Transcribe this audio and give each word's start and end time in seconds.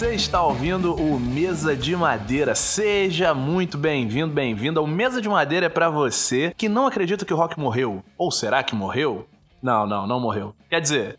Você 0.00 0.14
está 0.14 0.42
ouvindo 0.42 0.94
o 0.94 1.20
Mesa 1.20 1.76
de 1.76 1.94
Madeira. 1.94 2.54
Seja 2.54 3.34
muito 3.34 3.76
bem-vindo, 3.76 4.32
bem-vinda. 4.32 4.80
O 4.80 4.86
Mesa 4.86 5.20
de 5.20 5.28
Madeira 5.28 5.66
é 5.66 5.68
para 5.68 5.90
você 5.90 6.54
que 6.56 6.70
não 6.70 6.86
acredita 6.86 7.26
que 7.26 7.34
o 7.34 7.36
Rock 7.36 7.60
morreu. 7.60 8.02
Ou 8.16 8.30
será 8.30 8.62
que 8.62 8.74
morreu? 8.74 9.28
Não, 9.62 9.86
não, 9.86 10.06
não 10.06 10.18
morreu. 10.18 10.54
Quer 10.70 10.80
dizer, 10.80 11.18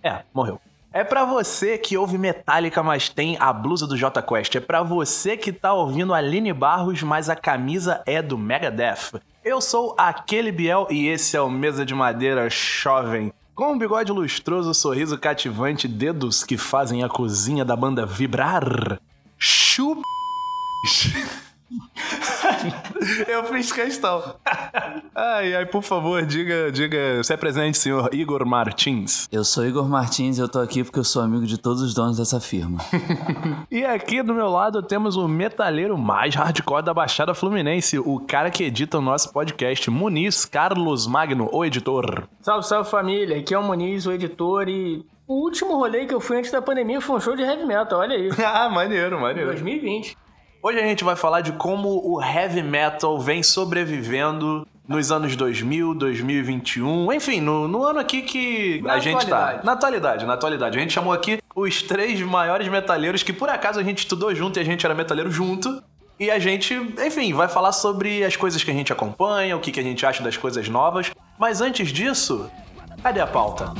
é, 0.00 0.20
morreu. 0.32 0.60
É 0.92 1.02
pra 1.02 1.24
você 1.24 1.76
que 1.76 1.98
ouve 1.98 2.16
Metallica, 2.18 2.84
mas 2.84 3.08
tem 3.08 3.36
a 3.40 3.52
blusa 3.52 3.84
do 3.84 3.96
J 3.96 4.22
Quest. 4.22 4.54
É 4.54 4.60
pra 4.60 4.84
você 4.84 5.36
que 5.36 5.50
tá 5.52 5.74
ouvindo 5.74 6.14
Aline 6.14 6.52
Barros, 6.52 7.02
mas 7.02 7.28
a 7.28 7.34
camisa 7.34 8.00
é 8.06 8.22
do 8.22 8.38
Megadeth. 8.38 9.20
Eu 9.44 9.60
sou 9.60 9.96
aquele 9.98 10.52
Biel 10.52 10.86
e 10.88 11.08
esse 11.08 11.36
é 11.36 11.40
o 11.40 11.50
Mesa 11.50 11.84
de 11.84 11.96
Madeira 11.96 12.48
Jovem. 12.48 13.32
Com 13.54 13.74
um 13.74 13.78
bigode 13.78 14.10
lustroso, 14.10 14.72
sorriso 14.72 15.18
cativante, 15.18 15.86
dedos 15.86 16.42
que 16.42 16.56
fazem 16.56 17.04
a 17.04 17.08
cozinha 17.08 17.66
da 17.66 17.76
banda 17.76 18.06
vibrar. 18.06 18.98
Chup. 19.38 20.00
Eu 23.28 23.44
fiz 23.44 23.72
questão. 23.72 24.36
Ai, 25.14 25.54
ai, 25.54 25.66
por 25.66 25.82
favor, 25.82 26.24
diga, 26.24 26.70
diga, 26.70 27.22
se 27.22 27.32
é 27.32 27.36
presente, 27.36 27.78
senhor 27.78 28.08
Igor 28.12 28.44
Martins. 28.46 29.28
Eu 29.30 29.44
sou 29.44 29.66
Igor 29.66 29.88
Martins 29.88 30.38
e 30.38 30.40
eu 30.40 30.48
tô 30.48 30.58
aqui 30.58 30.82
porque 30.84 30.98
eu 30.98 31.04
sou 31.04 31.22
amigo 31.22 31.46
de 31.46 31.58
todos 31.58 31.82
os 31.82 31.94
donos 31.94 32.18
dessa 32.18 32.40
firma. 32.40 32.78
e 33.70 33.84
aqui 33.84 34.22
do 34.22 34.34
meu 34.34 34.48
lado 34.48 34.82
temos 34.82 35.16
o 35.16 35.26
metalheiro 35.28 35.96
mais 35.96 36.34
hardcore 36.34 36.84
da 36.84 36.94
Baixada 36.94 37.34
Fluminense, 37.34 37.98
o 37.98 38.20
cara 38.20 38.50
que 38.50 38.64
edita 38.64 38.98
o 38.98 39.02
nosso 39.02 39.32
podcast, 39.32 39.90
Muniz 39.90 40.44
Carlos 40.44 41.06
Magno, 41.06 41.48
o 41.52 41.64
editor. 41.64 42.28
Salve, 42.40 42.66
salve 42.66 42.90
família, 42.90 43.38
aqui 43.38 43.54
é 43.54 43.58
o 43.58 43.62
Muniz, 43.62 44.06
o 44.06 44.12
editor 44.12 44.68
e 44.68 45.04
o 45.26 45.34
último 45.34 45.76
rolê 45.76 46.04
que 46.04 46.12
eu 46.12 46.20
fui 46.20 46.36
antes 46.36 46.50
da 46.50 46.60
pandemia 46.60 47.00
foi 47.00 47.16
um 47.16 47.20
show 47.20 47.36
de 47.36 47.42
heavy 47.42 47.64
metal, 47.64 48.00
olha 48.00 48.16
aí. 48.16 48.28
ah, 48.44 48.68
maneiro, 48.68 49.20
maneiro. 49.20 49.50
2020. 49.50 50.16
Hoje 50.64 50.78
a 50.78 50.82
gente 50.82 51.02
vai 51.02 51.16
falar 51.16 51.40
de 51.40 51.50
como 51.50 51.88
o 52.08 52.22
heavy 52.22 52.62
metal 52.62 53.18
vem 53.18 53.42
sobrevivendo 53.42 54.64
nos 54.86 55.10
anos 55.10 55.34
2000, 55.34 55.92
2021, 55.94 57.12
enfim, 57.12 57.40
no, 57.40 57.66
no 57.66 57.84
ano 57.84 57.98
aqui 57.98 58.22
que 58.22 58.80
na 58.80 58.92
a 58.92 58.98
gente 59.00 59.24
atualidade. 59.24 59.58
tá. 59.58 59.64
Na 59.64 59.72
atualidade, 59.72 60.24
na 60.24 60.34
atualidade. 60.34 60.78
A 60.78 60.80
gente 60.80 60.92
chamou 60.92 61.12
aqui 61.12 61.40
os 61.56 61.82
três 61.82 62.20
maiores 62.20 62.68
metaleiros 62.68 63.24
que 63.24 63.32
por 63.32 63.48
acaso 63.48 63.80
a 63.80 63.82
gente 63.82 63.98
estudou 63.98 64.32
junto 64.36 64.60
e 64.60 64.60
a 64.60 64.64
gente 64.64 64.86
era 64.86 64.94
metaleiro 64.94 65.32
junto. 65.32 65.82
E 66.20 66.30
a 66.30 66.38
gente, 66.38 66.74
enfim, 67.04 67.32
vai 67.32 67.48
falar 67.48 67.72
sobre 67.72 68.22
as 68.22 68.36
coisas 68.36 68.62
que 68.62 68.70
a 68.70 68.74
gente 68.74 68.92
acompanha, 68.92 69.56
o 69.56 69.60
que, 69.60 69.72
que 69.72 69.80
a 69.80 69.82
gente 69.82 70.06
acha 70.06 70.22
das 70.22 70.36
coisas 70.36 70.68
novas. 70.68 71.10
Mas 71.36 71.60
antes 71.60 71.88
disso, 71.88 72.48
cadê 73.02 73.20
a 73.20 73.26
pauta? 73.26 73.72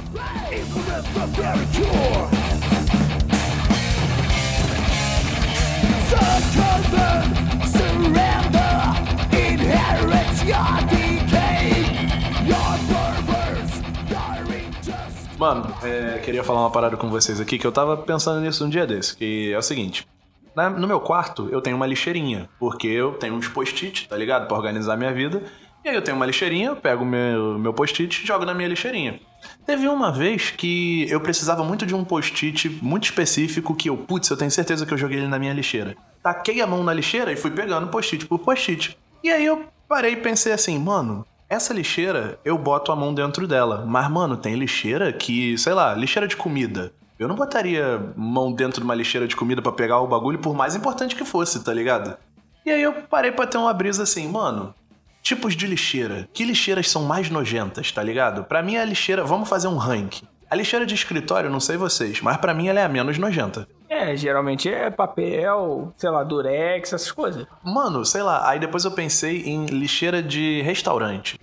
Mano, 15.38 15.74
é, 15.82 16.18
queria 16.18 16.44
falar 16.44 16.60
uma 16.60 16.70
parada 16.70 16.96
com 16.96 17.08
vocês 17.08 17.40
aqui, 17.40 17.58
que 17.58 17.66
eu 17.66 17.72
tava 17.72 17.96
pensando 17.96 18.40
nisso 18.40 18.64
um 18.64 18.68
dia 18.68 18.86
desse, 18.86 19.16
que 19.16 19.52
é 19.52 19.58
o 19.58 19.62
seguinte. 19.62 20.06
na- 20.54 20.68
no 20.68 20.86
meu 20.86 21.00
quarto, 21.00 21.48
eu 21.50 21.62
tenho 21.62 21.74
uma 21.76 21.86
lixeirinha, 21.86 22.46
porque 22.60 22.86
eu 22.86 23.14
tenho 23.14 23.34
uns 23.34 23.48
post-it, 23.48 24.06
tá 24.06 24.14
ligado? 24.16 24.46
Pra 24.46 24.54
organizar 24.56 24.98
minha 24.98 25.10
vida. 25.12 25.42
E 25.82 25.88
aí 25.88 25.94
eu 25.94 26.02
tenho 26.02 26.14
uma 26.16 26.26
lixeirinha, 26.26 26.68
eu 26.68 26.76
pego 26.76 27.06
meu, 27.06 27.58
meu 27.58 27.72
post-it 27.72 28.22
e 28.22 28.26
jogo 28.26 28.44
na 28.44 28.52
minha 28.52 28.68
lixeirinha. 28.68 29.18
Teve 29.66 29.88
uma 29.88 30.10
vez 30.10 30.50
que 30.50 31.06
eu 31.10 31.20
precisava 31.20 31.64
muito 31.64 31.86
de 31.86 31.94
um 31.94 32.04
post-it 32.04 32.68
muito 32.82 33.04
específico 33.04 33.74
que 33.74 33.88
eu, 33.88 33.96
putz, 33.96 34.28
eu 34.30 34.36
tenho 34.36 34.50
certeza 34.50 34.84
que 34.84 34.92
eu 34.92 34.98
joguei 34.98 35.18
ele 35.18 35.28
na 35.28 35.38
minha 35.38 35.52
lixeira. 35.52 35.96
Taquei 36.22 36.60
a 36.60 36.66
mão 36.66 36.84
na 36.84 36.92
lixeira 36.92 37.32
e 37.32 37.36
fui 37.36 37.50
pegando 37.50 37.88
post-it 37.88 38.26
por 38.26 38.38
post-it. 38.38 38.96
E 39.22 39.30
aí 39.30 39.44
eu 39.44 39.66
parei 39.88 40.12
e 40.12 40.16
pensei 40.16 40.52
assim, 40.52 40.78
mano, 40.78 41.24
essa 41.48 41.74
lixeira 41.74 42.38
eu 42.44 42.56
boto 42.56 42.90
a 42.90 42.96
mão 42.96 43.12
dentro 43.12 43.46
dela. 43.46 43.84
Mas, 43.86 44.10
mano, 44.10 44.36
tem 44.36 44.54
lixeira 44.54 45.12
que, 45.12 45.56
sei 45.58 45.74
lá, 45.74 45.94
lixeira 45.94 46.26
de 46.26 46.36
comida. 46.36 46.92
Eu 47.18 47.28
não 47.28 47.36
botaria 47.36 48.12
mão 48.16 48.52
dentro 48.52 48.80
de 48.80 48.84
uma 48.84 48.94
lixeira 48.94 49.28
de 49.28 49.36
comida 49.36 49.62
pra 49.62 49.70
pegar 49.70 50.00
o 50.00 50.06
bagulho, 50.06 50.38
por 50.38 50.54
mais 50.54 50.74
importante 50.74 51.14
que 51.14 51.24
fosse, 51.24 51.62
tá 51.62 51.72
ligado? 51.72 52.16
E 52.64 52.70
aí 52.70 52.82
eu 52.82 52.92
parei 52.92 53.30
pra 53.30 53.46
ter 53.46 53.58
uma 53.58 53.72
brisa 53.72 54.02
assim, 54.04 54.26
mano. 54.28 54.74
Tipos 55.22 55.54
de 55.54 55.66
lixeira. 55.66 56.28
Que 56.32 56.44
lixeiras 56.44 56.90
são 56.90 57.04
mais 57.04 57.30
nojentas, 57.30 57.92
tá 57.92 58.02
ligado? 58.02 58.44
Pra 58.44 58.62
mim 58.62 58.76
a 58.76 58.84
lixeira. 58.84 59.22
Vamos 59.24 59.48
fazer 59.48 59.68
um 59.68 59.76
ranking. 59.76 60.26
A 60.50 60.56
lixeira 60.56 60.84
de 60.84 60.94
escritório, 60.94 61.48
não 61.48 61.60
sei 61.60 61.76
vocês, 61.76 62.20
mas 62.20 62.36
pra 62.36 62.52
mim 62.52 62.68
ela 62.68 62.80
é 62.80 62.84
a 62.84 62.88
menos 62.88 63.16
nojenta. 63.16 63.66
É, 63.88 64.14
geralmente 64.16 64.68
é 64.68 64.90
papel, 64.90 65.94
sei 65.96 66.10
lá, 66.10 66.22
durex, 66.24 66.92
essas 66.92 67.10
coisas. 67.12 67.46
Mano, 67.64 68.04
sei 68.04 68.22
lá, 68.22 68.48
aí 68.50 68.58
depois 68.58 68.84
eu 68.84 68.90
pensei 68.90 69.42
em 69.44 69.66
lixeira 69.66 70.22
de 70.22 70.60
restaurante. 70.62 71.38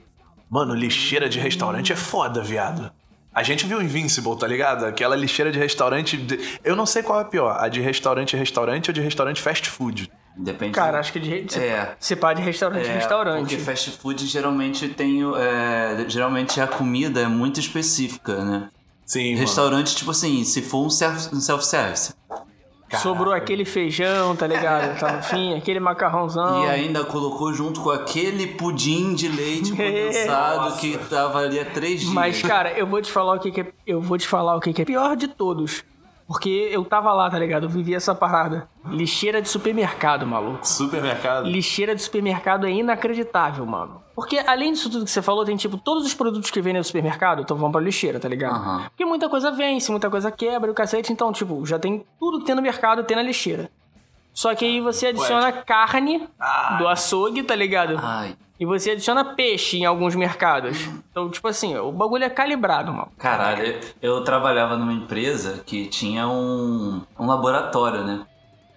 Mano, 0.50 0.73
lixeira 0.75 1.29
de 1.29 1.40
restaurante 1.40 1.94
é 1.94 1.96
foda, 1.96 2.41
viado. 2.44 2.91
A 3.34 3.44
gente 3.44 3.66
viu 3.66 3.81
Invincible, 3.81 4.38
tá 4.38 4.46
ligado? 4.47 4.85
Aquela 4.85 5.16
lixeira 5.16 5.51
de 5.51 5.57
restaurante. 5.59 6.17
de- 6.17 6.59
Eu 6.63 6.75
não 6.75 6.85
sei 6.85 7.01
qual 7.01 7.22
é 7.22 7.23
pior, 7.23 7.56
a 7.59 7.67
de 7.69 7.79
restaurante 7.79 8.35
restaurante 8.35 8.90
ou 8.90 8.94
de 8.94 9.00
restaurante 9.01 9.41
fast 9.41 9.69
food. 9.69 10.11
Depende. 10.38 10.72
Cara, 10.72 11.00
acho 11.00 11.12
que 11.12 11.19
de, 11.19 11.51
se, 11.51 11.59
É. 11.59 11.95
se 12.00 12.16
pá 12.16 12.34
de 12.34 12.41
restaurante 12.41 12.88
é, 12.88 12.94
restaurante. 12.94 13.40
Porque 13.41 13.57
fast 13.57 13.91
food 13.91 14.25
geralmente 14.25 14.88
tem. 14.90 15.22
é, 15.38 16.06
geralmente 16.07 16.62
a 16.62 16.67
comida 16.67 17.19
é 17.22 17.28
muito 17.28 17.59
específica, 17.59 18.44
né? 18.45 18.69
Sim, 19.06 19.29
mano. 19.31 19.40
Restaurante, 19.40 19.95
tipo 19.95 20.12
assim, 20.12 20.44
se 20.44 20.62
for 20.62 20.85
um 20.85 20.90
self- 20.90 21.35
um 21.35 21.40
self-service. 21.41 22.13
Sobrou 23.03 23.31
aquele 23.34 23.66
feijão, 23.66 24.35
tá 24.35 24.47
ligado? 24.47 24.97
Tá 25.00 25.17
no 25.17 25.22
fim, 25.23 25.56
aquele 25.56 25.79
macarrãozão. 25.79 26.66
E 26.66 26.69
ainda 26.69 27.03
colocou 27.03 27.53
junto 27.53 27.81
com 27.81 27.91
aquele 27.91 28.47
pudim 28.47 29.13
de 29.13 29.28
leite 29.28 29.69
condensado 29.75 30.75
que 30.78 30.97
tava 31.09 31.40
ali 31.40 31.59
há 31.59 31.66
três 31.66 32.01
dias. 32.01 32.13
Mas, 32.13 32.41
cara, 32.41 32.72
eu 32.72 32.88
vou 32.88 33.00
te 33.01 33.11
falar 33.11 33.35
o 33.35 33.40
que, 33.40 33.51
que 33.51 33.61
é. 33.61 33.67
Eu 33.85 34.01
vou 34.01 34.17
te 34.17 34.28
falar 34.28 34.56
o 34.56 34.59
que, 34.59 34.73
que 34.73 34.81
é 34.81 34.85
pior 34.85 35.16
de 35.16 35.28
todos. 35.28 35.84
Porque 36.29 36.69
eu 36.72 36.85
tava 36.85 37.12
lá, 37.12 37.28
tá 37.28 37.40
ligado? 37.40 37.63
Eu 37.63 37.69
vivi 37.69 37.95
essa 37.95 38.13
parada. 38.13 38.69
Lixeira 38.85 39.41
de 39.41 39.50
supermercado, 39.50 40.28
maluco. 40.28 40.66
Supermercado. 40.66 41.47
Lixeira 41.47 41.95
de 41.95 42.03
supermercado 42.03 42.67
é 42.67 42.72
inacreditável, 42.72 43.66
mano. 43.66 44.03
Porque 44.13 44.38
além 44.38 44.72
disso 44.73 44.91
tudo 44.91 45.06
que 45.06 45.09
você 45.09 45.23
falou, 45.23 45.44
tem 45.44 45.57
tipo 45.57 45.75
todos 45.75 46.06
os 46.06 46.13
produtos 46.13 46.51
que 46.51 46.62
vendem 46.62 46.81
no 46.81 46.84
supermercado, 46.84 47.41
então 47.41 47.57
vão 47.57 47.72
pra 47.72 47.81
lixeira, 47.81 48.19
tá 48.19 48.29
ligado? 48.29 48.53
Aham. 48.53 48.84
Porque 48.90 49.06
muita 49.06 49.28
coisa 49.28 49.50
vence, 49.50 49.90
muita 49.90 50.07
coisa 50.07 50.29
quebra 50.29 50.69
e 50.69 50.72
o 50.72 50.75
cacete, 50.75 51.12
então, 51.12 51.31
tipo, 51.34 51.66
já 51.66 51.79
tem 51.79 52.06
tudo 52.19 52.38
que 52.38 52.46
tem 52.46 52.53
no 52.53 52.61
mercado, 52.61 53.03
tem 53.03 53.17
na 53.17 53.23
lixeira. 53.23 53.72
Só 54.34 54.56
que 54.56 54.63
aí 54.66 54.79
você 54.79 55.07
adiciona 55.07 55.51
carne 55.51 56.28
do 56.78 56.88
açougue, 56.88 57.44
tá 57.44 57.56
ligado? 57.56 58.00
Ai, 58.01 58.35
E 58.59 58.66
você 58.66 58.91
adiciona 58.91 59.23
peixe 59.23 59.78
em 59.78 59.85
alguns 59.85 60.16
mercados. 60.16 60.78
Então, 61.12 61.29
tipo 61.29 61.47
assim, 61.47 61.75
o 61.78 61.91
bagulho 61.91 62.23
é 62.23 62.29
calibrado, 62.29 62.94
mano. 62.94 63.12
caralho, 63.17 63.66
eu, 63.66 63.79
eu 64.01 64.23
trabalhava 64.23 64.78
numa 64.78 64.94
empresa 64.94 65.62
que 65.66 65.88
tinha 65.88 66.28
um, 66.28 67.01
um 67.19 67.25
laboratório, 67.25 68.03
né? 68.03 68.25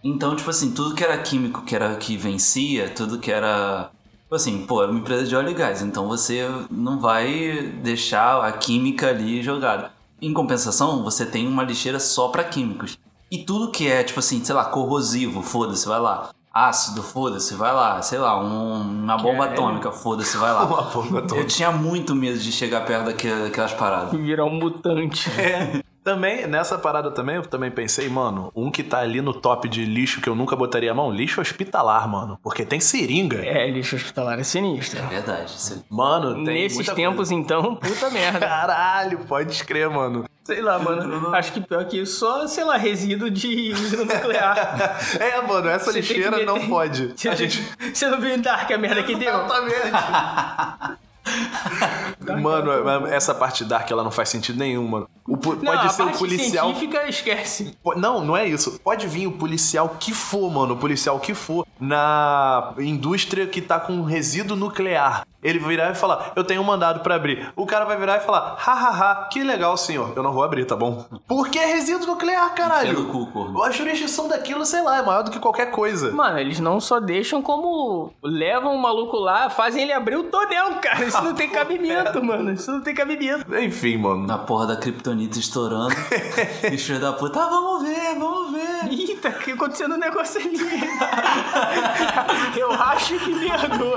Então, 0.03 0.35
tipo 0.35 0.51
assim, 0.51 0.73
tudo 0.73 0.95
que 0.97 1.05
era 1.05 1.17
químico, 1.19 1.63
que 1.63 1.77
era 1.77 1.95
que 1.97 2.17
vencia, 2.17 2.89
tudo 2.91 3.19
que 3.19 3.31
era. 3.31 3.91
Tipo 4.25 4.35
assim, 4.35 4.67
pô, 4.67 4.83
era 4.83 4.91
uma 4.91 4.99
empresa 5.01 5.25
de 5.27 5.37
óleo 5.37 5.51
e 5.51 5.55
gás, 5.55 5.83
então 5.83 6.09
você 6.09 6.49
não 6.71 6.99
vai 6.99 7.71
deixar 7.83 8.43
a 8.45 8.51
química 8.51 9.11
ali 9.11 9.43
jogada. 9.43 9.93
Em 10.21 10.33
compensação, 10.33 11.05
você 11.05 11.27
tem 11.27 11.47
uma 11.47 11.63
lixeira 11.63 12.01
só 12.01 12.29
pra 12.29 12.43
químicos. 12.43 12.99
E 13.33 13.39
tudo 13.45 13.71
que 13.71 13.91
é, 13.91 14.03
tipo 14.05 14.21
assim, 14.21 14.45
sei 14.45 14.55
lá, 14.55 14.67
corrosivo, 14.67 15.43
foda-se, 15.43 15.89
vai 15.89 15.99
lá. 15.99 16.29
Ácido, 16.53 17.03
foda-se, 17.03 17.55
vai 17.55 17.73
lá. 17.73 18.03
Sei 18.03 18.19
lá, 18.19 18.39
um- 18.39 18.83
uma 19.05 19.17
bomba 19.17 19.45
Caralho. 19.47 19.53
atômica, 19.63 19.91
foda-se, 19.91 20.37
vai 20.37 20.53
lá. 20.53 20.65
Uma 20.69 20.83
bomba 20.83 21.19
atômica. 21.21 21.37
Eu 21.37 21.47
tinha 21.47 21.71
muito 21.73 22.15
medo 22.15 22.39
de 22.39 22.53
chegar 22.53 22.85
perto 22.85 23.07
daquela- 23.07 23.45
daquelas 23.45 23.73
paradas. 23.73 24.13
Virar 24.13 24.45
um 24.45 24.55
mutante. 24.55 25.31
É. 25.41 25.81
Também, 26.05 26.49
nessa 26.49 26.77
parada 26.77 27.13
também, 27.13 27.37
eu 27.37 27.43
também 27.43 27.71
pensei, 27.71 28.09
mano, 28.09 28.51
um 28.57 28.73
que 28.73 28.83
tá 28.83 28.99
ali 28.99 29.23
no 29.23 29.33
top 29.33 29.69
de 29.69 29.85
lixo 29.85 30.21
que 30.21 30.29
eu 30.29 30.35
nunca 30.35 30.57
botaria 30.57 30.91
a 30.91 30.95
mão, 30.95 31.13
lixo 31.13 31.41
hospitalar, 31.41 32.09
mano. 32.09 32.37
Porque 32.43 32.65
tem 32.67 32.81
seringa. 32.81 33.39
É, 33.39 33.71
lixo 33.71 33.95
hospitalar 33.97 34.39
é 34.39 34.43
sinistro. 34.43 34.99
É 34.99 35.07
verdade. 35.07 35.53
Isso... 35.57 35.83
Mano, 35.89 36.35
tem 36.45 36.65
Nesses 36.65 36.77
muita 36.77 36.95
tempos, 36.95 37.29
coisa. 37.29 37.35
então, 37.35 37.77
puta 37.77 38.11
merda. 38.11 38.41
Caralho, 38.47 39.21
pode 39.21 39.53
escrever, 39.53 39.89
mano. 39.91 40.25
Sei 40.45 40.61
lá, 40.61 40.79
mano. 40.79 41.35
Acho 41.35 41.53
que 41.53 41.61
pior 41.61 41.85
que 41.85 42.01
isso, 42.01 42.19
só, 42.19 42.47
sei 42.49 42.65
lá, 42.65 42.77
resíduo 42.77 43.31
de 43.31 43.73
usina 43.73 44.05
nuclear. 44.05 44.99
é, 45.21 45.41
mano, 45.43 45.69
essa 45.69 45.93
Você 45.93 46.01
lixeira 46.01 46.37
ver- 46.39 46.45
não 46.47 46.67
pode. 46.69 47.13
Você, 47.17 47.35
gente... 47.37 47.63
você 47.95 48.09
não 48.09 48.21
viu 48.21 48.35
em 48.35 48.41
Dark 48.41 48.71
a 48.71 48.79
merda 48.79 49.03
que 49.05 49.15
deu? 49.15 49.29
Exatamente. 49.33 51.03
Mano, 52.41 53.07
essa 53.07 53.35
parte 53.35 53.65
dark 53.65 53.91
ela 53.91 54.03
não 54.03 54.11
faz 54.11 54.29
sentido 54.29 54.59
nenhum, 54.59 54.87
mano. 54.89 55.09
O 55.27 55.33
Não, 55.37 55.39
pode 55.39 55.93
ser 55.93 56.03
o 56.03 56.07
parte 56.07 56.19
policial. 56.19 56.67
científica, 56.67 57.09
esquece. 57.09 57.77
Não, 57.97 58.25
não 58.25 58.37
é 58.37 58.47
isso. 58.47 58.81
Pode 58.83 59.07
vir 59.07 59.27
o 59.27 59.33
policial 59.33 59.97
que 60.01 60.13
for, 60.13 60.51
mano. 60.51 60.75
O 60.75 60.77
policial 60.77 61.19
que 61.21 61.35
for 61.35 61.67
na 61.81 62.75
indústria 62.79 63.47
que 63.47 63.61
tá 63.61 63.79
com 63.79 64.03
resíduo 64.03 64.57
nuclear. 64.57 65.25
Ele 65.43 65.59
virar 65.59 65.91
e 65.91 65.95
falar, 65.95 66.33
eu 66.37 66.45
tenho 66.45 66.61
um 66.61 66.65
mandado 66.65 67.01
para 67.01 67.17
abrir. 67.17 67.53
O 67.57 67.67
cara 67.67 67.85
vai 67.85 67.97
virar 67.97 68.19
e 68.19 68.21
falar, 68.21 68.57
hahaha, 68.59 69.29
que 69.31 69.43
legal, 69.43 69.77
senhor. 69.77 70.13
Eu 70.15 70.23
não 70.23 70.33
vou 70.33 70.45
abrir, 70.45 70.65
tá 70.65 70.77
bom? 70.77 71.05
Porque 71.27 71.59
é 71.59 71.67
resíduo 71.67 72.07
nuclear, 72.07 72.55
caralho. 72.55 73.07
Cu, 73.07 73.63
a 73.63 73.71
jurisdição 73.71 74.29
daquilo, 74.29 74.65
sei 74.65 74.83
lá, 74.83 74.99
é 74.99 75.03
maior 75.03 75.23
do 75.23 75.31
que 75.31 75.39
qualquer 75.39 75.71
coisa. 75.71 76.13
Mano, 76.13 76.39
eles 76.39 76.61
não 76.61 76.81
só 76.81 77.01
deixam 77.01 77.43
como 77.43 78.13
levam 78.23 78.75
o 78.75 78.81
maluco 78.81 79.17
lá, 79.17 79.51
fazem 79.51 79.83
ele 79.83 79.93
abrir 79.93 80.17
o 80.17 80.25
tonel, 80.25 80.77
cara. 80.81 81.05
Isso 81.05 81.23
não 81.23 81.35
tem 81.35 81.49
cabimento, 81.51 82.23
mano. 82.23 82.53
Isso 82.53 82.71
não 82.71 82.81
tem 82.81 82.95
cabimento. 82.95 83.45
Enfim, 83.57 83.97
mano. 83.97 84.27
Na 84.27 84.39
porra 84.39 84.67
da 84.69 84.77
criptonita 84.77 85.39
estourando. 85.39 85.95
Bicho 86.71 86.99
da 87.01 87.13
puta, 87.13 87.43
ah, 87.43 87.49
vamos 87.49 87.83
ver, 87.83 88.15
vamos 88.19 88.53
ver. 88.53 88.93
Eita, 88.93 89.31
o 89.31 89.35
que 89.35 89.53
aconteceu 89.53 89.89
no 89.89 89.97
negócio 89.97 90.41
ali? 90.41 90.53
Eu 92.57 92.71
acho 92.71 93.19
que 93.19 93.35
mergou. 93.35 93.97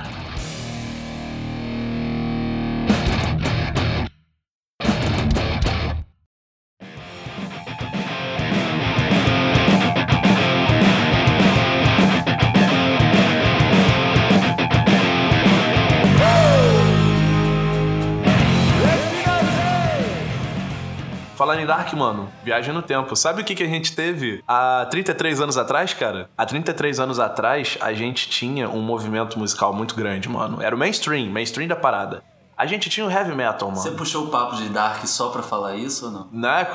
Falando 21.51 21.63
em 21.63 21.67
Dark, 21.67 21.93
mano, 21.95 22.29
viagem 22.45 22.73
no 22.73 22.81
tempo. 22.81 23.13
Sabe 23.13 23.41
o 23.41 23.43
que, 23.43 23.53
que 23.53 23.63
a 23.63 23.67
gente 23.67 23.93
teve 23.93 24.41
há 24.47 24.87
33 24.89 25.41
anos 25.41 25.57
atrás, 25.57 25.93
cara? 25.93 26.29
Há 26.37 26.45
33 26.45 26.97
anos 26.97 27.19
atrás, 27.19 27.77
a 27.81 27.91
gente 27.91 28.29
tinha 28.29 28.69
um 28.69 28.81
movimento 28.81 29.37
musical 29.37 29.73
muito 29.73 29.93
grande, 29.93 30.29
mano. 30.29 30.61
Era 30.61 30.73
o 30.73 30.79
mainstream, 30.79 31.29
mainstream 31.29 31.67
da 31.67 31.75
parada. 31.75 32.23
A 32.57 32.65
gente 32.65 32.89
tinha 32.89 33.05
o 33.05 33.11
heavy 33.11 33.35
metal, 33.35 33.67
mano. 33.67 33.81
Você 33.81 33.91
puxou 33.91 34.27
o 34.27 34.27
papo 34.29 34.55
de 34.55 34.69
Dark 34.69 35.05
só 35.05 35.27
pra 35.27 35.43
falar 35.43 35.75
isso 35.75 36.05
ou 36.05 36.11
não? 36.13 36.27
Não, 36.31 36.49
é, 36.49 36.67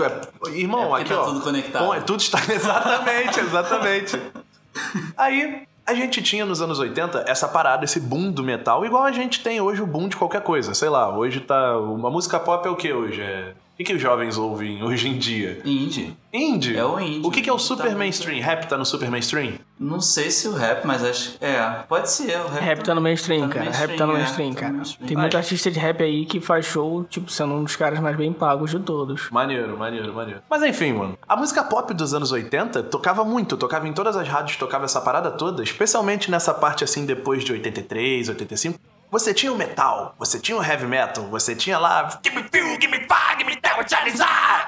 irmão, 0.50 0.94
é 0.94 1.00
aqui 1.00 1.08
tá 1.08 1.22
ó. 1.22 1.24
tudo 1.24 1.40
conectado. 1.40 1.86
Bom, 1.86 1.98
tudo 2.02 2.20
está 2.20 2.38
exatamente, 2.52 3.40
exatamente. 3.40 4.20
Aí 5.16 5.66
a 5.86 5.94
gente 5.94 6.20
tinha 6.20 6.44
nos 6.44 6.60
anos 6.60 6.78
80 6.78 7.24
essa 7.26 7.48
parada, 7.48 7.86
esse 7.86 7.98
boom 7.98 8.30
do 8.30 8.42
metal, 8.42 8.84
igual 8.84 9.04
a 9.04 9.12
gente 9.12 9.42
tem 9.42 9.58
hoje 9.58 9.80
o 9.80 9.86
boom 9.86 10.06
de 10.06 10.18
qualquer 10.18 10.42
coisa. 10.42 10.74
Sei 10.74 10.90
lá, 10.90 11.16
hoje 11.16 11.40
tá. 11.40 11.78
Uma 11.78 12.10
música 12.10 12.38
pop 12.38 12.68
é 12.68 12.70
o 12.70 12.76
que 12.76 12.92
hoje? 12.92 13.22
É 13.22 13.54
o 13.76 13.78
que, 13.78 13.84
que 13.84 13.92
os 13.92 14.00
jovens 14.00 14.38
ouvem 14.38 14.82
hoje 14.82 15.06
em 15.06 15.18
dia? 15.18 15.60
Indie. 15.62 16.16
Indie? 16.32 16.78
É 16.78 16.84
o 16.84 16.98
indie. 16.98 17.26
O 17.26 17.30
que, 17.30 17.42
que 17.42 17.50
é 17.50 17.52
o 17.52 17.58
super 17.58 17.90
Tá 17.90 17.94
mainstream? 17.94 18.40
Rap 18.40 18.66
tá 18.66 18.78
no 18.78 18.86
super 18.86 19.10
mainstream? 19.10 19.52
Não 19.78 20.00
sei 20.00 20.30
se 20.30 20.48
o 20.48 20.54
rap, 20.54 20.86
mas 20.86 21.04
acho. 21.04 21.36
É, 21.42 21.60
pode 21.86 22.10
ser. 22.10 22.40
O 22.40 22.48
rap, 22.48 22.62
Rap 22.62 22.82
tá 22.82 22.94
no 22.94 23.02
mainstream, 23.02 23.40
Tá 23.40 23.46
no 23.48 23.52
cara. 23.52 23.70
Rap 23.70 23.96
tá 23.98 24.06
no 24.06 24.12
mainstream, 24.14 24.50
é, 24.50 24.54
tá 24.54 24.60
cara. 24.60 24.72
no 24.72 24.76
mainstream. 24.78 25.08
Tem 25.08 25.16
muito 25.18 25.36
artista 25.36 25.70
de 25.70 25.78
rap 25.78 26.02
aí 26.02 26.24
que 26.24 26.40
faz 26.40 26.64
show, 26.64 27.04
tipo, 27.04 27.30
sendo 27.30 27.52
um 27.52 27.64
dos 27.64 27.76
caras 27.76 28.00
mais 28.00 28.16
bem 28.16 28.32
pagos 28.32 28.70
de 28.70 28.78
todos. 28.78 29.28
Maneiro, 29.30 29.76
maneiro, 29.76 30.14
maneiro. 30.14 30.40
Mas 30.48 30.62
enfim, 30.62 30.94
mano. 30.94 31.18
A 31.28 31.36
música 31.36 31.62
pop 31.62 31.92
dos 31.92 32.14
anos 32.14 32.32
80 32.32 32.82
tocava 32.84 33.24
muito, 33.26 33.58
tocava 33.58 33.86
em 33.86 33.92
todas 33.92 34.16
as 34.16 34.26
rádios, 34.26 34.56
tocava 34.56 34.86
essa 34.86 35.02
parada 35.02 35.30
toda, 35.30 35.62
especialmente 35.62 36.30
nessa 36.30 36.54
parte 36.54 36.82
assim 36.82 37.04
depois 37.04 37.44
de 37.44 37.52
83, 37.52 38.30
85. 38.30 38.78
Você 39.10 39.32
tinha 39.32 39.52
o 39.52 39.56
metal, 39.56 40.14
você 40.18 40.38
tinha 40.38 40.56
o 40.56 40.62
heavy 40.62 40.86
metal, 40.86 41.24
você 41.24 41.54
tinha 41.54 41.78
lá. 41.78 42.08
Give 42.24 42.36
me 42.36 42.48
feel, 42.50 42.80
give 42.80 42.88
me 42.88 42.98
fire, 42.98 43.38
give 43.38 43.50
me 43.50 43.56
are." 44.20 44.66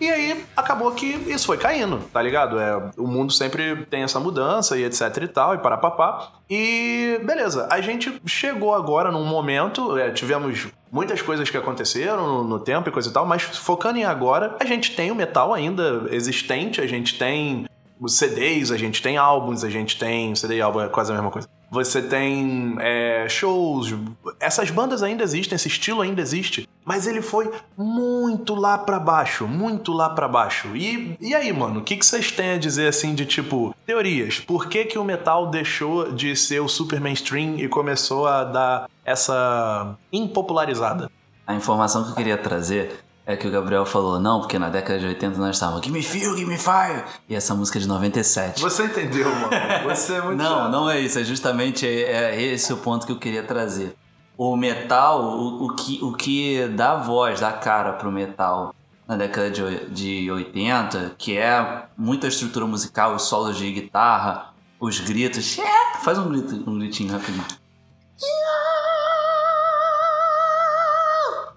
E 0.00 0.10
aí 0.10 0.44
acabou 0.56 0.90
que 0.92 1.06
isso 1.06 1.46
foi 1.46 1.56
caindo, 1.56 1.98
tá 2.12 2.20
ligado? 2.20 2.58
É, 2.58 2.90
o 2.96 3.06
mundo 3.06 3.32
sempre 3.32 3.86
tem 3.86 4.02
essa 4.02 4.18
mudança 4.18 4.76
e 4.76 4.84
etc 4.84 5.16
e 5.22 5.28
tal, 5.28 5.54
e 5.54 5.58
parapapá. 5.58 6.32
E 6.50 7.20
beleza, 7.24 7.68
a 7.70 7.80
gente 7.80 8.20
chegou 8.26 8.74
agora 8.74 9.10
num 9.10 9.24
momento, 9.24 9.96
é, 9.96 10.10
tivemos 10.10 10.68
muitas 10.90 11.22
coisas 11.22 11.48
que 11.48 11.56
aconteceram 11.56 12.26
no, 12.26 12.44
no 12.44 12.58
tempo 12.58 12.88
e 12.88 12.92
coisa 12.92 13.08
e 13.08 13.12
tal, 13.12 13.24
mas 13.24 13.42
focando 13.42 13.98
em 13.98 14.04
agora, 14.04 14.56
a 14.60 14.64
gente 14.64 14.94
tem 14.94 15.10
o 15.10 15.14
metal 15.14 15.54
ainda 15.54 16.06
existente, 16.10 16.80
a 16.80 16.86
gente 16.86 17.18
tem 17.18 17.66
os 18.00 18.16
CDs, 18.18 18.72
a 18.72 18.76
gente 18.76 19.00
tem 19.00 19.16
álbuns, 19.16 19.62
a 19.62 19.70
gente 19.70 19.96
tem. 19.96 20.34
CD 20.34 20.56
e 20.56 20.60
álbum 20.60 20.80
é 20.80 20.88
quase 20.88 21.12
a 21.12 21.14
mesma 21.14 21.30
coisa. 21.30 21.48
Você 21.72 22.02
tem 22.02 22.76
é, 22.80 23.26
shows. 23.30 23.94
Essas 24.38 24.70
bandas 24.70 25.02
ainda 25.02 25.24
existem, 25.24 25.56
esse 25.56 25.68
estilo 25.68 26.02
ainda 26.02 26.20
existe. 26.20 26.68
Mas 26.84 27.06
ele 27.06 27.22
foi 27.22 27.50
muito 27.74 28.54
lá 28.54 28.76
pra 28.76 29.00
baixo, 29.00 29.48
muito 29.48 29.90
lá 29.90 30.10
pra 30.10 30.28
baixo. 30.28 30.76
E, 30.76 31.16
e 31.18 31.34
aí, 31.34 31.50
mano, 31.50 31.80
o 31.80 31.82
que, 31.82 31.96
que 31.96 32.04
vocês 32.04 32.30
têm 32.30 32.50
a 32.50 32.58
dizer 32.58 32.88
assim 32.88 33.14
de 33.14 33.24
tipo, 33.24 33.74
teorias? 33.86 34.38
Por 34.40 34.68
que, 34.68 34.84
que 34.84 34.98
o 34.98 35.04
metal 35.04 35.46
deixou 35.46 36.12
de 36.12 36.36
ser 36.36 36.60
o 36.60 36.68
super 36.68 37.00
mainstream 37.00 37.56
e 37.56 37.66
começou 37.66 38.26
a 38.26 38.44
dar 38.44 38.90
essa 39.02 39.96
impopularizada? 40.12 41.10
A 41.46 41.54
informação 41.54 42.04
que 42.04 42.10
eu 42.10 42.14
queria 42.16 42.36
trazer 42.36 43.02
é 43.24 43.36
que 43.36 43.46
o 43.46 43.50
Gabriel 43.50 43.86
falou, 43.86 44.18
não, 44.18 44.40
porque 44.40 44.58
na 44.58 44.68
década 44.68 44.98
de 44.98 45.06
80 45.06 45.38
nós 45.38 45.56
estávamos 45.56 45.84
Give 45.84 45.96
me 45.96 46.02
feel, 46.02 46.36
give 46.36 46.50
me 46.50 46.58
fire. 46.58 47.04
E 47.28 47.34
essa 47.34 47.54
música 47.54 47.78
é 47.78 47.80
de 47.82 47.86
97. 47.86 48.60
Você 48.60 48.84
entendeu, 48.84 49.28
mano? 49.32 49.50
Você 49.84 50.14
é 50.14 50.22
muito 50.22 50.38
Não, 50.38 50.58
chato. 50.58 50.70
não 50.72 50.90
é 50.90 51.00
isso. 51.00 51.18
É 51.18 51.24
justamente 51.24 51.86
é, 51.86 52.34
é 52.34 52.42
esse 52.42 52.72
o 52.72 52.78
ponto 52.78 53.06
que 53.06 53.12
eu 53.12 53.18
queria 53.18 53.42
trazer. 53.44 53.94
O 54.36 54.56
metal, 54.56 55.22
o, 55.22 55.66
o 55.66 55.76
que, 55.76 56.00
o 56.02 56.12
que 56.14 56.66
dá 56.68 56.96
voz, 56.96 57.38
dá 57.40 57.52
cara 57.52 57.92
pro 57.92 58.10
metal 58.10 58.74
na 59.06 59.16
década 59.16 59.50
de, 59.50 59.86
de 59.90 60.30
80, 60.30 61.14
que 61.16 61.36
é 61.36 61.84
muita 61.96 62.26
estrutura 62.26 62.66
musical, 62.66 63.14
os 63.14 63.22
solos 63.22 63.56
de 63.56 63.70
guitarra, 63.70 64.52
os 64.80 64.98
gritos. 64.98 65.58
Faz 66.02 66.18
um, 66.18 66.28
grito, 66.28 66.68
um 66.68 66.78
gritinho 66.78 67.12
rapidinho. 67.12 67.44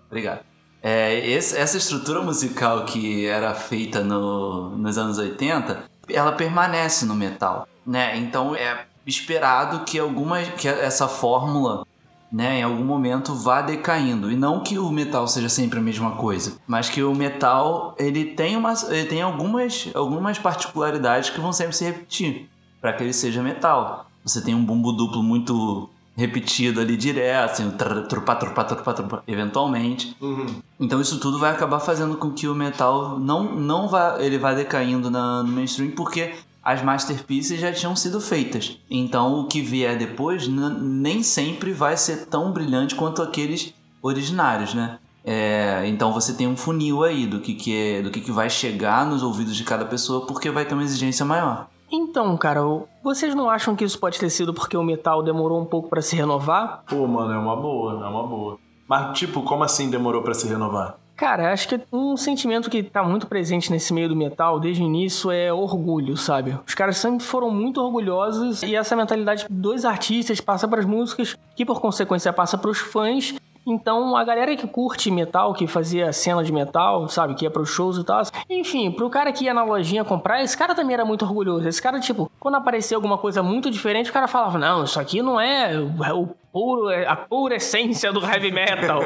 Obrigado. 0.07 0.54
É, 0.87 1.17
esse- 1.27 1.57
essa 1.57 1.77
estrutura 1.77 2.21
musical 2.21 2.85
que 2.85 3.25
era 3.25 3.55
feita 3.55 4.03
no- 4.03 4.69
nos 4.77 4.99
anos 4.99 5.17
80, 5.17 5.83
ela 6.07 6.31
permanece 6.33 7.07
no 7.07 7.15
metal, 7.15 7.67
né? 7.83 8.15
Então 8.17 8.55
é 8.55 8.85
esperado 9.03 9.79
que 9.83 9.97
alguma 9.97 10.43
que 10.43 10.67
essa 10.67 11.07
fórmula, 11.07 11.87
né, 12.31 12.59
em 12.59 12.63
algum 12.63 12.83
momento 12.83 13.33
vá 13.33 13.63
decaindo 13.63 14.31
e 14.31 14.35
não 14.35 14.59
que 14.59 14.77
o 14.77 14.91
metal 14.91 15.27
seja 15.27 15.49
sempre 15.49 15.79
a 15.79 15.81
mesma 15.81 16.11
coisa, 16.17 16.57
mas 16.67 16.87
que 16.87 17.01
o 17.01 17.15
metal 17.15 17.95
ele 17.97 18.23
tem 18.23 18.55
umas, 18.55 18.87
ele 18.87 19.05
tem 19.07 19.23
algumas 19.23 19.89
algumas 19.95 20.37
particularidades 20.37 21.31
que 21.31 21.39
vão 21.41 21.51
sempre 21.51 21.75
se 21.75 21.83
repetir 21.85 22.47
para 22.79 22.93
que 22.93 23.01
ele 23.03 23.13
seja 23.13 23.41
metal. 23.41 24.05
Você 24.23 24.39
tem 24.39 24.53
um 24.53 24.63
bumbo 24.63 24.91
duplo 24.91 25.23
muito 25.23 25.89
repetido 26.15 26.79
ali 26.79 26.95
direto, 26.95 27.51
assim, 27.51 27.69
trupá, 28.07 28.35
trupá, 28.35 28.63
trupá, 28.63 28.93
trupá, 28.93 29.23
eventualmente. 29.27 30.15
Uhum. 30.21 30.61
Então 30.79 31.01
isso 31.01 31.19
tudo 31.19 31.37
vai 31.37 31.51
acabar 31.51 31.79
fazendo 31.79 32.15
com 32.15 32.31
que 32.31 32.47
o 32.47 32.55
metal 32.55 33.19
não, 33.19 33.55
não 33.55 33.87
vá, 33.87 34.17
ele 34.19 34.37
vá 34.37 34.53
decaindo 34.53 35.09
na, 35.11 35.43
no 35.43 35.51
mainstream 35.51 35.91
porque 35.91 36.33
as 36.63 36.81
masterpieces 36.81 37.59
já 37.59 37.71
tinham 37.71 37.95
sido 37.95 38.21
feitas. 38.21 38.77
Então 38.89 39.41
o 39.41 39.47
que 39.47 39.61
vier 39.61 39.97
depois 39.97 40.47
nem 40.47 41.21
sempre 41.21 41.73
vai 41.73 41.97
ser 41.97 42.25
tão 42.27 42.51
brilhante 42.51 42.95
quanto 42.95 43.21
aqueles 43.21 43.73
originários, 44.01 44.73
né? 44.73 44.97
É, 45.27 45.83
então 45.87 46.13
você 46.13 46.33
tem 46.33 46.47
um 46.47 46.55
funil 46.55 47.03
aí 47.03 47.25
do 47.25 47.39
que, 47.39 47.55
que 47.55 47.75
é, 47.75 48.01
do 48.01 48.11
que, 48.11 48.21
que 48.21 48.31
vai 48.31 48.47
chegar 48.47 49.05
nos 49.07 49.23
ouvidos 49.23 49.55
de 49.55 49.63
cada 49.63 49.83
pessoa 49.83 50.25
porque 50.27 50.51
vai 50.51 50.65
ter 50.65 50.75
uma 50.75 50.83
exigência 50.83 51.25
maior. 51.25 51.67
Então, 51.91 52.35
cara, 52.37 52.61
vocês 53.03 53.33
não 53.35 53.49
acham 53.49 53.75
que 53.75 53.83
isso 53.83 53.99
pode 53.99 54.19
ter 54.19 54.29
sido 54.29 54.53
porque 54.53 54.75
o 54.75 54.83
metal 54.83 55.21
demorou 55.23 55.61
um 55.61 55.65
pouco 55.65 55.89
pra 55.89 56.01
se 56.01 56.15
renovar? 56.15 56.83
Pô, 56.87 57.07
mano, 57.07 57.33
é 57.33 57.37
uma 57.37 57.55
boa, 57.55 58.05
é 58.05 58.07
uma 58.07 58.27
boa. 58.27 58.57
Mas, 58.87 59.17
tipo, 59.17 59.41
como 59.41 59.63
assim 59.63 59.89
demorou 59.89 60.21
pra 60.21 60.33
se 60.33 60.47
renovar? 60.47 60.97
Cara, 61.15 61.53
acho 61.53 61.69
que 61.69 61.79
um 61.93 62.17
sentimento 62.17 62.69
que 62.69 62.83
tá 62.83 63.01
muito 63.01 63.25
presente 63.25 63.71
nesse 63.71 63.93
meio 63.93 64.09
do 64.09 64.15
metal 64.15 64.59
desde 64.59 64.83
o 64.83 64.85
início 64.85 65.31
é 65.31 65.51
orgulho, 65.51 66.17
sabe? 66.17 66.59
Os 66.67 66.75
caras 66.75 66.97
sempre 66.97 67.25
foram 67.25 67.49
muito 67.49 67.81
orgulhosos 67.81 68.61
e 68.63 68.75
essa 68.75 68.97
mentalidade 68.97 69.45
dos 69.49 69.85
artistas 69.85 70.41
passa 70.41 70.67
pras 70.67 70.83
músicas, 70.83 71.37
que 71.55 71.65
por 71.65 71.79
consequência 71.79 72.33
passa 72.33 72.57
pros 72.57 72.79
fãs. 72.79 73.33
Então, 73.65 74.15
a 74.15 74.23
galera 74.23 74.55
que 74.55 74.67
curte 74.67 75.09
metal, 75.09 75.53
que 75.53 75.65
fazia 75.65 76.13
cena 76.13 76.43
de 76.43 76.51
metal, 76.51 77.07
sabe, 77.07 77.33
que 77.33 77.45
ia 77.45 77.51
pros 77.51 77.69
shows 77.69 77.97
e 77.97 78.03
tal. 78.03 78.21
Enfim, 78.49 78.91
pro 78.91 79.09
cara 79.09 79.31
que 79.31 79.45
ia 79.45 79.53
na 79.53 79.63
lojinha 79.63 80.03
comprar, 80.03 80.43
esse 80.43 80.55
cara 80.55 80.75
também 80.75 80.93
era 80.93 81.05
muito 81.05 81.25
orgulhoso. 81.25 81.67
Esse 81.67 81.81
cara, 81.81 81.99
tipo, 81.99 82.31
quando 82.39 82.55
aparecia 82.55 82.95
alguma 82.95 83.17
coisa 83.17 83.41
muito 83.41 83.71
diferente, 83.71 84.09
o 84.09 84.13
cara 84.13 84.27
falava: 84.27 84.59
Não, 84.59 84.83
isso 84.83 84.99
aqui 84.99 85.21
não 85.21 85.39
é 85.39 85.77
o 85.79 86.27
puro, 86.55 86.87
a 87.05 87.15
pura 87.17 87.55
essência 87.55 88.13
do 88.13 88.23
heavy 88.23 88.51
metal. 88.51 89.01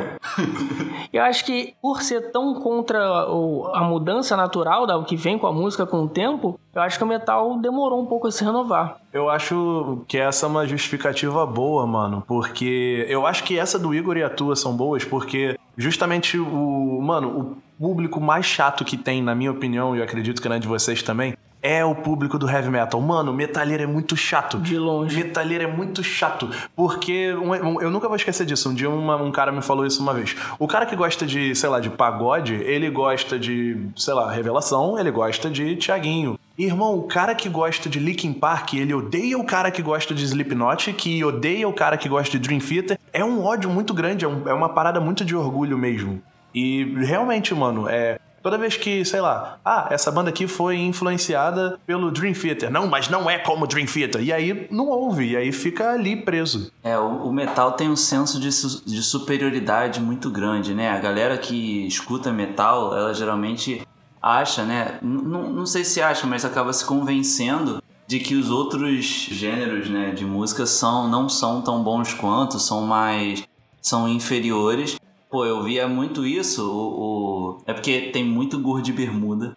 Eu 1.11 1.23
acho 1.23 1.43
que 1.43 1.73
por 1.81 2.03
ser 2.03 2.31
tão 2.31 2.53
contra 2.55 2.99
a 3.73 3.83
mudança 3.83 4.37
natural 4.37 4.85
da, 4.85 4.95
o 4.95 5.03
que 5.03 5.15
vem 5.15 5.39
com 5.39 5.47
a 5.47 5.51
música 5.51 5.85
com 5.85 6.03
o 6.03 6.07
tempo, 6.07 6.59
eu 6.73 6.81
acho 6.81 6.97
que 6.97 7.03
o 7.03 7.07
metal 7.07 7.57
demorou 7.59 8.01
um 8.01 8.05
pouco 8.05 8.27
a 8.27 8.31
se 8.31 8.43
renovar. 8.43 8.97
Eu 9.11 9.29
acho 9.29 10.03
que 10.07 10.17
essa 10.17 10.45
é 10.45 10.49
uma 10.49 10.67
justificativa 10.67 11.45
boa, 11.45 11.85
mano, 11.87 12.23
porque 12.27 13.05
eu 13.09 13.25
acho 13.25 13.43
que 13.43 13.57
essa 13.57 13.77
do 13.79 13.93
Igor 13.93 14.17
e 14.17 14.23
a 14.23 14.29
tua 14.29 14.55
são 14.55 14.75
boas, 14.75 15.03
porque 15.03 15.57
justamente 15.77 16.37
o, 16.37 16.99
mano, 17.01 17.27
o 17.29 17.57
público 17.81 18.19
mais 18.19 18.45
chato 18.45 18.83
que 18.85 18.97
tem, 18.97 19.21
na 19.23 19.33
minha 19.33 19.51
opinião, 19.51 19.95
e 19.95 19.99
eu 19.99 20.03
acredito 20.03 20.41
que 20.41 20.49
na 20.49 20.57
de 20.57 20.67
vocês 20.67 21.01
também, 21.01 21.33
é 21.61 21.83
o 21.83 21.93
público 21.93 22.39
do 22.39 22.49
heavy 22.49 22.69
metal. 22.69 23.01
Mano, 23.01 23.33
metalheiro 23.33 23.83
é 23.83 23.85
muito 23.85 24.15
chato. 24.15 24.57
De 24.59 24.77
longe. 24.77 25.17
Metalheiro 25.21 25.65
é 25.65 25.67
muito 25.67 26.01
chato. 26.01 26.49
Porque 26.73 27.33
um- 27.33 27.51
um- 27.51 27.81
eu 27.81 27.91
nunca 27.91 28.07
vou 28.07 28.15
esquecer 28.15 28.45
disso. 28.45 28.69
Um 28.69 28.73
dia 28.73 28.89
uma- 28.89 29.17
um 29.17 29.29
cara 29.29 29.51
me 29.51 29.61
falou 29.61 29.85
isso 29.85 30.01
uma 30.01 30.13
vez. 30.13 30.37
O 30.57 30.67
cara 30.67 30.85
que 30.85 30.95
gosta 30.95 31.25
de, 31.25 31.53
sei 31.55 31.67
lá, 31.69 31.81
de 31.81 31.89
pagode, 31.89 32.53
ele 32.53 32.89
gosta 32.89 33.37
de, 33.37 33.77
sei 33.97 34.13
lá, 34.13 34.31
revelação, 34.31 34.97
ele 34.97 35.11
gosta 35.11 35.49
de 35.49 35.75
Tiaguinho. 35.75 36.39
Irmão, 36.59 36.97
o 36.97 37.03
cara 37.03 37.33
que 37.33 37.47
gosta 37.47 37.87
de 37.89 37.99
Linkin 37.99 38.33
Park, 38.33 38.73
ele 38.73 38.93
odeia 38.93 39.37
o 39.37 39.45
cara 39.45 39.71
que 39.71 39.81
gosta 39.81 40.13
de 40.13 40.25
Slipknot, 40.25 40.91
que 40.91 41.23
odeia 41.23 41.65
o 41.67 41.71
cara 41.73 41.95
que 41.97 42.09
gosta 42.09 42.37
de 42.37 42.39
Dream 42.45 42.59
Theater. 42.59 42.99
É 43.13 43.23
um 43.23 43.45
ódio 43.45 43.69
muito 43.69 43.93
grande, 43.93 44.25
é, 44.25 44.27
um- 44.27 44.45
é 44.45 44.53
uma 44.53 44.67
parada 44.67 44.99
muito 44.99 45.23
de 45.23 45.33
orgulho 45.33 45.77
mesmo. 45.77 46.21
E 46.53 46.83
realmente, 47.05 47.55
mano, 47.55 47.87
é. 47.87 48.19
Toda 48.43 48.57
vez 48.57 48.75
que, 48.77 49.03
sei 49.05 49.19
lá, 49.21 49.57
ah, 49.63 49.87
essa 49.89 50.09
banda 50.11 50.29
aqui 50.29 50.47
foi 50.47 50.77
influenciada 50.77 51.77
pelo 51.85 52.09
Dream 52.11 52.33
Theater. 52.33 52.69
Não, 52.71 52.87
mas 52.87 53.09
não 53.09 53.29
é 53.29 53.37
como 53.37 53.65
Dream 53.67 53.85
Theater. 53.85 54.21
E 54.21 54.31
aí 54.33 54.67
não 54.71 54.87
ouve, 54.87 55.31
e 55.31 55.37
aí 55.37 55.51
fica 55.51 55.91
ali 55.91 56.15
preso. 56.15 56.71
É, 56.83 56.97
o, 56.97 57.27
o 57.27 57.33
metal 57.33 57.73
tem 57.73 57.89
um 57.89 57.95
senso 57.97 58.39
de, 58.39 58.49
de 58.49 59.01
superioridade 59.03 59.99
muito 60.01 60.29
grande, 60.29 60.73
né? 60.73 60.89
A 60.89 60.99
galera 60.99 61.37
que 61.37 61.85
escuta 61.87 62.31
metal, 62.31 62.95
ela 62.97 63.13
geralmente 63.13 63.81
acha, 64.21 64.63
né? 64.63 64.99
N- 65.01 65.21
n- 65.23 65.49
não 65.53 65.65
sei 65.65 65.83
se 65.83 66.01
acha, 66.01 66.25
mas 66.27 66.43
acaba 66.45 66.71
se 66.73 66.85
convencendo 66.85 67.81
de 68.07 68.19
que 68.19 68.35
os 68.35 68.49
outros 68.49 69.05
gêneros, 69.05 69.89
né, 69.89 70.11
de 70.11 70.25
música 70.25 70.65
são 70.65 71.07
não 71.07 71.29
são 71.29 71.61
tão 71.61 71.83
bons 71.83 72.13
quanto, 72.13 72.59
são 72.59 72.81
mais 72.81 73.43
são 73.81 74.07
inferiores. 74.09 74.97
Pô, 75.29 75.45
eu 75.45 75.63
via 75.63 75.87
muito 75.87 76.25
isso, 76.25 76.63
o, 76.69 77.57
o- 77.57 77.63
é 77.67 77.73
porque 77.73 78.09
tem 78.11 78.23
muito 78.25 78.59
gordo 78.59 78.83
de 78.83 78.91
bermuda. 78.91 79.55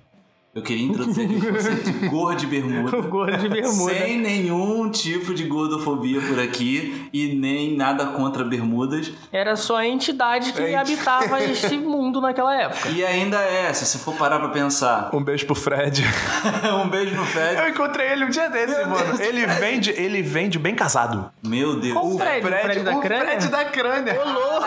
Eu 0.54 0.61
queria 0.61 0.85
introduzir 0.85 1.25
aqui 1.25 1.35
o 1.37 1.52
conceito 1.54 1.90
de 1.90 2.09
gordo 2.09 2.37
de 2.40 2.47
bermuda. 2.47 3.00
Gordo 3.09 3.38
de 3.38 3.49
bermuda. 3.49 3.94
Sem 3.94 4.18
nenhum 4.18 4.90
tipo 4.90 5.32
de 5.32 5.44
gordofobia 5.44 6.21
por 6.21 6.38
aqui 6.38 7.09
e 7.11 7.35
nem 7.35 7.75
nada 7.75 8.04
contra 8.09 8.44
bermudas. 8.44 9.11
Era 9.32 9.56
só 9.56 9.76
a 9.76 9.87
entidade 9.87 10.52
que 10.52 10.59
Gente. 10.61 10.75
habitava 10.75 11.40
este 11.42 11.78
mundo 11.78 12.21
naquela 12.21 12.54
época. 12.54 12.90
E 12.90 13.02
ainda 13.02 13.38
é, 13.38 13.73
se 13.73 13.87
você 13.87 13.97
for 13.97 14.14
parar 14.14 14.40
pra 14.40 14.50
pensar. 14.50 15.09
Um 15.14 15.25
beijo 15.25 15.47
pro 15.47 15.54
Fred. 15.54 16.04
um 16.85 16.88
beijo 16.90 17.14
pro 17.14 17.25
Fred. 17.25 17.56
Eu 17.56 17.68
encontrei 17.71 18.09
ele 18.09 18.26
um 18.26 18.28
dia 18.28 18.50
desse, 18.50 18.85
mano. 18.85 19.23
Ele 19.23 19.47
vende, 19.47 19.90
ele 19.92 20.21
vende 20.21 20.59
bem 20.59 20.75
casado. 20.75 21.30
Meu 21.42 21.80
Deus. 21.80 21.94
Qual 21.94 22.06
o 22.09 22.18
Fred? 22.18 22.47
O 22.47 22.50
Fred 22.50 22.80
da 22.80 22.94
o 22.94 23.00
crânio? 23.00 23.25
Fred 23.25 23.49
da 23.49 23.64
crânio. 23.64 24.21
Ô, 24.21 24.25
louco! 24.25 24.66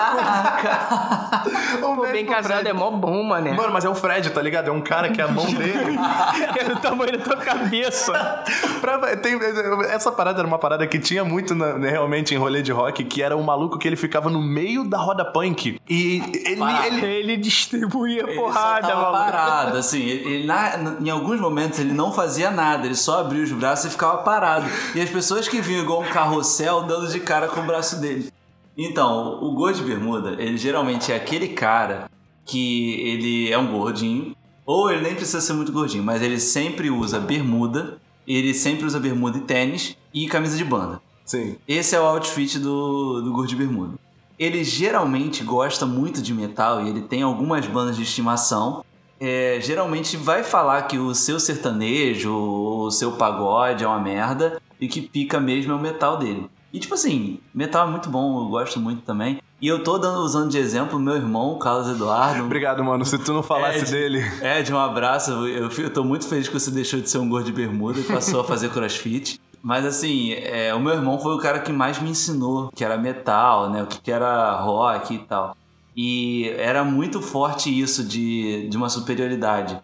Um 1.77 1.95
Pô, 1.95 2.01
beijo 2.01 2.13
bem 2.13 2.25
pro 2.25 2.35
casado 2.35 2.61
Fred. 2.61 2.69
é 2.69 2.73
mó 2.73 2.89
bom, 2.89 3.21
mané. 3.21 3.51
Mano, 3.53 3.71
mas 3.71 3.85
é 3.85 3.89
o 3.89 3.93
Fred, 3.93 4.31
tá 4.31 4.41
ligado? 4.41 4.69
É 4.69 4.71
um 4.71 4.81
cara 4.81 5.09
que 5.09 5.21
a 5.21 5.27
mão 5.27 5.45
dele. 5.45 5.74
É 6.57 6.63
do 6.63 6.79
tamanho 6.79 7.11
da 7.17 7.23
tua 7.23 7.37
cabeça. 7.37 8.13
Pra- 8.81 9.15
tem- 9.17 9.39
essa 9.89 10.11
parada 10.11 10.39
era 10.39 10.47
uma 10.47 10.57
parada 10.59 10.85
que 10.87 10.99
tinha 10.99 11.23
muito 11.23 11.53
na- 11.55 11.77
né, 11.77 11.89
realmente 11.89 12.33
em 12.33 12.37
rolê 12.37 12.61
de 12.61 12.71
rock, 12.71 13.03
que 13.03 13.21
era 13.21 13.35
um 13.35 13.43
maluco 13.43 13.77
que 13.77 13.87
ele 13.87 13.95
ficava 13.95 14.29
no 14.29 14.41
meio 14.41 14.83
da 14.83 14.97
roda 14.97 15.23
punk. 15.25 15.79
E 15.89 16.21
ele. 16.45 16.61
Ele- 16.85 17.05
Ele 17.25 17.37
distribuía 17.37 18.23
Ele 18.23 18.35
porrada, 18.35 18.87
só 18.87 18.93
tava 18.93 19.11
maluco. 19.11 19.31
parado, 19.31 19.77
assim, 19.77 20.01
ele, 20.01 20.33
ele 20.35 20.45
na- 20.47 20.95
em 21.01 21.09
alguns 21.09 21.39
momentos 21.39 21.79
ele 21.79 21.93
não 21.93 22.11
fazia 22.11 22.51
nada, 22.51 22.85
ele 22.85 22.95
só 22.95 23.21
abria 23.21 23.43
os 23.43 23.51
braços 23.51 23.85
e 23.85 23.89
ficava 23.89 24.17
parado. 24.17 24.65
E 24.93 25.01
as 25.01 25.09
pessoas 25.09 25.47
que 25.47 25.61
vinham 25.61 25.83
igual 25.83 26.01
um 26.01 26.07
carrossel 26.09 26.83
dando 26.83 27.07
de 27.07 27.19
cara 27.19 27.47
com 27.47 27.61
o 27.61 27.63
braço 27.63 27.99
dele. 27.99 28.29
Então, 28.77 29.39
o 29.41 29.53
gordo 29.53 29.77
de 29.77 29.83
bermuda, 29.83 30.35
ele 30.37 30.57
geralmente 30.57 31.11
é 31.11 31.15
aquele 31.15 31.49
cara 31.49 32.09
que 32.45 32.99
ele 33.01 33.51
é 33.51 33.57
um 33.57 33.67
gordinho, 33.71 34.34
ou 34.65 34.91
ele 34.91 35.01
nem 35.01 35.15
precisa 35.15 35.41
ser 35.41 35.53
muito 35.53 35.71
gordinho, 35.71 36.03
mas 36.03 36.21
ele 36.21 36.39
sempre 36.39 36.89
usa 36.89 37.19
bermuda, 37.19 37.97
ele 38.27 38.53
sempre 38.53 38.85
usa 38.85 38.99
bermuda 38.99 39.37
e 39.37 39.41
tênis 39.41 39.95
e 40.13 40.27
camisa 40.27 40.57
de 40.57 40.63
banda. 40.63 40.99
Sim. 41.25 41.57
Esse 41.67 41.95
é 41.95 41.99
o 41.99 42.05
outfit 42.05 42.59
do, 42.59 43.21
do 43.21 43.31
Gordo 43.31 43.49
de 43.49 43.55
Bermuda. 43.55 43.93
Ele 44.37 44.63
geralmente 44.63 45.43
gosta 45.43 45.85
muito 45.85 46.21
de 46.21 46.33
metal 46.33 46.83
e 46.83 46.89
ele 46.89 47.01
tem 47.01 47.21
algumas 47.21 47.65
bandas 47.65 47.95
de 47.95 48.03
estimação. 48.03 48.83
É, 49.19 49.59
geralmente 49.61 50.17
vai 50.17 50.43
falar 50.43 50.83
que 50.83 50.97
o 50.97 51.15
seu 51.15 51.39
sertanejo, 51.39 52.31
o 52.31 52.91
seu 52.91 53.13
pagode 53.13 53.83
é 53.83 53.87
uma 53.87 53.99
merda 53.99 54.61
e 54.79 54.87
que 54.87 55.01
pica 55.01 55.39
mesmo 55.39 55.71
é 55.71 55.75
o 55.75 55.79
metal 55.79 56.17
dele. 56.17 56.49
E 56.73 56.79
tipo 56.79 56.93
assim, 56.93 57.39
metal 57.53 57.87
é 57.87 57.91
muito 57.91 58.09
bom, 58.09 58.43
eu 58.43 58.49
gosto 58.49 58.79
muito 58.79 59.01
também. 59.03 59.39
E 59.61 59.67
eu 59.67 59.83
tô 59.83 59.97
dando, 59.97 60.19
usando 60.19 60.49
de 60.49 60.57
exemplo 60.57 60.97
o 60.97 61.01
meu 61.01 61.15
irmão, 61.15 61.53
o 61.53 61.59
Carlos 61.59 61.89
Eduardo. 61.89 62.43
Obrigado, 62.45 62.83
mano. 62.83 63.05
Se 63.05 63.17
tu 63.17 63.33
não 63.33 63.41
falasse 63.41 63.89
dele. 63.89 64.21
Ed, 64.41 64.73
um 64.73 64.77
abraço. 64.77 65.31
Eu, 65.31 65.69
eu 65.69 65.89
tô 65.89 66.03
muito 66.03 66.27
feliz 66.27 66.47
que 66.47 66.53
você 66.53 66.69
deixou 66.69 66.99
de 66.99 67.09
ser 67.09 67.19
um 67.19 67.29
gordo 67.29 67.45
de 67.45 67.53
bermuda 67.53 67.99
e 67.99 68.03
passou 68.03 68.41
a 68.41 68.43
fazer 68.43 68.69
crossfit. 68.69 69.39
Mas 69.63 69.85
assim, 69.85 70.33
é, 70.33 70.75
o 70.75 70.79
meu 70.79 70.93
irmão 70.93 71.19
foi 71.19 71.33
o 71.33 71.39
cara 71.39 71.59
que 71.59 71.71
mais 71.71 71.99
me 71.99 72.09
ensinou 72.09 72.69
que 72.75 72.83
era 72.83 72.97
metal, 72.97 73.69
né? 73.69 73.81
O 73.81 73.87
que 73.87 73.99
que 73.99 74.11
era 74.11 74.59
rock 74.59 75.15
e 75.15 75.19
tal. 75.19 75.57
E 75.95 76.49
era 76.57 76.83
muito 76.83 77.21
forte 77.21 77.69
isso 77.69 78.03
de, 78.03 78.67
de 78.67 78.75
uma 78.77 78.89
superioridade. 78.89 79.79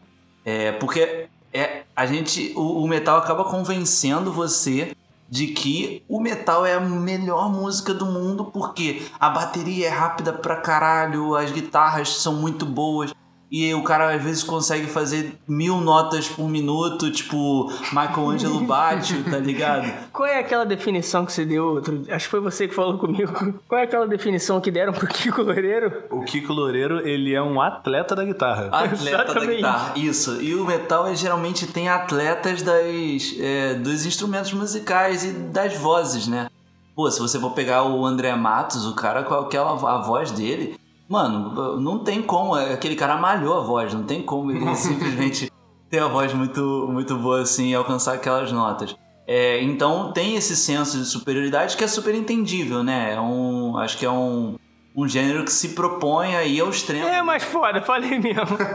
É, 0.46 0.74
porque 0.74 1.28
é, 1.54 1.84
a 1.96 2.06
gente. 2.06 2.54
O, 2.56 2.84
o 2.84 2.88
metal 2.88 3.18
acaba 3.18 3.44
convencendo 3.46 4.32
você 4.32 4.96
de 5.32 5.48
que 5.48 6.04
o 6.10 6.20
metal 6.20 6.66
é 6.66 6.74
a 6.74 6.80
melhor 6.82 7.50
música 7.50 7.94
do 7.94 8.06
mundo 8.06 8.46
porque 8.46 9.02
a 9.18 9.30
bateria 9.30 9.88
é 9.88 9.90
rápida 9.90 10.34
pra 10.34 10.58
caralho, 10.58 11.36
as 11.36 11.50
guitarras 11.50 12.10
são 12.18 12.34
muito 12.36 12.66
boas. 12.66 13.14
E 13.52 13.74
o 13.74 13.84
cara 13.84 14.16
às 14.16 14.24
vezes 14.24 14.44
consegue 14.44 14.88
fazer 14.88 15.38
mil 15.46 15.82
notas 15.82 16.30
por 16.30 16.48
minuto, 16.48 17.12
tipo 17.12 17.70
Michelangelo 17.92 18.62
Batio, 18.66 19.26
tá 19.26 19.38
ligado? 19.38 19.92
Qual 20.14 20.26
é 20.26 20.40
aquela 20.40 20.66
definição 20.66 21.26
que 21.26 21.34
você 21.34 21.44
deu 21.44 21.66
outro? 21.66 22.02
Acho 22.10 22.26
que 22.28 22.32
foi 22.32 22.40
você 22.40 22.66
que 22.66 22.74
falou 22.74 22.98
comigo. 22.98 23.34
Qual 23.68 23.82
é 23.82 23.84
aquela 23.84 24.08
definição 24.08 24.62
que 24.62 24.72
deram 24.72 24.94
pro 24.94 25.06
Kiko 25.06 25.42
Loureiro? 25.42 26.04
O 26.10 26.24
Kiko 26.24 26.54
Loureiro, 26.54 27.06
ele 27.06 27.34
é 27.34 27.42
um 27.42 27.60
atleta 27.60 28.16
da 28.16 28.24
guitarra. 28.24 28.68
Atleta 28.72 29.18
da 29.18 29.24
Exatamente. 29.24 29.56
guitarra. 29.58 29.94
Isso. 29.98 30.42
E 30.42 30.56
o 30.56 30.66
metal 30.66 31.08
ele 31.08 31.18
geralmente 31.18 31.68
tem 31.68 31.90
atletas 31.90 32.62
das, 32.62 33.36
é, 33.38 33.74
dos 33.74 34.06
instrumentos 34.06 34.54
musicais 34.54 35.26
e 35.26 35.32
das 35.34 35.76
vozes, 35.76 36.26
né? 36.26 36.48
Pô, 36.96 37.10
se 37.10 37.20
você 37.20 37.40
for 37.40 37.52
pegar 37.52 37.84
o 37.84 38.06
André 38.06 38.34
Matos, 38.36 38.86
o 38.86 38.94
cara 38.94 39.24
com 39.24 39.34
aquela 39.34 39.72
a 39.72 39.98
voz 40.02 40.32
dele, 40.32 40.80
mano, 41.12 41.80
não 41.80 42.00
tem 42.00 42.22
como. 42.22 42.56
Aquele 42.56 42.96
cara 42.96 43.18
malhou 43.18 43.58
a 43.58 43.62
voz, 43.62 43.94
não 43.94 44.04
tem 44.04 44.22
como 44.24 44.52
ele 44.52 44.66
simplesmente 44.76 45.52
ter 45.90 46.00
a 46.00 46.08
voz 46.08 46.34
muito, 46.34 46.88
muito 46.90 47.16
boa 47.18 47.42
assim 47.42 47.70
e 47.72 47.76
alcançar 47.76 48.14
aquelas 48.14 48.52
notas. 48.52 48.96
É, 49.28 49.62
então 49.62 50.12
tem 50.14 50.36
esse 50.36 50.56
senso 50.56 50.98
de 50.98 51.06
superioridade 51.06 51.78
que 51.78 51.84
é 51.84 51.88
super 51.88 52.16
entendível, 52.16 52.84
né? 52.84 53.14
É 53.14 53.20
um, 53.22 53.78
acho 53.78 53.98
que 53.98 54.06
é 54.06 54.10
um, 54.10 54.56
um 54.96 55.08
gênero 55.08 55.46
que 55.46 55.52
se 55.52 55.70
propõe 55.70 56.36
aí 56.36 56.60
ao 56.60 56.70
extremo. 56.70 57.08
É, 57.08 57.22
mas 57.22 57.44
foda, 57.44 57.82
falei 57.82 58.20
mesmo. 58.20 58.58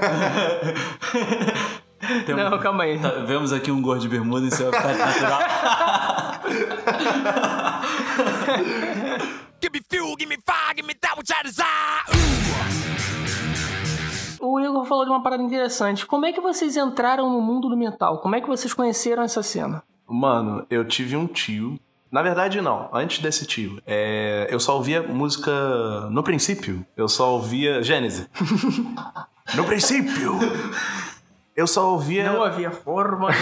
Tem 2.25 2.35
um- 2.35 2.39
Não, 2.39 2.59
calma 2.59 2.85
aí. 2.85 2.99
Tá, 3.01 3.09
vemos 3.27 3.53
aqui 3.53 3.71
um 3.71 3.83
gordo 3.83 4.01
de 4.03 4.09
bermuda 4.09 4.47
em 4.47 4.51
seu 4.51 4.69
habitat 4.69 4.97
natural. 4.99 5.41
Give 9.61 9.73
me 9.73 9.81
fuel, 9.91 10.15
give 10.17 10.29
me 10.29 10.37
fire, 10.47 10.75
give 10.77 10.87
me 10.87 10.95
that 11.01 11.17
which 11.19 11.33
I 11.33 11.43
desire. 11.43 12.16
O 14.41 14.61
Igor 14.61 14.85
falou 14.85 15.05
de 15.05 15.11
uma 15.11 15.23
parada 15.23 15.43
interessante. 15.43 16.07
Como 16.07 16.27
é 16.27 16.33
que 16.33 16.41
vocês 16.41 16.77
entraram 16.77 17.31
no 17.31 17.41
mundo 17.41 17.69
do 17.69 17.77
metal? 17.77 18.19
Como 18.19 18.35
é 18.35 18.41
que 18.41 18.49
vocês 18.49 18.73
conheceram 18.73 19.23
essa 19.23 19.43
cena? 19.43 19.83
Mano, 20.07 20.65
eu 20.71 20.85
tive 20.85 21.17
um 21.17 21.27
tio. 21.27 21.79
Na 22.11 22.23
verdade, 22.23 22.61
não. 22.61 22.89
Antes 22.93 23.19
desse 23.19 23.47
tio. 23.47 23.81
É, 23.87 24.47
eu 24.51 24.61
só 24.61 24.77
ouvia 24.77 25.03
música. 25.03 25.53
No 26.11 26.23
princípio, 26.23 26.85
eu 26.97 27.09
só 27.09 27.33
ouvia 27.33 27.83
Gênese. 27.83 28.29
no 29.55 29.65
princípio! 29.65 30.39
Eu 31.55 31.67
só 31.67 31.93
ouvia. 31.93 32.31
Não 32.31 32.43
havia 32.43 32.71
forma. 32.71 33.31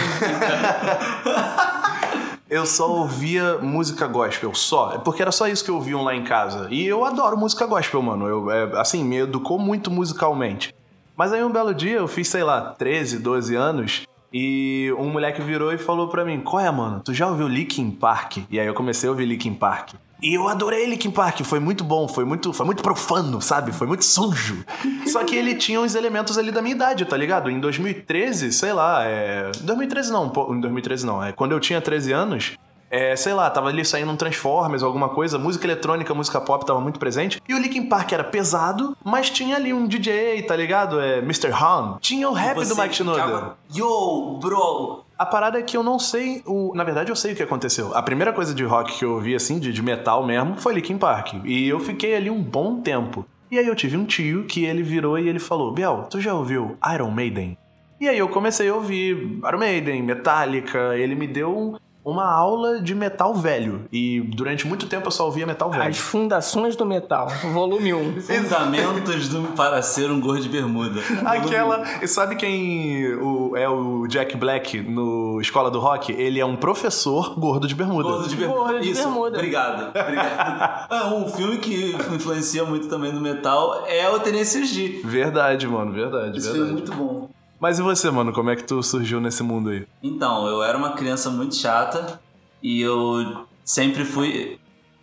Eu 2.47 2.65
só 2.65 2.89
ouvia 2.89 3.57
música 3.57 4.05
gospel, 4.05 4.53
só. 4.53 4.99
Porque 4.99 5.21
era 5.21 5.31
só 5.31 5.47
isso 5.47 5.65
que 5.65 5.71
eu 5.71 5.75
ouviam 5.75 6.03
lá 6.03 6.15
em 6.15 6.23
casa. 6.23 6.67
E 6.69 6.85
eu 6.85 7.03
adoro 7.03 7.35
música 7.35 7.65
gospel, 7.65 8.03
mano. 8.03 8.27
Eu, 8.27 8.51
é, 8.51 8.79
assim, 8.79 9.03
me 9.03 9.17
educou 9.17 9.57
muito 9.57 9.89
musicalmente. 9.89 10.73
Mas 11.17 11.31
aí 11.31 11.43
um 11.43 11.51
belo 11.51 11.73
dia, 11.73 11.97
eu 11.97 12.07
fiz, 12.07 12.27
sei 12.27 12.43
lá, 12.43 12.73
13, 12.77 13.19
12 13.19 13.55
anos. 13.55 14.07
E 14.33 14.93
um 14.99 15.09
moleque 15.09 15.41
virou 15.41 15.71
e 15.71 15.77
falou 15.77 16.09
pra 16.09 16.25
mim: 16.25 16.41
Qual 16.41 16.59
é, 16.59 16.69
mano? 16.69 17.01
Tu 17.03 17.13
já 17.13 17.27
ouviu 17.27 17.47
Linkin 17.47 17.89
Park? 17.91 18.39
E 18.49 18.59
aí 18.59 18.67
eu 18.67 18.73
comecei 18.73 19.07
a 19.07 19.11
ouvir 19.11 19.25
Linkin 19.25 19.53
Park. 19.53 19.93
E 20.21 20.33
eu 20.33 20.47
adorei 20.47 20.85
Linkin 20.87 21.11
Park, 21.11 21.41
foi 21.41 21.59
muito 21.59 21.83
bom, 21.83 22.07
foi 22.07 22.25
muito, 22.25 22.51
foi 22.51 22.65
muito 22.65 22.81
profano, 22.81 23.41
sabe? 23.41 23.71
Foi 23.71 23.85
muito 23.85 24.03
sujo. 24.03 24.65
Só 25.07 25.23
que 25.23 25.35
ele 25.35 25.55
tinha 25.55 25.79
uns 25.79 25.93
elementos 25.93 26.37
ali 26.37 26.51
da 26.51 26.61
minha 26.61 26.75
idade, 26.75 27.05
tá 27.05 27.15
ligado? 27.15 27.49
Em 27.49 27.59
2013, 27.59 28.51
sei 28.51 28.73
lá, 28.73 29.03
é. 29.05 29.51
2013 29.61 30.11
não, 30.11 30.33
em 30.51 30.59
2013 30.59 31.05
não. 31.05 31.23
É 31.23 31.31
quando 31.31 31.51
eu 31.51 31.59
tinha 31.59 31.79
13 31.79 32.11
anos. 32.11 32.57
É, 32.89 33.15
sei 33.15 33.33
lá, 33.33 33.49
tava 33.49 33.69
ali 33.69 33.83
saindo 33.83 34.11
um 34.11 34.15
Transformers, 34.15 34.83
alguma 34.83 35.09
coisa, 35.09 35.37
música 35.39 35.65
eletrônica, 35.65 36.13
música 36.13 36.39
pop 36.39 36.65
tava 36.65 36.79
muito 36.79 36.99
presente. 36.99 37.41
E 37.47 37.53
o 37.53 37.57
Linkin 37.57 37.87
Park 37.89 38.11
era 38.13 38.23
pesado, 38.23 38.95
mas 39.03 39.29
tinha 39.29 39.55
ali 39.55 39.73
um 39.73 39.87
DJ, 39.87 40.43
tá 40.43 40.55
ligado? 40.55 40.99
É 41.01 41.17
Mr. 41.19 41.51
Han. 41.51 41.97
Tinha 41.99 42.29
o 42.29 42.33
rap 42.33 42.55
do 42.55 42.63
Você 42.65 42.79
Mike 42.81 42.95
Shinoda. 42.95 43.21
ficava, 43.21 43.57
Yo, 43.75 44.37
bro, 44.39 45.03
A 45.17 45.25
parada 45.25 45.59
é 45.59 45.61
que 45.61 45.75
eu 45.75 45.83
não 45.83 45.97
sei. 45.97 46.41
O... 46.45 46.73
Na 46.75 46.83
verdade, 46.83 47.11
eu 47.11 47.15
sei 47.15 47.33
o 47.33 47.35
que 47.35 47.43
aconteceu. 47.43 47.95
A 47.95 48.01
primeira 48.01 48.31
coisa 48.31 48.53
de 48.53 48.63
rock 48.63 48.97
que 48.99 49.03
eu 49.05 49.13
ouvi, 49.13 49.33
assim, 49.35 49.59
de, 49.59 49.73
de 49.73 49.81
metal 49.81 50.25
mesmo, 50.25 50.55
foi 50.55 50.73
Linkin 50.75 50.97
Park. 50.97 51.33
E 51.43 51.67
eu 51.67 51.79
fiquei 51.79 52.15
ali 52.15 52.29
um 52.29 52.41
bom 52.41 52.79
tempo. 52.81 53.25
E 53.51 53.57
aí 53.59 53.67
eu 53.67 53.75
tive 53.75 53.95
um 53.97 54.05
tio 54.05 54.45
que 54.45 54.65
ele 54.65 54.83
virou 54.83 55.17
e 55.19 55.27
ele 55.27 55.39
falou: 55.39 55.71
Biel, 55.71 56.07
tu 56.09 56.19
já 56.21 56.33
ouviu 56.33 56.77
Iron 56.93 57.11
Maiden? 57.11 57.57
E 57.99 58.09
aí 58.09 58.17
eu 58.17 58.27
comecei 58.27 58.67
a 58.69 58.75
ouvir 58.75 59.39
Iron 59.47 59.57
Maiden, 59.57 60.03
Metallica. 60.03 60.95
Ele 60.97 61.15
me 61.15 61.27
deu 61.27 61.55
um- 61.57 61.75
uma 62.05 62.25
aula 62.31 62.79
de 62.79 62.93
metal 62.93 63.33
velho. 63.33 63.85
E 63.91 64.21
durante 64.21 64.67
muito 64.67 64.85
tempo 64.85 65.07
eu 65.07 65.11
só 65.11 65.25
ouvia 65.25 65.45
metal 65.45 65.71
velho. 65.71 65.89
As 65.89 65.97
Fundações 65.97 66.75
do 66.75 66.85
Metal, 66.85 67.27
volume 67.51 67.91
1. 67.95 68.21
Fundamentos 68.21 69.27
do, 69.29 69.41
para 69.55 69.81
ser 69.81 70.09
um 70.11 70.19
gordo 70.21 70.43
de 70.43 70.49
bermuda. 70.49 71.01
Aquela. 71.25 71.83
E 72.01 72.07
sabe 72.07 72.35
quem 72.35 73.13
o- 73.15 73.57
é 73.57 73.67
o 73.67 74.05
Jack 74.07 74.37
Black 74.37 74.79
no 74.81 75.39
Escola 75.41 75.71
do 75.71 75.79
Rock? 75.79 76.11
Ele 76.13 76.39
é 76.39 76.45
um 76.45 76.55
professor 76.55 77.37
gordo 77.39 77.67
de 77.67 77.73
bermuda. 77.75 78.07
Gordo 78.09 78.29
de 78.29 78.35
bermuda. 78.35 78.59
Gordo 78.59 78.79
de 78.81 78.91
Isso, 78.91 79.01
bermuda. 79.03 79.37
obrigado. 79.37 79.89
obrigado. 79.89 80.85
Ah, 80.87 81.13
um 81.13 81.27
filme 81.27 81.57
que 81.57 81.95
influencia 82.13 82.63
muito 82.63 82.87
também 82.87 83.11
no 83.11 83.19
metal 83.19 83.83
é 83.87 84.07
o 84.09 84.19
Tenacious 84.19 84.71
D. 84.71 85.01
Verdade, 85.03 85.67
mano, 85.67 85.91
verdade, 85.91 86.37
Esse 86.37 86.51
filme 86.51 86.69
é 86.69 86.73
verdade. 86.73 86.91
muito 86.91 86.93
bom. 86.93 87.29
Mas 87.59 87.79
e 87.79 87.81
você, 87.81 88.11
mano? 88.11 88.33
Como 88.33 88.49
é 88.49 88.55
que 88.55 88.63
tu 88.63 88.81
surgiu 88.83 89.19
nesse 89.21 89.41
mundo 89.43 89.69
aí? 89.69 89.87
Então, 90.03 90.47
eu 90.47 90.61
era 90.63 90.77
uma 90.77 90.93
criança 90.93 91.29
muito 91.29 91.55
chata 91.55 92.19
e 92.61 92.81
eu 92.81 93.45
sempre 93.63 94.03
fui, 94.05 94.59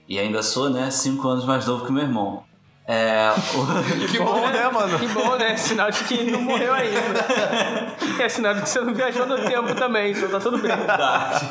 e 0.09 0.19
ainda 0.19 0.43
sou, 0.43 0.69
né, 0.71 0.91
cinco 0.91 1.27
anos 1.29 1.45
mais 1.45 1.67
novo 1.67 1.85
que 1.87 1.93
meu 1.93 2.03
irmão. 2.03 2.45
É, 2.87 3.31
o- 3.55 4.07
Que 4.11 4.19
bom, 4.19 4.49
né, 4.49 4.69
mano? 4.69 4.99
Que 4.99 5.07
bom, 5.09 5.37
né? 5.37 5.57
Sinal 5.57 5.91
de 5.91 6.03
que 6.05 6.31
não 6.31 6.43
morreu 6.43 6.75
ainda. 6.75 6.99
Sinal 8.29 8.55
de 8.55 8.63
que 8.63 8.69
você 8.69 8.81
não 8.81 8.95
viajou 8.95 9.27
no 9.27 9.37
tempo 9.37 9.75
também, 9.75 10.13
então 10.13 10.29
tá 10.29 10.41
tudo 10.41 10.59
bem. 10.59 10.75
Verdade. 10.77 11.51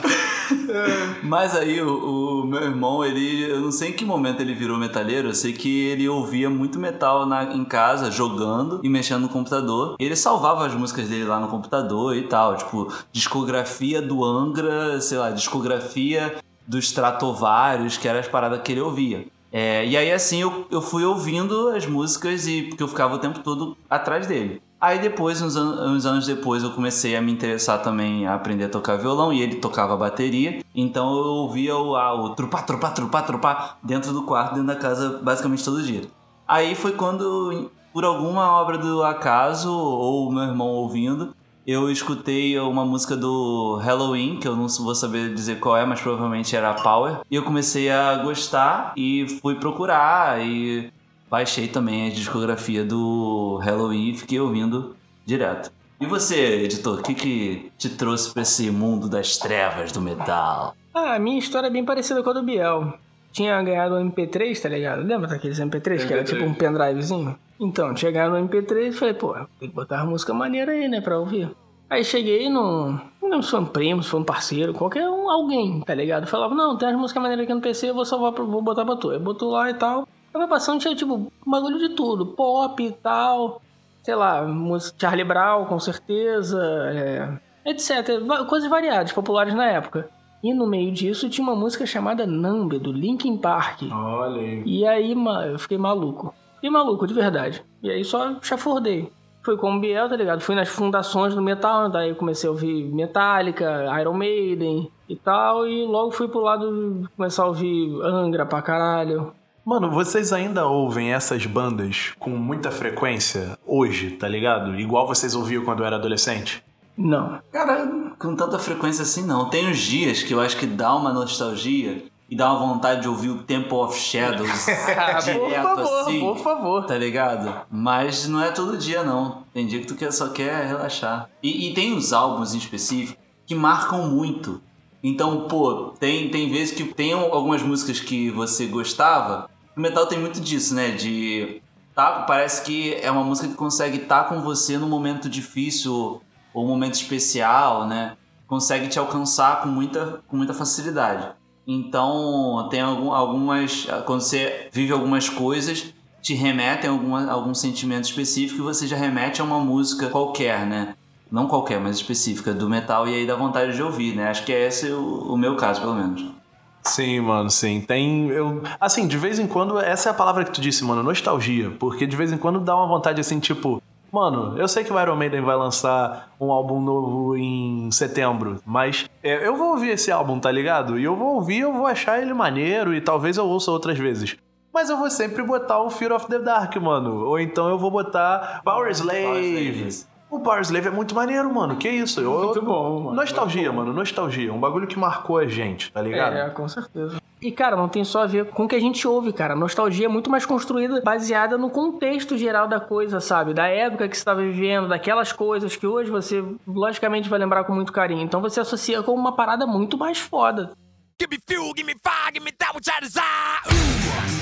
Mas 1.23 1.55
aí 1.55 1.81
o, 1.81 2.41
o 2.41 2.45
meu 2.45 2.61
irmão, 2.61 3.03
ele. 3.03 3.43
Eu 3.49 3.61
não 3.61 3.71
sei 3.71 3.89
em 3.89 3.93
que 3.93 4.05
momento 4.05 4.41
ele 4.41 4.53
virou 4.53 4.77
metaleiro, 4.77 5.29
eu 5.29 5.35
sei 5.35 5.53
que 5.53 5.87
ele 5.87 6.07
ouvia 6.07 6.49
muito 6.49 6.79
metal 6.79 7.25
na, 7.25 7.43
em 7.43 7.63
casa, 7.63 8.11
jogando 8.11 8.79
e 8.83 8.89
mexendo 8.89 9.23
no 9.23 9.29
computador. 9.29 9.95
Ele 9.99 10.15
salvava 10.15 10.65
as 10.65 10.73
músicas 10.73 11.07
dele 11.07 11.25
lá 11.25 11.39
no 11.39 11.47
computador 11.47 12.15
e 12.15 12.23
tal. 12.23 12.55
Tipo, 12.55 12.93
discografia 13.11 14.01
do 14.01 14.23
Angra, 14.23 14.99
sei 15.01 15.17
lá, 15.17 15.31
discografia 15.31 16.35
dos 16.67 16.85
Stratovarius, 16.85 17.97
que 17.97 18.07
eram 18.07 18.19
as 18.19 18.27
paradas 18.27 18.61
que 18.61 18.71
ele 18.71 18.81
ouvia. 18.81 19.25
É, 19.51 19.85
e 19.85 19.97
aí 19.97 20.11
assim 20.11 20.41
eu, 20.41 20.65
eu 20.71 20.81
fui 20.81 21.03
ouvindo 21.03 21.69
as 21.69 21.85
músicas 21.85 22.47
e 22.47 22.63
porque 22.63 22.81
eu 22.81 22.87
ficava 22.87 23.15
o 23.15 23.19
tempo 23.19 23.39
todo 23.39 23.75
atrás 23.89 24.25
dele. 24.25 24.61
Aí 24.81 24.97
depois, 24.97 25.39
uns, 25.43 25.55
an- 25.55 25.91
uns 25.91 26.07
anos 26.07 26.25
depois, 26.25 26.63
eu 26.63 26.71
comecei 26.71 27.15
a 27.15 27.21
me 27.21 27.31
interessar 27.31 27.83
também 27.83 28.25
a 28.25 28.33
aprender 28.33 28.65
a 28.65 28.69
tocar 28.69 28.97
violão 28.97 29.31
e 29.31 29.39
ele 29.39 29.57
tocava 29.57 29.95
bateria. 29.95 30.63
Então 30.73 31.11
eu 31.15 31.23
ouvia 31.23 31.77
o, 31.77 31.95
ah, 31.95 32.13
o 32.15 32.29
trupá, 32.31 32.63
trupá, 32.63 32.89
trupá, 32.89 33.21
trupá 33.21 33.77
dentro 33.83 34.11
do 34.11 34.23
quarto, 34.23 34.55
dentro 34.55 34.67
da 34.67 34.75
casa, 34.75 35.19
basicamente 35.21 35.63
todo 35.63 35.83
dia. 35.83 36.01
Aí 36.47 36.73
foi 36.73 36.93
quando, 36.93 37.69
por 37.93 38.03
alguma 38.03 38.59
obra 38.59 38.77
do 38.79 39.03
acaso, 39.03 39.71
ou 39.71 40.31
meu 40.31 40.43
irmão 40.43 40.67
ouvindo, 40.69 41.35
eu 41.65 41.91
escutei 41.91 42.57
uma 42.59 42.83
música 42.83 43.15
do 43.15 43.75
Halloween, 43.83 44.37
que 44.39 44.47
eu 44.47 44.55
não 44.55 44.67
vou 44.67 44.95
saber 44.95 45.31
dizer 45.31 45.59
qual 45.59 45.77
é, 45.77 45.85
mas 45.85 46.01
provavelmente 46.01 46.55
era 46.55 46.73
Power. 46.73 47.19
E 47.29 47.35
eu 47.35 47.43
comecei 47.43 47.91
a 47.91 48.15
gostar 48.17 48.93
e 48.97 49.27
fui 49.43 49.53
procurar 49.55 50.41
e 50.41 50.91
baixei 51.31 51.69
também 51.69 52.07
a 52.07 52.13
discografia 52.13 52.83
do 52.83 53.57
Halloween 53.63 54.09
e 54.09 54.17
fiquei 54.17 54.37
ouvindo 54.37 54.97
direto. 55.25 55.71
E 55.97 56.05
você, 56.05 56.63
editor, 56.63 56.99
o 56.99 57.01
que, 57.01 57.13
que 57.13 57.71
te 57.77 57.87
trouxe 57.89 58.33
pra 58.33 58.41
esse 58.41 58.69
mundo 58.69 59.07
das 59.07 59.37
trevas 59.37 59.93
do 59.93 60.01
metal? 60.01 60.75
Ah, 60.93 61.13
a 61.13 61.19
minha 61.19 61.39
história 61.39 61.67
é 61.67 61.69
bem 61.69 61.85
parecida 61.85 62.21
com 62.21 62.31
a 62.31 62.33
do 62.33 62.43
Biel. 62.43 62.93
Tinha 63.31 63.61
ganhado 63.63 63.95
um 63.95 64.11
MP3, 64.11 64.61
tá 64.61 64.67
ligado? 64.67 65.03
Lembra 65.03 65.29
daqueles 65.29 65.57
MP3 65.57 66.05
que 66.05 66.11
era 66.11 66.23
MP3. 66.23 66.25
tipo 66.25 66.43
um 66.43 66.53
pendrivezinho? 66.53 67.39
Então, 67.57 67.93
tinha 67.93 68.11
ganhado 68.11 68.35
um 68.35 68.47
MP3 68.47 68.87
e 68.87 68.91
falei, 68.91 69.13
pô, 69.13 69.33
tem 69.57 69.69
que 69.69 69.75
botar 69.75 70.03
uma 70.03 70.11
música 70.11 70.33
maneira 70.33 70.73
aí, 70.73 70.89
né, 70.89 70.99
pra 70.99 71.17
ouvir. 71.17 71.49
Aí 71.89 72.03
cheguei 72.03 72.49
num. 72.49 72.99
Não 73.21 73.29
lembro 73.29 73.43
se 73.43 73.51
foi 73.51 73.59
um 73.59 73.65
primo, 73.65 74.03
se 74.03 74.09
foi 74.09 74.19
um 74.19 74.23
parceiro, 74.23 74.73
qualquer 74.73 75.07
um, 75.07 75.29
alguém, 75.29 75.81
tá 75.81 75.93
ligado? 75.93 76.27
Falava, 76.27 76.55
não, 76.55 76.77
tem 76.77 76.89
umas 76.89 76.99
músicas 76.99 77.23
maneiras 77.23 77.45
aqui 77.45 77.53
no 77.53 77.61
PC, 77.61 77.89
eu 77.89 77.93
vou 77.93 78.05
salvar, 78.05 78.33
vou 78.33 78.61
botar 78.61 78.83
pra 78.83 78.95
tu. 78.95 79.11
Aí 79.11 79.19
botou 79.19 79.51
lá 79.51 79.69
e 79.69 79.73
tal. 79.75 80.07
Vai 80.33 80.47
passando, 80.47 80.79
tinha 80.79 80.95
tipo 80.95 81.13
um 81.13 81.29
bagulho 81.45 81.77
de 81.77 81.89
tudo, 81.89 82.25
pop 82.25 82.83
e 82.83 82.91
tal. 82.91 83.61
Sei 84.03 84.15
lá, 84.15 84.43
música 84.43 84.97
Charlie 84.99 85.23
Brown, 85.23 85.65
com 85.65 85.79
certeza, 85.79 86.59
é, 86.93 87.69
etc. 87.69 88.19
Coisas 88.47 88.69
variadas, 88.69 89.11
populares 89.11 89.53
na 89.53 89.65
época. 89.65 90.09
E 90.43 90.53
no 90.53 90.65
meio 90.65 90.91
disso 90.91 91.29
tinha 91.29 91.45
uma 91.45 91.55
música 91.55 91.85
chamada 91.85 92.25
Number, 92.25 92.79
do 92.79 92.91
Linkin 92.91 93.37
Park. 93.37 93.83
Olha 93.91 94.41
aí. 94.41 94.63
E 94.65 94.87
aí, 94.87 95.15
eu 95.51 95.59
fiquei 95.59 95.77
maluco. 95.77 96.33
Fiquei 96.55 96.69
maluco, 96.69 97.05
de 97.05 97.13
verdade. 97.13 97.63
E 97.83 97.91
aí 97.91 98.03
só 98.03 98.35
chafurdei. 98.41 99.11
Fui 99.43 99.57
com 99.57 99.75
o 99.75 99.79
Biel, 99.79 100.07
tá 100.07 100.15
ligado? 100.15 100.39
Fui 100.41 100.53
nas 100.53 100.69
fundações 100.69 101.33
do 101.33 101.41
metal, 101.41 101.89
daí 101.89 102.13
comecei 102.13 102.47
a 102.47 102.51
ouvir 102.51 102.85
Metallica, 102.85 103.87
Iron 103.99 104.13
Maiden 104.13 104.91
e 105.09 105.15
tal. 105.15 105.67
E 105.67 105.83
logo 105.85 106.11
fui 106.11 106.27
pro 106.27 106.41
lado 106.41 107.09
começar 107.15 107.43
a 107.43 107.47
ouvir 107.47 107.91
Angra 108.03 108.45
pra 108.45 108.61
caralho. 108.61 109.33
Mano, 109.63 109.91
vocês 109.91 110.33
ainda 110.33 110.65
ouvem 110.65 111.13
essas 111.13 111.45
bandas 111.45 112.13
com 112.19 112.31
muita 112.31 112.71
frequência 112.71 113.57
hoje, 113.65 114.11
tá 114.11 114.27
ligado? 114.27 114.79
Igual 114.79 115.07
vocês 115.07 115.35
ouviam 115.35 115.63
quando 115.63 115.81
eu 115.81 115.85
era 115.85 115.97
adolescente? 115.97 116.63
Não. 116.97 117.39
Cara, 117.51 117.87
com 118.17 118.35
tanta 118.35 118.57
frequência 118.57 119.03
assim 119.03 119.25
não. 119.25 119.49
Tem 119.49 119.69
uns 119.69 119.77
dias 119.77 120.23
que 120.23 120.33
eu 120.33 120.41
acho 120.41 120.57
que 120.57 120.65
dá 120.65 120.95
uma 120.95 121.13
nostalgia 121.13 122.03
e 122.29 122.35
dá 122.35 122.51
uma 122.51 122.73
vontade 122.73 123.01
de 123.01 123.07
ouvir 123.07 123.29
o 123.29 123.43
Temple 123.43 123.73
of 123.73 123.97
Shadows 123.97 124.67
Ah, 124.97 125.15
por 125.15 125.47
direto 125.47 125.63
favor, 125.63 126.01
assim. 126.01 126.19
por 126.19 126.37
favor. 126.37 126.85
Tá 126.85 126.97
ligado? 126.97 127.53
Mas 127.69 128.27
não 128.27 128.41
é 128.43 128.51
todo 128.51 128.77
dia, 128.77 129.03
não. 129.03 129.43
Tem 129.53 129.67
dia 129.67 129.79
que 129.79 129.87
tu 129.87 129.95
quer, 129.95 130.11
só 130.11 130.29
quer 130.29 130.65
relaxar. 130.65 131.29
E, 131.43 131.69
e 131.69 131.73
tem 131.73 131.93
os 131.93 132.13
álbuns 132.13 132.55
em 132.55 132.57
específico 132.57 133.19
que 133.45 133.53
marcam 133.53 134.07
muito. 134.09 134.61
Então, 135.03 135.47
pô, 135.47 135.93
tem, 135.99 136.29
tem 136.29 136.51
vezes 136.51 136.73
que 136.75 136.83
tem 136.83 137.11
algumas 137.13 137.61
músicas 137.61 137.99
que 137.99 138.29
você 138.29 138.65
gostava. 138.67 139.49
O 139.75 139.79
metal 139.79 140.05
tem 140.05 140.19
muito 140.19 140.39
disso, 140.39 140.75
né? 140.75 140.91
De. 140.91 141.61
Tá, 141.95 142.23
parece 142.23 142.63
que 142.63 142.95
é 142.95 143.11
uma 143.11 143.23
música 143.23 143.47
que 143.47 143.55
consegue 143.55 143.97
estar 143.97 144.25
com 144.25 144.41
você 144.41 144.77
num 144.77 144.87
momento 144.87 145.29
difícil 145.29 146.21
ou 146.53 146.65
um 146.65 146.67
momento 146.67 146.95
especial, 146.95 147.87
né? 147.87 148.15
Consegue 148.47 148.87
te 148.87 148.99
alcançar 148.99 149.61
com 149.61 149.69
muita, 149.69 150.21
com 150.27 150.37
muita 150.37 150.53
facilidade. 150.53 151.27
Então, 151.65 152.67
tem 152.69 152.81
algum, 152.81 153.11
algumas. 153.11 153.87
Quando 154.05 154.21
você 154.21 154.69
vive 154.71 154.91
algumas 154.91 155.29
coisas, 155.29 155.93
te 156.21 156.33
remetem 156.33 156.89
a 156.89 156.93
alguma, 156.93 157.31
algum 157.31 157.53
sentimento 157.53 158.05
específico 158.05 158.59
e 158.59 158.63
você 158.63 158.87
já 158.87 158.95
remete 158.95 159.41
a 159.41 159.43
uma 159.43 159.59
música 159.59 160.09
qualquer, 160.09 160.65
né? 160.65 160.95
Não 161.31 161.47
qualquer, 161.47 161.79
mas 161.79 161.95
específica 161.95 162.53
do 162.53 162.69
metal 162.69 163.07
e 163.07 163.15
aí 163.15 163.25
dá 163.25 163.35
vontade 163.35 163.73
de 163.73 163.81
ouvir, 163.81 164.15
né? 164.15 164.29
Acho 164.29 164.45
que 164.45 164.51
é 164.51 164.67
esse 164.67 164.91
o, 164.91 165.33
o 165.33 165.37
meu 165.37 165.55
caso, 165.55 165.79
pelo 165.79 165.95
menos. 165.95 166.40
Sim, 166.83 167.19
mano, 167.21 167.49
sim. 167.49 167.81
Tem. 167.81 168.27
Eu, 168.29 168.61
assim, 168.79 169.07
de 169.07 169.17
vez 169.17 169.39
em 169.39 169.47
quando, 169.47 169.79
essa 169.79 170.09
é 170.09 170.11
a 170.11 170.15
palavra 170.15 170.43
que 170.43 170.51
tu 170.51 170.61
disse, 170.61 170.83
mano, 170.83 171.03
nostalgia. 171.03 171.71
Porque 171.79 172.07
de 172.07 172.15
vez 172.15 172.31
em 172.31 172.37
quando 172.37 172.59
dá 172.59 172.75
uma 172.75 172.87
vontade 172.87 173.21
assim, 173.21 173.39
tipo. 173.39 173.81
Mano, 174.11 174.57
eu 174.57 174.67
sei 174.67 174.83
que 174.83 174.91
o 174.91 174.99
Iron 174.99 175.15
Maiden 175.15 175.41
vai 175.41 175.55
lançar 175.55 176.33
um 176.37 176.51
álbum 176.51 176.81
novo 176.81 177.37
em 177.37 177.89
setembro, 177.91 178.59
mas 178.65 179.09
é, 179.23 179.47
eu 179.47 179.55
vou 179.55 179.69
ouvir 179.69 179.91
esse 179.91 180.11
álbum, 180.11 180.37
tá 180.37 180.51
ligado? 180.51 180.99
E 180.99 181.03
eu 181.05 181.15
vou 181.15 181.35
ouvir, 181.35 181.59
eu 181.59 181.71
vou 181.71 181.87
achar 181.87 182.21
ele 182.21 182.33
maneiro 182.33 182.93
e 182.93 182.99
talvez 182.99 183.37
eu 183.37 183.45
ouça 183.47 183.71
outras 183.71 183.97
vezes. 183.97 184.35
Mas 184.73 184.89
eu 184.89 184.97
vou 184.97 185.09
sempre 185.09 185.41
botar 185.43 185.81
o 185.81 185.89
Fear 185.89 186.11
of 186.11 186.27
the 186.27 186.39
Dark, 186.39 186.75
mano. 186.75 187.25
Ou 187.25 187.39
então 187.39 187.69
eu 187.69 187.77
vou 187.77 187.89
botar 187.89 188.61
Power 188.65 188.91
Slave. 188.91 190.05
O 190.31 190.39
Power 190.39 190.61
Slave 190.61 190.87
é 190.87 190.91
muito 190.91 191.13
maneiro, 191.13 191.53
mano. 191.53 191.75
Que 191.75 191.89
isso? 191.89 192.21
Eu, 192.21 192.31
Muito 192.31 192.61
bom, 192.61 193.01
mano. 193.01 193.17
Nostalgia, 193.17 193.69
mano. 193.69 193.91
Nostalgia. 193.91 194.53
Um 194.53 194.59
bagulho 194.59 194.87
que 194.87 194.97
marcou 194.97 195.37
a 195.37 195.45
gente, 195.45 195.91
tá 195.91 196.01
ligado? 196.01 196.37
É, 196.37 196.49
com 196.49 196.65
certeza. 196.69 197.21
E, 197.41 197.51
cara, 197.51 197.75
não 197.75 197.89
tem 197.89 198.05
só 198.05 198.23
a 198.23 198.27
ver 198.27 198.45
com 198.45 198.63
o 198.63 198.67
que 198.67 198.75
a 198.75 198.79
gente 198.79 199.05
ouve, 199.05 199.33
cara. 199.33 199.53
A 199.53 199.57
nostalgia 199.57 200.05
é 200.05 200.07
muito 200.07 200.29
mais 200.29 200.45
construída 200.45 201.01
baseada 201.01 201.57
no 201.57 201.69
contexto 201.69 202.37
geral 202.37 202.65
da 202.65 202.79
coisa, 202.79 203.19
sabe? 203.19 203.53
Da 203.53 203.67
época 203.67 204.07
que 204.07 204.15
você 204.15 204.21
estava 204.21 204.41
vivendo, 204.41 204.87
daquelas 204.87 205.33
coisas 205.33 205.75
que 205.75 205.85
hoje 205.85 206.09
você, 206.09 206.41
logicamente, 206.65 207.27
vai 207.27 207.37
lembrar 207.37 207.65
com 207.65 207.73
muito 207.73 207.91
carinho. 207.91 208.21
Então 208.21 208.39
você 208.39 208.61
associa 208.61 209.03
com 209.03 209.13
uma 209.13 209.35
parada 209.35 209.67
muito 209.67 209.97
mais 209.97 210.17
foda. 210.17 210.71
Give 211.19 211.29
me 211.29 211.39
fuel, 211.45 211.73
give 211.75 211.83
me 211.83 211.95
fire, 212.01 212.33
give 212.33 212.45
me 212.45 212.51
that 212.53 212.73
which 212.73 212.89
I 212.89 213.01
desire. 213.01 214.40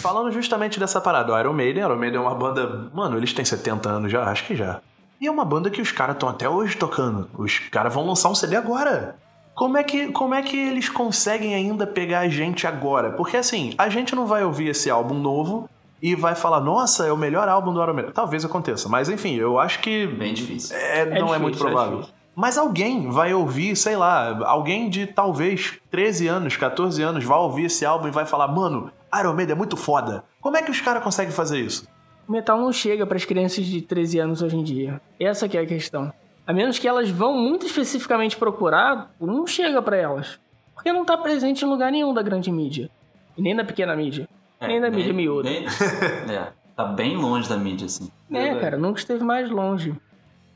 Falando 0.00 0.32
justamente 0.32 0.80
dessa 0.80 1.00
parada, 1.00 1.32
o 1.32 1.38
Iron 1.38 1.52
Maiden, 1.52 1.84
Iron 1.84 1.96
Maiden 1.96 2.18
é 2.18 2.22
uma 2.22 2.34
banda. 2.34 2.90
Mano, 2.94 3.16
eles 3.18 3.32
têm 3.32 3.44
70 3.44 3.88
anos 3.88 4.10
já, 4.10 4.24
acho 4.24 4.46
que 4.46 4.56
já. 4.56 4.80
E 5.20 5.26
é 5.26 5.30
uma 5.30 5.44
banda 5.44 5.68
que 5.68 5.82
os 5.82 5.92
caras 5.92 6.16
estão 6.16 6.28
até 6.28 6.48
hoje 6.48 6.76
tocando. 6.76 7.28
Os 7.36 7.58
caras 7.70 7.92
vão 7.92 8.06
lançar 8.06 8.30
um 8.30 8.34
CD 8.34 8.56
agora. 8.56 9.16
Como 9.54 9.76
é, 9.76 9.84
que, 9.84 10.10
como 10.10 10.34
é 10.34 10.40
que 10.40 10.56
eles 10.56 10.88
conseguem 10.88 11.54
ainda 11.54 11.86
pegar 11.86 12.20
a 12.20 12.28
gente 12.28 12.66
agora? 12.66 13.10
Porque 13.12 13.36
assim, 13.36 13.74
a 13.76 13.90
gente 13.90 14.16
não 14.16 14.26
vai 14.26 14.42
ouvir 14.42 14.68
esse 14.68 14.88
álbum 14.88 15.18
novo 15.18 15.68
e 16.00 16.14
vai 16.14 16.34
falar, 16.34 16.60
nossa, 16.60 17.06
é 17.06 17.12
o 17.12 17.16
melhor 17.16 17.46
álbum 17.46 17.74
do 17.74 17.82
Iron 17.82 17.92
Maiden. 17.92 18.12
Talvez 18.14 18.42
aconteça, 18.42 18.88
mas 18.88 19.10
enfim, 19.10 19.34
eu 19.34 19.58
acho 19.58 19.80
que 19.80 20.06
Bem 20.06 20.32
difícil. 20.32 20.74
é, 20.74 21.04
não 21.04 21.34
é 21.34 21.38
difícil, 21.38 21.40
muito 21.40 21.56
é 21.58 21.60
provável. 21.60 21.96
difícil. 21.98 22.14
Mas 22.34 22.56
alguém 22.56 23.10
vai 23.10 23.34
ouvir, 23.34 23.76
sei 23.76 23.96
lá, 23.96 24.46
alguém 24.46 24.88
de 24.88 25.06
talvez 25.06 25.78
13 25.90 26.26
anos, 26.26 26.56
14 26.56 27.02
anos 27.02 27.22
vai 27.22 27.38
ouvir 27.38 27.66
esse 27.66 27.84
álbum 27.84 28.08
e 28.08 28.10
vai 28.10 28.24
falar: 28.24 28.48
mano, 28.48 28.90
Iron 29.18 29.34
Maiden 29.34 29.54
é 29.54 29.56
muito 29.56 29.76
foda. 29.76 30.24
Como 30.40 30.56
é 30.56 30.62
que 30.62 30.70
os 30.70 30.80
caras 30.80 31.02
conseguem 31.02 31.32
fazer 31.32 31.60
isso? 31.60 31.86
O 32.28 32.32
metal 32.32 32.58
não 32.60 32.72
chega 32.72 33.06
para 33.06 33.16
as 33.16 33.24
crianças 33.24 33.64
de 33.66 33.82
13 33.82 34.18
anos 34.20 34.42
hoje 34.42 34.56
em 34.56 34.62
dia. 34.62 35.00
Essa 35.18 35.48
que 35.48 35.58
é 35.58 35.62
a 35.62 35.66
questão. 35.66 36.12
A 36.46 36.52
menos 36.52 36.78
que 36.78 36.86
elas 36.88 37.10
vão 37.10 37.34
muito 37.36 37.66
especificamente 37.66 38.36
procurar, 38.36 39.10
não 39.20 39.46
chega 39.46 39.82
para 39.82 39.96
elas. 39.96 40.38
Porque 40.74 40.92
não 40.92 41.04
tá 41.04 41.16
presente 41.18 41.64
em 41.64 41.68
lugar 41.68 41.90
nenhum 41.92 42.14
da 42.14 42.22
grande 42.22 42.50
mídia. 42.50 42.88
E 43.36 43.42
nem 43.42 43.54
da 43.54 43.64
pequena 43.64 43.94
mídia. 43.96 44.28
É, 44.60 44.66
nem 44.68 44.80
da 44.80 44.88
bem- 44.88 44.98
mídia 44.98 45.12
miúda. 45.12 45.48
bem- 45.48 45.64
é, 46.34 46.52
tá 46.76 46.84
bem 46.84 47.16
longe 47.16 47.48
da 47.48 47.56
mídia, 47.56 47.86
assim. 47.86 48.08
É, 48.30 48.54
cara, 48.56 48.76
nunca 48.78 48.98
esteve 49.00 49.24
mais 49.24 49.50
longe. 49.50 49.94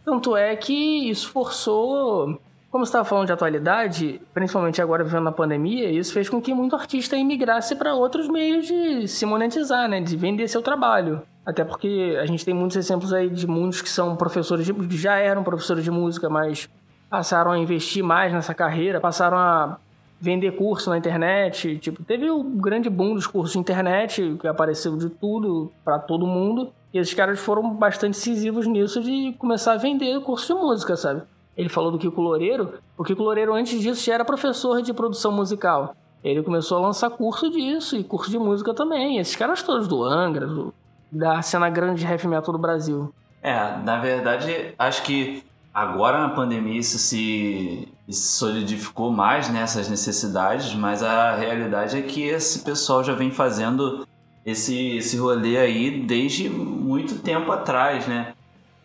Tanto 0.05 0.37
é 0.37 0.55
que 0.57 1.09
isso 1.11 1.31
forçou. 1.31 2.41
Como 2.75 2.85
você 2.85 2.89
estava 2.89 3.05
falando 3.05 3.27
de 3.27 3.33
atualidade, 3.33 4.21
principalmente 4.35 4.83
agora 4.83 5.05
vivendo 5.05 5.23
na 5.23 5.31
pandemia, 5.31 5.89
isso 5.93 6.13
fez 6.13 6.29
com 6.29 6.43
que 6.43 6.53
muito 6.53 6.75
artista 6.75 7.17
imigrasse 7.17 7.77
para 7.77 7.95
outros 7.95 8.27
meios 8.27 8.67
de 8.67 9.07
se 9.07 9.25
monetizar, 9.25 9.89
né? 9.89 10.01
De 10.01 10.17
vender 10.17 10.49
seu 10.49 10.61
trabalho. 10.61 11.23
Até 11.47 11.63
porque 11.63 12.19
a 12.21 12.27
gente 12.27 12.45
tem 12.45 12.53
muitos 12.53 12.77
exemplos 12.77 13.13
aí 13.13 13.31
de 13.31 13.47
muitos 13.47 13.81
que 13.81 13.89
são 13.89 14.17
professores 14.17 14.67
de, 14.67 14.97
já 14.97 15.19
eram 15.19 15.45
professores 15.45 15.85
de 15.85 15.91
música, 15.93 16.29
mas 16.29 16.69
passaram 17.09 17.53
a 17.53 17.59
investir 17.59 18.03
mais 18.03 18.33
nessa 18.33 18.53
carreira, 18.53 18.99
passaram 18.99 19.39
a 19.39 19.79
vender 20.21 20.57
curso 20.57 20.91
na 20.91 20.99
internet. 20.99 21.79
Tipo, 21.79 22.03
teve 22.03 22.29
o 22.29 22.43
grande 22.43 22.91
boom 22.91 23.15
dos 23.15 23.29
cursos 23.29 23.53
de 23.53 23.59
internet, 23.61 24.37
que 24.41 24.49
apareceu 24.49 24.97
de 24.97 25.11
tudo 25.11 25.71
para 25.85 26.01
todo 26.01 26.27
mundo. 26.27 26.73
E 26.93 26.99
esses 26.99 27.15
caras 27.15 27.39
foram 27.39 27.73
bastante 27.73 28.19
incisivos 28.19 28.67
nisso 28.67 29.01
de 29.01 29.33
começar 29.39 29.75
a 29.75 29.77
vender 29.77 30.21
curso 30.23 30.53
de 30.53 30.61
música, 30.61 30.97
sabe? 30.97 31.23
Ele 31.57 31.69
falou 31.69 31.91
do 31.91 31.99
Kiko 31.99 32.21
Loureiro. 32.21 32.75
O 32.99 33.05
Kiko 33.05 33.23
Loureiro, 33.23 33.55
antes 33.55 33.81
disso, 33.81 34.05
já 34.05 34.15
era 34.15 34.25
professor 34.25 34.83
de 34.83 34.93
produção 34.93 35.31
musical. 35.33 35.95
Ele 36.23 36.43
começou 36.43 36.79
a 36.79 36.81
lançar 36.81 37.11
curso 37.11 37.51
disso 37.51 37.97
e 37.97 38.03
curso 38.03 38.31
de 38.31 38.39
música 38.39 38.73
também. 38.75 39.19
Esses 39.19 39.37
caras 39.37 39.63
todos 39.63 39.87
do 39.87 40.03
Angra, 40.03 40.47
do- 40.47 40.73
da 41.13 41.41
cena 41.43 41.69
grande 41.71 42.01
de 42.01 42.07
heavy 42.11 42.27
metal 42.27 42.53
do 42.53 42.59
Brasil. 42.59 43.13
É, 43.43 43.77
na 43.85 43.99
verdade, 44.01 44.75
acho 44.79 45.03
que 45.03 45.45
agora 45.73 46.19
na 46.19 46.31
pandemia 46.31 46.81
isso 46.81 46.99
se 46.99 47.87
solidificou 48.09 49.11
mais 49.11 49.49
nessas 49.51 49.89
necessidades, 49.89 50.75
mas 50.75 51.03
a 51.03 51.35
realidade 51.37 51.97
é 51.97 52.03
que 52.03 52.23
esse 52.23 52.61
pessoal 52.65 53.05
já 53.05 53.13
vem 53.15 53.31
fazendo 53.31 54.07
esse, 54.45 54.97
esse 54.97 55.17
rolê 55.17 55.57
aí 55.59 56.01
desde 56.03 56.49
muito 56.49 57.19
tempo 57.21 57.51
atrás, 57.53 58.07
né? 58.07 58.33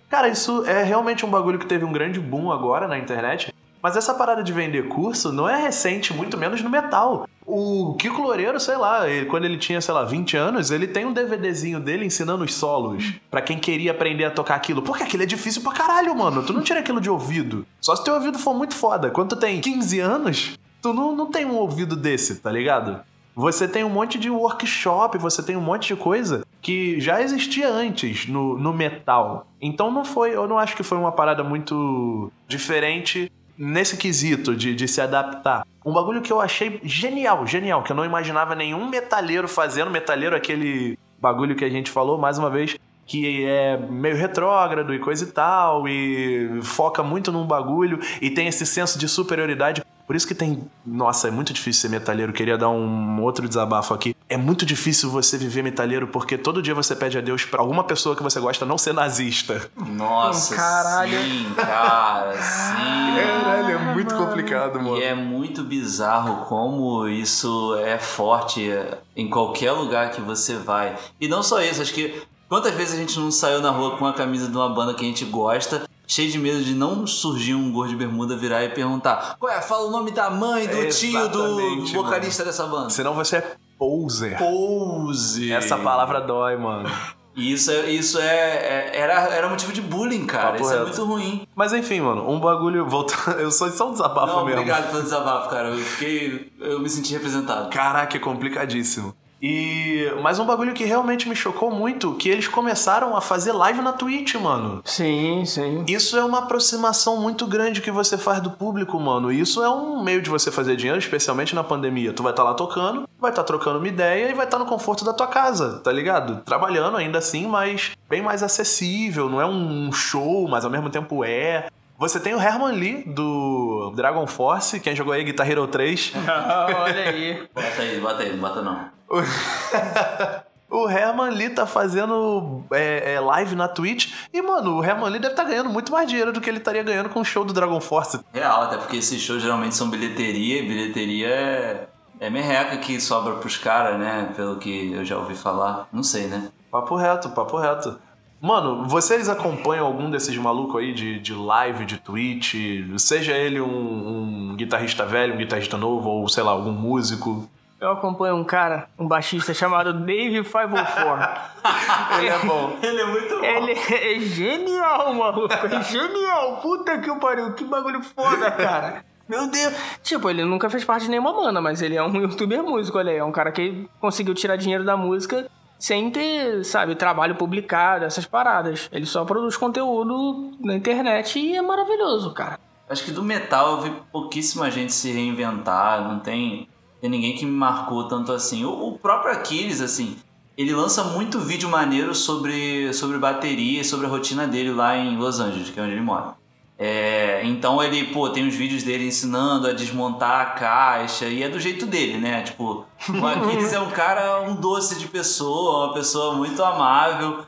Cara, 0.10 0.28
isso 0.28 0.66
é 0.66 0.84
realmente 0.84 1.26
um 1.26 1.30
bagulho 1.30 1.60
que 1.60 1.66
teve 1.68 1.86
um 1.86 1.92
grande 1.92 2.20
boom 2.20 2.52
agora 2.52 2.88
na 2.88 2.98
internet. 2.98 3.54
Mas 3.82 3.96
essa 3.96 4.14
parada 4.14 4.44
de 4.44 4.52
vender 4.52 4.90
curso 4.90 5.32
não 5.32 5.48
é 5.48 5.56
recente, 5.62 6.14
muito 6.14 6.38
menos 6.38 6.62
no 6.62 6.70
metal. 6.70 7.26
O 7.46 7.96
Kiko 7.98 8.22
Loureiro, 8.22 8.60
sei 8.60 8.76
lá, 8.76 9.08
ele- 9.10 9.26
quando 9.28 9.46
ele 9.46 9.58
tinha, 9.58 9.80
sei 9.80 9.94
lá, 9.94 10.04
20 10.04 10.36
anos, 10.36 10.70
ele 10.70 10.86
tem 10.86 11.06
um 11.06 11.14
DVDzinho 11.14 11.80
dele 11.80 12.06
ensinando 12.06 12.44
os 12.44 12.54
solos. 12.54 13.14
Pra 13.32 13.42
quem 13.42 13.58
queria 13.58 13.92
aprender 13.92 14.26
a 14.26 14.32
tocar 14.32 14.56
aquilo. 14.56 14.82
Porque 14.82 15.04
aquilo 15.04 15.24
é 15.24 15.26
difícil 15.26 15.62
pra 15.62 15.72
caralho, 15.72 16.14
mano. 16.14 16.44
Tu 16.44 16.52
não 16.52 16.62
tira 16.62 16.82
aquilo 16.82 17.00
de 17.00 17.10
ouvido. 17.10 17.66
Só 17.80 17.96
se 17.96 18.04
teu 18.04 18.16
ouvido 18.16 18.38
for 18.38 18.54
muito 18.54 18.76
foda. 18.76 19.10
Quando 19.10 19.30
tu 19.30 19.36
tem 19.38 19.62
15 19.62 20.00
anos, 20.00 20.60
tu 20.82 20.94
não, 20.94 21.16
não 21.16 21.28
tem 21.28 21.46
um 21.46 21.56
ouvido 21.56 21.96
desse, 21.96 22.36
tá 22.36 22.52
ligado? 22.52 23.00
Você 23.40 23.70
tem 23.70 23.86
um 23.86 23.90
monte 23.90 24.20
de 24.20 24.30
workshop, 24.30 25.18
você 25.18 25.42
tem 25.42 25.56
um 25.56 25.62
monte 25.62 25.88
de 25.88 25.96
coisa 25.96 26.46
que 26.62 27.00
já 27.00 27.22
existia 27.22 27.70
antes 27.70 28.28
no, 28.28 28.60
no 28.60 28.74
metal. 28.74 29.48
Então 29.62 29.90
não 29.90 30.04
foi, 30.04 30.36
eu 30.36 30.46
não 30.46 30.60
acho 30.60 30.76
que 30.76 30.84
foi 30.84 30.98
uma 30.98 31.14
parada 31.14 31.42
muito 31.42 32.30
diferente 32.50 33.32
nesse 33.58 33.96
quesito 33.96 34.54
de, 34.54 34.76
de 34.76 34.86
se 34.90 35.00
adaptar. 35.00 35.66
Um 35.86 35.94
bagulho 35.94 36.22
que 36.22 36.34
eu 36.34 36.42
achei 36.42 36.82
genial, 36.84 37.48
genial, 37.48 37.82
que 37.82 37.94
eu 37.94 37.96
não 37.96 38.04
imaginava 38.04 38.56
nenhum 38.56 38.90
metalheiro 38.90 39.48
fazendo. 39.48 39.90
Metalheiro, 39.90 40.36
é 40.36 40.38
aquele 40.38 41.00
bagulho 41.18 41.56
que 41.56 41.64
a 41.64 41.70
gente 41.70 41.90
falou 41.90 42.18
mais 42.18 42.38
uma 42.38 42.50
vez, 42.50 42.76
que 43.06 43.46
é 43.46 43.78
meio 43.78 44.18
retrógrado 44.18 44.94
e 44.94 45.00
coisa 45.00 45.24
e 45.24 45.28
tal, 45.28 45.88
e 45.88 46.60
foca 46.62 47.02
muito 47.02 47.32
num 47.32 47.48
bagulho 47.48 48.02
e 48.22 48.30
tem 48.30 48.48
esse 48.48 48.66
senso 48.66 49.00
de 49.00 49.08
superioridade. 49.08 49.82
Por 50.10 50.16
isso 50.16 50.28
que 50.28 50.34
tem. 50.34 50.68
Nossa, 50.84 51.28
é 51.28 51.32
muito 51.32 51.54
difícil 51.54 51.84
ser 51.84 51.90
metalheiro. 51.90 52.34
Queria 52.34 52.58
dar 52.58 52.70
um 52.70 53.22
outro 53.22 53.48
desabafo 53.48 53.94
aqui. 53.94 54.16
É 54.28 54.36
muito 54.36 54.66
difícil 54.66 55.08
você 55.12 55.38
viver 55.38 55.62
metalheiro 55.62 56.08
porque 56.08 56.36
todo 56.36 56.64
dia 56.64 56.74
você 56.74 56.96
pede 56.96 57.20
a 57.20 57.22
Deus 57.22 57.46
pra 57.46 57.62
alguma 57.62 57.84
pessoa 57.84 58.16
que 58.16 58.24
você 58.24 58.40
gosta 58.40 58.66
não 58.66 58.76
ser 58.76 58.92
nazista. 58.92 59.70
Nossa, 59.78 60.56
Caralho. 60.56 61.12
sim, 61.12 61.54
cara, 61.56 62.34
sim. 62.42 63.22
Caralho, 63.22 63.70
é 63.70 63.94
muito 63.94 64.16
complicado, 64.16 64.82
mano. 64.82 64.98
E 64.98 65.04
é 65.04 65.14
muito 65.14 65.62
bizarro 65.64 66.48
como 66.48 67.08
isso 67.08 67.76
é 67.76 68.00
forte 68.00 68.68
em 69.16 69.30
qualquer 69.30 69.74
lugar 69.74 70.10
que 70.10 70.22
você 70.22 70.56
vai. 70.56 70.98
E 71.22 71.28
não 71.28 71.44
só 71.44 71.62
isso, 71.62 71.84
acho 71.84 71.94
que 71.94 72.20
quantas 72.48 72.74
vezes 72.74 72.96
a 72.96 72.98
gente 72.98 73.20
não 73.20 73.30
saiu 73.30 73.62
na 73.62 73.70
rua 73.70 73.96
com 73.96 74.08
a 74.08 74.14
camisa 74.14 74.50
de 74.50 74.58
uma 74.58 74.70
banda 74.70 74.96
que 74.96 75.06
a 75.06 75.08
gente 75.08 75.26
gosta, 75.26 75.84
cheio 76.10 76.30
de 76.32 76.40
medo 76.40 76.62
de 76.64 76.74
não 76.74 77.06
surgir 77.06 77.54
um 77.54 77.72
gordo 77.72 77.92
de 77.92 77.96
bermuda 77.96 78.36
virar 78.36 78.64
e 78.66 78.70
perguntar: 78.70 79.38
Qual 79.40 79.50
é? 79.52 79.62
Fala 79.62 79.88
o 79.88 79.92
nome 79.92 80.12
da 80.12 80.30
mãe, 80.30 80.68
do 80.68 80.90
tio, 80.90 81.30
do 81.30 81.86
vocalista 81.94 82.44
dessa 82.44 82.66
banda. 82.66 82.90
Senão 82.90 83.14
você 83.14 83.38
é 83.38 83.56
poser. 83.78 84.38
Pose. 84.38 85.54
Essa 85.54 85.78
palavra 85.78 86.20
dói, 86.20 86.58
mano. 86.58 86.90
Isso, 87.36 87.72
é- 87.72 87.90
isso 87.90 88.20
é, 88.20 88.26
é- 88.26 88.92
era, 89.00 89.14
era 89.34 89.48
motivo 89.48 89.72
de 89.72 89.82
bullying, 89.82 90.26
cara. 90.26 90.52
Papo 90.52 90.64
isso 90.64 90.74
é 90.74 90.78
reto. 90.80 90.88
muito 90.88 91.06
ruim. 91.06 91.48
Mas 91.56 91.72
enfim, 91.72 92.02
mano, 92.02 92.30
um 92.30 92.38
bagulho. 92.40 92.86
Voltando. 92.86 93.38
Eu 93.40 93.52
sou 93.52 93.72
só 93.72 93.88
um 93.88 93.92
desabafo 93.94 94.34
não, 94.36 94.46
mesmo. 94.46 94.60
obrigado 94.62 94.92
pelo 94.92 95.04
desabafo, 95.04 95.50
cara. 95.50 95.70
Eu 95.70 95.78
fiquei. 95.78 96.52
Eu 96.60 96.80
me 96.82 96.90
senti 96.90 97.14
representado. 97.14 97.70
Caraca, 97.70 98.18
é 98.18 98.20
complicadíssimo. 98.20 99.14
E. 99.42 100.12
Mas 100.22 100.40
um 100.40 100.46
bagulho 100.46 100.74
que 100.74 100.84
realmente 100.84 101.28
me 101.28 101.36
chocou 101.36 101.72
muito, 101.72 102.14
que 102.16 102.30
eles 102.30 102.48
começaram 102.48 103.16
a 103.16 103.22
fazer 103.22 103.52
live 103.54 103.82
na 103.82 103.94
Twitch, 103.94 104.36
mano. 104.36 104.82
Sim, 104.84 105.44
sim. 105.46 105.86
Isso 105.88 106.18
é 106.18 106.24
uma 106.24 106.40
aproximação 106.40 107.18
muito 107.18 107.48
grande 107.48 107.82
que 107.82 107.92
você 107.92 108.18
faz 108.18 108.42
do 108.42 108.52
público, 108.52 109.00
mano. 109.00 109.32
Isso 109.32 109.64
é 109.64 109.70
um 109.70 110.04
meio 110.04 110.22
de 110.22 110.30
você 110.30 110.52
fazer 110.52 110.76
dinheiro, 110.76 111.00
especialmente 111.00 111.56
na 111.56 111.64
pandemia. 111.64 112.14
Tu 112.14 112.24
vai 112.24 112.32
estar 112.32 112.44
lá 112.44 112.54
tocando, 112.54 113.08
vai 113.20 113.32
estar 113.32 113.44
trocando 113.44 113.80
uma 113.80 113.88
ideia 113.88 114.30
e 114.30 114.34
vai 114.34 114.46
estar 114.46 114.60
no 114.60 114.66
conforto 114.66 115.06
da 115.06 115.14
tua 115.14 115.28
casa, 115.28 115.80
tá 115.80 115.92
ligado? 115.92 116.42
Trabalhando 116.44 116.98
ainda 116.98 117.18
assim, 117.18 117.48
mas 117.48 117.92
bem 118.10 118.22
mais 118.22 118.44
acessível. 118.44 119.30
Não 119.30 119.42
é 119.42 119.46
um 119.46 119.92
show, 119.92 120.48
mas 120.48 120.66
ao 120.66 120.72
mesmo 120.72 120.90
tempo 120.90 121.24
é. 121.24 121.68
Você 122.00 122.18
tem 122.18 122.34
o 122.34 122.42
Herman 122.42 122.72
Lee 122.72 123.04
do 123.04 123.92
Dragon 123.94 124.26
Force, 124.26 124.80
quem 124.80 124.96
jogou 124.96 125.12
aí 125.12 125.22
Guitar 125.22 125.50
Hero 125.52 125.68
3. 125.68 126.14
Olha 126.80 127.10
aí. 127.10 127.46
Bota 127.54 127.82
aí, 127.82 128.00
bota 128.00 128.24
aí, 128.24 128.32
não 128.32 128.40
bota 128.40 128.62
não. 128.62 128.90
O 130.72 130.88
Herman 130.88 131.32
Lee 131.32 131.50
tá 131.50 131.66
fazendo 131.66 132.64
é, 132.72 133.16
é, 133.16 133.20
live 133.20 133.56
na 133.56 133.68
Twitch. 133.68 134.14
E, 134.32 134.40
mano, 134.40 134.78
o 134.78 134.84
Herman 134.84 135.10
Lee 135.10 135.20
deve 135.20 135.34
estar 135.34 135.44
ganhando 135.44 135.68
muito 135.68 135.92
mais 135.92 136.08
dinheiro 136.08 136.32
do 136.32 136.40
que 136.40 136.48
ele 136.48 136.60
estaria 136.60 136.84
ganhando 136.84 137.10
com 137.10 137.22
o 137.22 137.26
show 137.26 137.44
do 137.44 137.52
Dragon 137.52 137.82
Force. 137.82 138.20
Real, 138.32 138.62
até 138.62 138.78
porque 138.78 138.98
esses 138.98 139.20
shows 139.20 139.42
geralmente 139.42 139.76
são 139.76 139.90
bilheteria, 139.90 140.60
e 140.60 140.68
bilheteria 140.68 141.28
é, 141.28 141.88
é 142.20 142.30
merreca 142.30 142.78
que 142.78 143.02
sobra 143.02 143.34
pros 143.38 143.58
caras, 143.58 144.00
né? 144.00 144.32
Pelo 144.36 144.58
que 144.58 144.94
eu 144.94 145.04
já 145.04 145.18
ouvi 145.18 145.34
falar. 145.34 145.88
Não 145.92 146.04
sei, 146.04 146.28
né? 146.28 146.50
Papo 146.70 146.96
reto, 146.96 147.32
papo 147.32 147.58
reto. 147.58 148.00
Mano, 148.42 148.88
vocês 148.88 149.28
acompanham 149.28 149.86
algum 149.86 150.10
desses 150.10 150.36
malucos 150.38 150.82
aí 150.82 150.94
de, 150.94 151.20
de 151.20 151.34
live, 151.34 151.86
de 151.86 151.98
Twitch? 151.98 152.56
Seja 152.98 153.34
ele 153.34 153.60
um, 153.60 154.52
um 154.52 154.56
guitarrista 154.56 155.06
velho, 155.06 155.34
um 155.34 155.38
guitarrista 155.38 155.78
novo, 155.78 156.10
ou 156.10 156.28
sei 156.30 156.44
lá, 156.44 156.52
algum 156.52 156.72
músico. 156.72 157.50
Eu 157.82 157.92
acompanho 157.92 158.36
um 158.36 158.44
cara, 158.44 158.90
um 158.98 159.08
baixista 159.08 159.54
chamado 159.54 159.94
Dave 159.94 160.44
504. 160.44 161.42
Ele 162.20 162.28
é 162.28 162.40
bom. 162.40 162.78
Ele 162.82 163.02
é 163.02 163.06
muito 163.06 163.36
bom. 163.38 163.44
Ele 163.44 163.72
é 163.72 164.20
genial, 164.20 165.14
maluco. 165.14 165.54
É 165.54 165.82
genial. 165.84 166.58
Puta 166.58 166.98
que 166.98 167.16
pariu. 167.16 167.54
Que 167.54 167.64
bagulho 167.64 168.04
foda, 168.04 168.52
cara. 168.52 169.06
Meu 169.30 169.48
Deus. 169.48 169.74
Tipo, 170.04 170.30
ele 170.30 170.44
nunca 170.44 170.70
fez 170.70 170.84
parte 170.84 171.04
de 171.04 171.12
nenhuma 171.12 171.32
banda, 171.32 171.62
mas 171.62 171.82
ele 171.82 171.96
é 171.96 172.04
um 172.04 172.12
youtuber 172.20 172.64
músico, 172.64 172.98
olha 172.98 173.12
aí. 173.12 173.18
É 173.18 173.24
um 173.24 173.32
cara 173.32 173.52
que 173.52 173.88
conseguiu 174.02 174.34
tirar 174.34 174.58
dinheiro 174.58 174.84
da 174.84 174.98
música 174.98 175.50
sem 175.80 176.12
ter, 176.12 176.64
sabe, 176.66 176.94
trabalho 176.94 177.36
publicado, 177.36 178.04
essas 178.04 178.26
paradas. 178.26 178.90
Ele 178.92 179.06
só 179.06 179.24
produz 179.24 179.56
conteúdo 179.56 180.52
na 180.60 180.76
internet 180.76 181.40
e 181.40 181.56
é 181.56 181.62
maravilhoso, 181.62 182.34
cara. 182.34 182.60
Acho 182.90 183.06
que 183.06 183.12
do 183.12 183.24
metal 183.24 183.78
eu 183.78 183.82
vi 183.82 183.94
pouquíssima 184.12 184.70
gente 184.70 184.92
se 184.92 185.12
reinventar, 185.12 186.08
não 186.08 186.20
tem, 186.20 186.68
tem 187.00 187.10
ninguém 187.10 187.36
que 187.36 187.46
me 187.46 187.52
marcou 187.52 188.08
tanto 188.08 188.34
assim. 188.34 188.66
O, 188.66 188.90
o 188.90 189.00
próprio 189.00 189.32
Aquiles, 189.32 189.80
assim, 189.80 190.18
ele 190.58 190.74
lança 190.74 191.04
muito 191.04 191.40
vídeo 191.40 191.70
maneiro 191.70 192.14
sobre, 192.14 192.92
sobre 192.94 193.18
bateria, 193.18 193.84
sobre 193.84 194.06
a 194.06 194.10
rotina 194.10 194.46
dele 194.46 194.74
lá 194.74 194.98
em 194.98 195.18
Los 195.18 195.40
Angeles, 195.40 195.70
que 195.70 195.80
é 195.80 195.84
onde 195.84 195.94
ele 195.94 196.02
mora. 196.02 196.39
É, 196.82 197.42
então 197.44 197.84
ele, 197.84 198.06
pô, 198.06 198.30
tem 198.30 198.48
uns 198.48 198.56
vídeos 198.56 198.84
dele 198.84 199.06
ensinando 199.06 199.68
a 199.68 199.74
desmontar 199.74 200.40
a 200.40 200.46
caixa 200.52 201.26
e 201.26 201.44
é 201.44 201.50
do 201.50 201.60
jeito 201.60 201.86
dele, 201.86 202.18
né? 202.18 202.42
Tipo, 202.42 202.86
o 203.10 203.28
Aquiles 203.28 203.74
é 203.74 203.80
um 203.82 203.90
cara, 203.92 204.42
um 204.44 204.56
doce 204.56 204.98
de 204.98 205.08
pessoa, 205.08 205.88
uma 205.88 205.94
pessoa 205.94 206.36
muito 206.36 206.64
amável, 206.64 207.40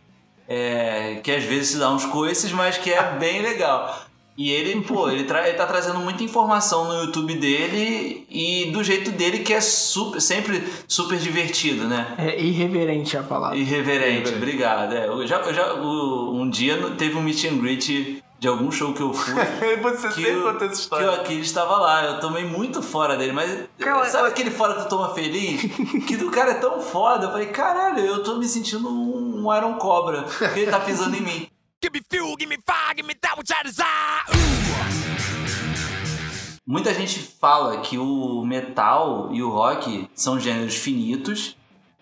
é, 0.50 1.22
que 1.24 1.32
às 1.32 1.46
vezes 1.46 1.70
se 1.70 1.78
dá 1.80 1.90
uns 1.90 2.04
coices, 2.06 2.52
mas 2.52 2.78
que 2.78 2.92
é 2.92 3.02
bem 3.18 3.42
legal. 3.42 4.02
E 4.38 4.50
ele, 4.50 4.82
pô, 4.82 5.10
ele, 5.10 5.24
tra- 5.24 5.48
ele 5.48 5.58
tá 5.58 5.66
trazendo 5.66 6.00
muita 6.00 6.24
informação 6.24 6.86
no 6.90 7.04
YouTube 7.06 7.36
dele 7.36 8.26
e 8.30 8.72
do 8.72 8.84
jeito 8.84 9.12
dele 9.12 9.40
que 9.40 9.54
é 9.54 9.62
super, 9.62 10.20
sempre 10.20 10.62
super 10.88 11.18
divertido, 11.18 11.86
né? 11.88 12.16
É 12.18 12.42
irreverente 12.42 13.16
a 13.18 13.24
palavra. 13.24 13.56
Irreverente, 13.58 14.34
obrigado. 14.34 14.94
É, 14.94 15.08
eu 15.08 15.26
já, 15.26 15.38
eu 15.38 15.54
já, 15.54 15.74
um 15.76 16.50
dia 16.50 16.78
teve 16.98 17.16
um 17.18 17.22
meet 17.22 17.46
and 17.46 17.58
greet 17.58 18.22
de 18.42 18.48
algum 18.48 18.72
show 18.72 18.92
que 18.92 19.02
eu 19.04 19.14
fui. 19.14 19.36
Você 19.84 20.08
que, 20.08 20.14
sempre 20.26 20.42
conta 20.42 20.66
essa 20.66 20.74
que 20.74 20.82
história. 20.82 21.12
o 21.12 21.14
Aquiles 21.14 21.46
estava 21.46 21.78
lá. 21.78 22.04
Eu 22.06 22.20
tomei 22.20 22.44
muito 22.44 22.82
fora 22.82 23.16
dele, 23.16 23.32
mas 23.34 23.66
Cara, 23.78 24.04
sabe 24.06 24.24
eu- 24.24 24.32
aquele 24.32 24.50
fora 24.50 24.74
que 24.74 24.82
tu 24.82 24.90
toma 24.90 25.14
feliz? 25.14 25.62
que 26.08 26.18
do 26.18 26.32
cara 26.32 26.52
é 26.54 26.56
tão 26.56 26.82
foda. 26.82 27.28
Eu 27.28 27.32
falei, 27.32 27.48
caralho, 27.50 28.00
eu 28.04 28.24
tô 28.24 28.38
me 28.40 28.48
sentindo 28.48 28.90
um, 28.90 29.46
um 29.46 29.56
Iron 29.56 29.76
Cobra, 29.76 30.24
porque 30.24 30.60
ele 30.62 30.72
tá 30.72 30.80
pisando 30.80 31.16
em 31.16 31.22
mim. 31.22 31.48
Give 31.84 31.94
me 31.94 32.02
fuel, 32.12 32.36
give 32.40 32.48
me 32.50 32.58
fire, 32.66 32.96
give 32.98 33.08
me 33.08 33.14
that 33.16 33.38
which 33.38 33.52
I 33.54 33.64
desire. 33.64 34.26
Muita 36.66 36.94
gente 36.94 37.20
fala 37.20 37.82
que 37.82 37.98
o 37.98 38.44
metal 38.46 39.30
e 39.32 39.42
o 39.44 39.50
rock 39.50 40.08
são 40.16 40.40
gêneros 40.40 40.76
finitos. 40.76 41.56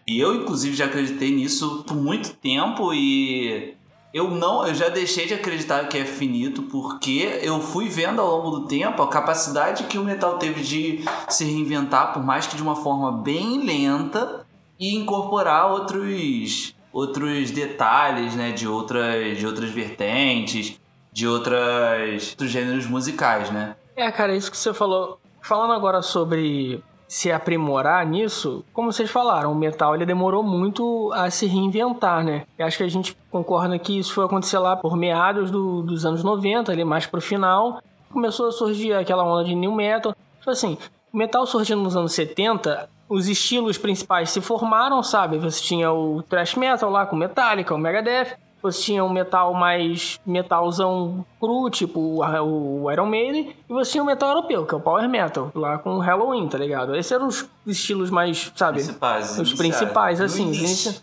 E 0.08 0.19
eu, 0.19 0.36
inclusive, 0.36 0.75
já 0.75 0.86
acreditei 0.86 1.32
nisso 1.32 1.84
por 1.88 1.95
muito 1.95 2.34
tempo 2.36 2.93
e 2.93 3.75
eu 4.13 4.31
não, 4.31 4.65
eu 4.65 4.73
já 4.73 4.89
deixei 4.89 5.27
de 5.27 5.33
acreditar 5.33 5.87
que 5.87 5.97
é 5.97 6.05
finito 6.05 6.63
porque 6.63 7.39
eu 7.43 7.59
fui 7.59 7.87
vendo 7.87 8.19
ao 8.21 8.27
longo 8.27 8.59
do 8.59 8.67
tempo 8.67 9.01
a 9.03 9.07
capacidade 9.07 9.83
que 9.83 9.97
o 9.97 10.03
metal 10.03 10.37
teve 10.37 10.61
de 10.61 11.05
se 11.27 11.45
reinventar, 11.45 12.13
por 12.13 12.23
mais 12.23 12.47
que 12.47 12.55
de 12.55 12.63
uma 12.63 12.75
forma 12.75 13.11
bem 13.11 13.63
lenta, 13.63 14.45
e 14.79 14.95
incorporar 14.95 15.71
outros 15.71 16.73
outros 16.91 17.51
detalhes, 17.51 18.35
né, 18.35 18.51
de 18.51 18.67
outras 18.67 19.37
de 19.37 19.45
outras 19.45 19.69
vertentes, 19.69 20.79
de 21.11 21.27
outras 21.27 22.31
outros 22.31 22.49
gêneros 22.49 22.87
musicais, 22.87 23.51
né? 23.51 23.75
É, 23.95 24.09
cara, 24.11 24.35
isso 24.35 24.49
que 24.49 24.57
você 24.57 24.73
falou. 24.73 25.19
Falando 25.41 25.73
agora 25.73 26.01
sobre 26.01 26.81
se 27.09 27.31
aprimorar 27.31 28.05
nisso, 28.05 28.63
como 28.71 28.93
vocês 28.93 29.09
falaram, 29.09 29.51
o 29.51 29.55
metal 29.55 29.95
ele 29.95 30.05
demorou 30.05 30.43
muito 30.43 31.11
a 31.15 31.27
se 31.31 31.47
reinventar, 31.47 32.23
né? 32.23 32.43
Eu 32.55 32.67
acho 32.67 32.77
que 32.77 32.83
a 32.83 32.87
gente 32.87 33.17
concorda 33.31 33.79
que 33.79 33.97
isso 33.97 34.13
foi 34.13 34.25
acontecer 34.25 34.59
lá 34.59 34.75
por 34.75 34.95
meados 34.95 35.49
do- 35.49 35.81
dos 35.81 36.05
anos 36.05 36.23
90, 36.23 36.71
ali 36.71 36.85
mais 36.85 37.07
pro 37.07 37.19
final. 37.19 37.81
Começou 38.13 38.47
a 38.49 38.51
surgir 38.51 38.93
aquela 38.93 39.23
onda 39.23 39.43
de 39.43 39.55
new 39.55 39.71
metal. 39.71 40.15
Tipo 40.37 40.51
assim, 40.51 40.77
metal 41.11 41.47
surgindo 41.47 41.81
nos 41.81 41.95
anos 41.97 42.13
70, 42.13 42.87
os 43.09 43.27
estilos 43.27 43.75
principais 43.75 44.29
se 44.29 44.39
formaram, 44.39 45.01
sabe? 45.01 45.39
Você 45.39 45.63
tinha 45.63 45.91
o 45.91 46.21
thrash 46.21 46.53
metal 46.53 46.91
lá 46.91 47.07
com 47.07 47.15
Metallica, 47.15 47.73
o 47.73 47.77
Megadeth. 47.79 48.37
Você 48.61 48.81
tinha 48.81 49.03
um 49.03 49.09
metal 49.09 49.53
mais 49.53 50.19
metalzão 50.25 51.25
cru, 51.39 51.69
tipo 51.69 51.99
o 52.21 52.91
Iron 52.91 53.05
Maiden, 53.05 53.55
e 53.69 53.73
você 53.73 53.93
tinha 53.93 54.03
o 54.03 54.05
metal 54.05 54.29
europeu, 54.29 54.65
que 54.65 54.73
é 54.73 54.77
o 54.77 54.81
Power 54.81 55.07
Metal, 55.07 55.51
lá 55.55 55.77
com 55.77 55.95
o 55.95 55.99
Halloween, 55.99 56.47
tá 56.47 56.57
ligado? 56.57 56.95
Esses 56.95 57.11
eram 57.11 57.27
os 57.27 57.47
estilos 57.65 58.09
mais, 58.09 58.51
sabe? 58.55 58.79
Principais, 58.79 59.39
os 59.39 59.53
principais, 59.53 60.19
assim, 60.21 60.49
os- 60.51 61.01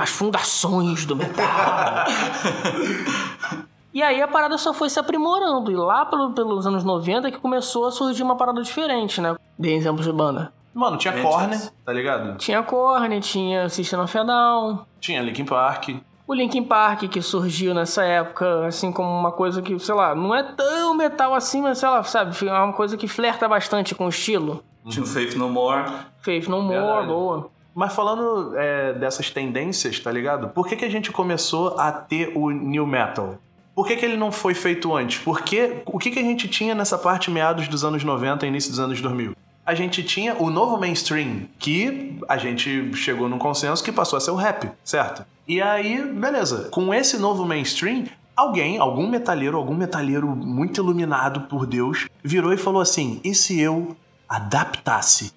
as 0.00 0.10
fundações 0.10 1.06
do 1.06 1.14
metal. 1.14 1.46
E 3.94 4.02
aí 4.02 4.20
a 4.20 4.28
parada 4.28 4.58
só 4.58 4.74
foi 4.74 4.90
se 4.90 5.00
aprimorando. 5.00 5.72
E 5.72 5.74
lá 5.74 6.04
pelo- 6.04 6.30
pelos 6.32 6.66
anos 6.66 6.84
90 6.84 7.30
que 7.30 7.38
começou 7.38 7.86
a 7.86 7.90
surgir 7.90 8.22
uma 8.22 8.36
parada 8.36 8.60
diferente, 8.62 9.22
né? 9.22 9.34
Dei 9.58 9.74
exemplos 9.74 10.04
de 10.04 10.12
banda. 10.12 10.52
Mano, 10.74 10.98
tinha. 10.98 11.14
Korn, 11.22 11.56
tá 11.82 11.92
ligado? 11.94 12.36
Tinha 12.36 12.62
Korn, 12.62 13.18
tinha 13.22 13.70
System 13.70 13.98
of 14.00 14.18
a 14.18 14.22
Down, 14.22 14.80
Tinha 15.00 15.22
Linkin 15.22 15.46
Park. 15.46 15.88
O 16.26 16.34
Linkin 16.34 16.64
Park 16.64 17.08
que 17.08 17.22
surgiu 17.22 17.72
nessa 17.72 18.04
época, 18.04 18.66
assim 18.66 18.90
como 18.90 19.08
uma 19.08 19.30
coisa 19.30 19.62
que, 19.62 19.78
sei 19.78 19.94
lá, 19.94 20.14
não 20.14 20.34
é 20.34 20.42
tão 20.42 20.94
metal 20.94 21.34
assim, 21.34 21.62
mas 21.62 21.78
sei 21.78 21.88
lá, 21.88 22.02
sabe, 22.02 22.36
é 22.46 22.52
uma 22.52 22.72
coisa 22.72 22.96
que 22.96 23.06
flerta 23.06 23.48
bastante 23.48 23.94
com 23.94 24.06
o 24.06 24.08
estilo. 24.08 24.62
Tinha 24.88 25.04
o 25.04 25.06
Faith 25.06 25.34
No 25.34 25.48
More. 25.48 25.90
Faith 26.22 26.48
No 26.48 26.62
More, 26.62 26.78
Verdade. 26.78 27.06
boa. 27.06 27.50
Mas 27.74 27.92
falando 27.92 28.56
é, 28.56 28.94
dessas 28.94 29.30
tendências, 29.30 30.00
tá 30.00 30.10
ligado? 30.10 30.48
Por 30.48 30.66
que, 30.66 30.76
que 30.76 30.84
a 30.84 30.90
gente 30.90 31.12
começou 31.12 31.78
a 31.78 31.92
ter 31.92 32.32
o 32.34 32.50
new 32.50 32.86
metal? 32.86 33.36
Por 33.74 33.86
que, 33.86 33.96
que 33.96 34.04
ele 34.06 34.16
não 34.16 34.32
foi 34.32 34.54
feito 34.54 34.94
antes? 34.96 35.18
Porque 35.18 35.82
o 35.84 35.98
que, 35.98 36.10
que 36.10 36.18
a 36.18 36.22
gente 36.22 36.48
tinha 36.48 36.74
nessa 36.74 36.96
parte 36.96 37.30
meados 37.30 37.68
dos 37.68 37.84
anos 37.84 38.02
90 38.02 38.46
e 38.46 38.48
início 38.48 38.70
dos 38.70 38.80
anos 38.80 39.00
2000? 39.02 39.36
A 39.66 39.74
gente 39.74 40.02
tinha 40.02 40.34
o 40.36 40.48
novo 40.48 40.78
mainstream, 40.78 41.42
que 41.58 42.18
a 42.28 42.38
gente 42.38 42.94
chegou 42.94 43.28
num 43.28 43.38
consenso 43.38 43.84
que 43.84 43.92
passou 43.92 44.16
a 44.16 44.20
ser 44.20 44.30
o 44.30 44.36
rap, 44.36 44.70
certo? 44.82 45.26
E 45.46 45.60
aí, 45.62 46.02
beleza. 46.02 46.68
Com 46.70 46.92
esse 46.92 47.18
novo 47.18 47.44
mainstream, 47.44 48.04
alguém, 48.34 48.78
algum 48.78 49.08
metalheiro, 49.08 49.56
algum 49.56 49.74
metalheiro 49.74 50.28
muito 50.28 50.80
iluminado 50.80 51.42
por 51.42 51.66
Deus, 51.66 52.08
virou 52.22 52.52
e 52.52 52.56
falou 52.56 52.80
assim: 52.80 53.20
e 53.22 53.34
se 53.34 53.60
eu 53.60 53.96
adaptasse 54.28 55.32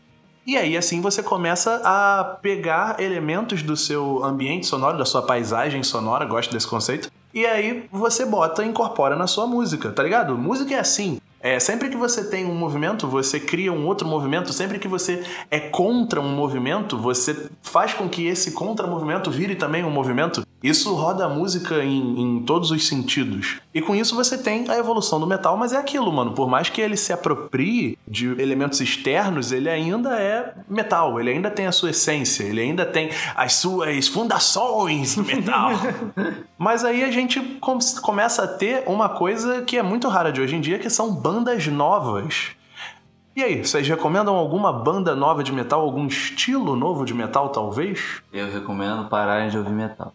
e 0.49 0.57
aí, 0.57 0.75
assim, 0.75 0.99
você 0.99 1.21
começa 1.21 1.79
a 1.85 2.23
pegar 2.41 2.99
elementos 2.99 3.61
do 3.61 3.77
seu 3.77 4.23
ambiente 4.23 4.65
sonoro, 4.65 4.97
da 4.97 5.05
sua 5.05 5.21
paisagem 5.21 5.83
sonora, 5.83 6.25
gosto 6.25 6.51
desse 6.51 6.65
conceito, 6.65 7.11
e 7.31 7.45
aí 7.45 7.87
você 7.91 8.25
bota 8.25 8.63
e 8.63 8.67
incorpora 8.67 9.15
na 9.15 9.27
sua 9.27 9.45
música, 9.45 9.91
tá 9.91 10.01
ligado? 10.01 10.35
Música 10.35 10.73
é 10.73 10.79
assim. 10.79 11.21
É, 11.41 11.59
sempre 11.59 11.89
que 11.89 11.95
você 11.95 12.23
tem 12.23 12.45
um 12.45 12.53
movimento, 12.53 13.07
você 13.07 13.39
cria 13.39 13.71
um 13.71 13.85
outro 13.85 14.07
movimento. 14.07 14.51
Sempre 14.51 14.77
que 14.77 14.87
você 14.87 15.23
é 15.49 15.59
contra 15.59 16.19
um 16.19 16.35
movimento, 16.35 16.97
você 16.97 17.49
faz 17.61 17.93
com 17.93 18.09
que 18.09 18.27
esse 18.27 18.51
contra-movimento 18.51 19.31
vire 19.31 19.55
também 19.55 19.83
um 19.83 19.91
movimento. 19.91 20.43
Isso 20.61 20.93
roda 20.93 21.25
a 21.25 21.29
música 21.29 21.83
em, 21.83 22.21
em 22.21 22.43
todos 22.43 22.69
os 22.71 22.85
sentidos. 22.87 23.57
E 23.73 23.81
com 23.81 23.95
isso 23.95 24.15
você 24.15 24.37
tem 24.37 24.69
a 24.69 24.77
evolução 24.77 25.19
do 25.19 25.25
metal, 25.25 25.55
mas 25.55 25.71
é 25.71 25.77
aquilo, 25.77 26.11
mano. 26.11 26.33
Por 26.33 26.49
mais 26.49 26.69
que 26.69 26.81
ele 26.81 26.97
se 26.97 27.13
aproprie 27.13 27.97
de 28.07 28.27
elementos 28.41 28.81
externos, 28.81 29.51
ele 29.51 29.69
ainda 29.69 30.19
é 30.19 30.53
metal. 30.69 31.19
Ele 31.19 31.29
ainda 31.29 31.49
tem 31.49 31.65
a 31.67 31.71
sua 31.71 31.91
essência. 31.91 32.43
Ele 32.43 32.59
ainda 32.61 32.85
tem 32.85 33.09
as 33.35 33.53
suas 33.53 34.07
fundações 34.07 35.15
do 35.15 35.23
metal. 35.23 35.71
mas 36.57 36.83
aí 36.83 37.03
a 37.03 37.11
gente 37.11 37.39
com- 37.61 37.79
começa 38.01 38.43
a 38.43 38.47
ter 38.47 38.83
uma 38.85 39.07
coisa 39.09 39.61
que 39.61 39.77
é 39.77 39.83
muito 39.83 40.07
rara 40.07 40.31
de 40.31 40.41
hoje 40.41 40.55
em 40.55 40.61
dia, 40.61 40.77
que 40.79 40.89
são 40.89 41.13
bandas 41.13 41.67
novas. 41.67 42.51
E 43.39 43.41
aí, 43.41 43.65
vocês 43.65 43.87
recomendam 43.87 44.35
alguma 44.35 44.73
banda 44.73 45.15
nova 45.15 45.41
de 45.41 45.53
metal, 45.53 45.79
algum 45.79 46.05
estilo 46.07 46.75
novo 46.75 47.05
de 47.05 47.13
metal, 47.13 47.47
talvez? 47.47 48.21
Eu 48.33 48.51
recomendo 48.51 49.07
pararem 49.07 49.49
de 49.49 49.57
ouvir 49.57 49.71
metal. 49.71 50.13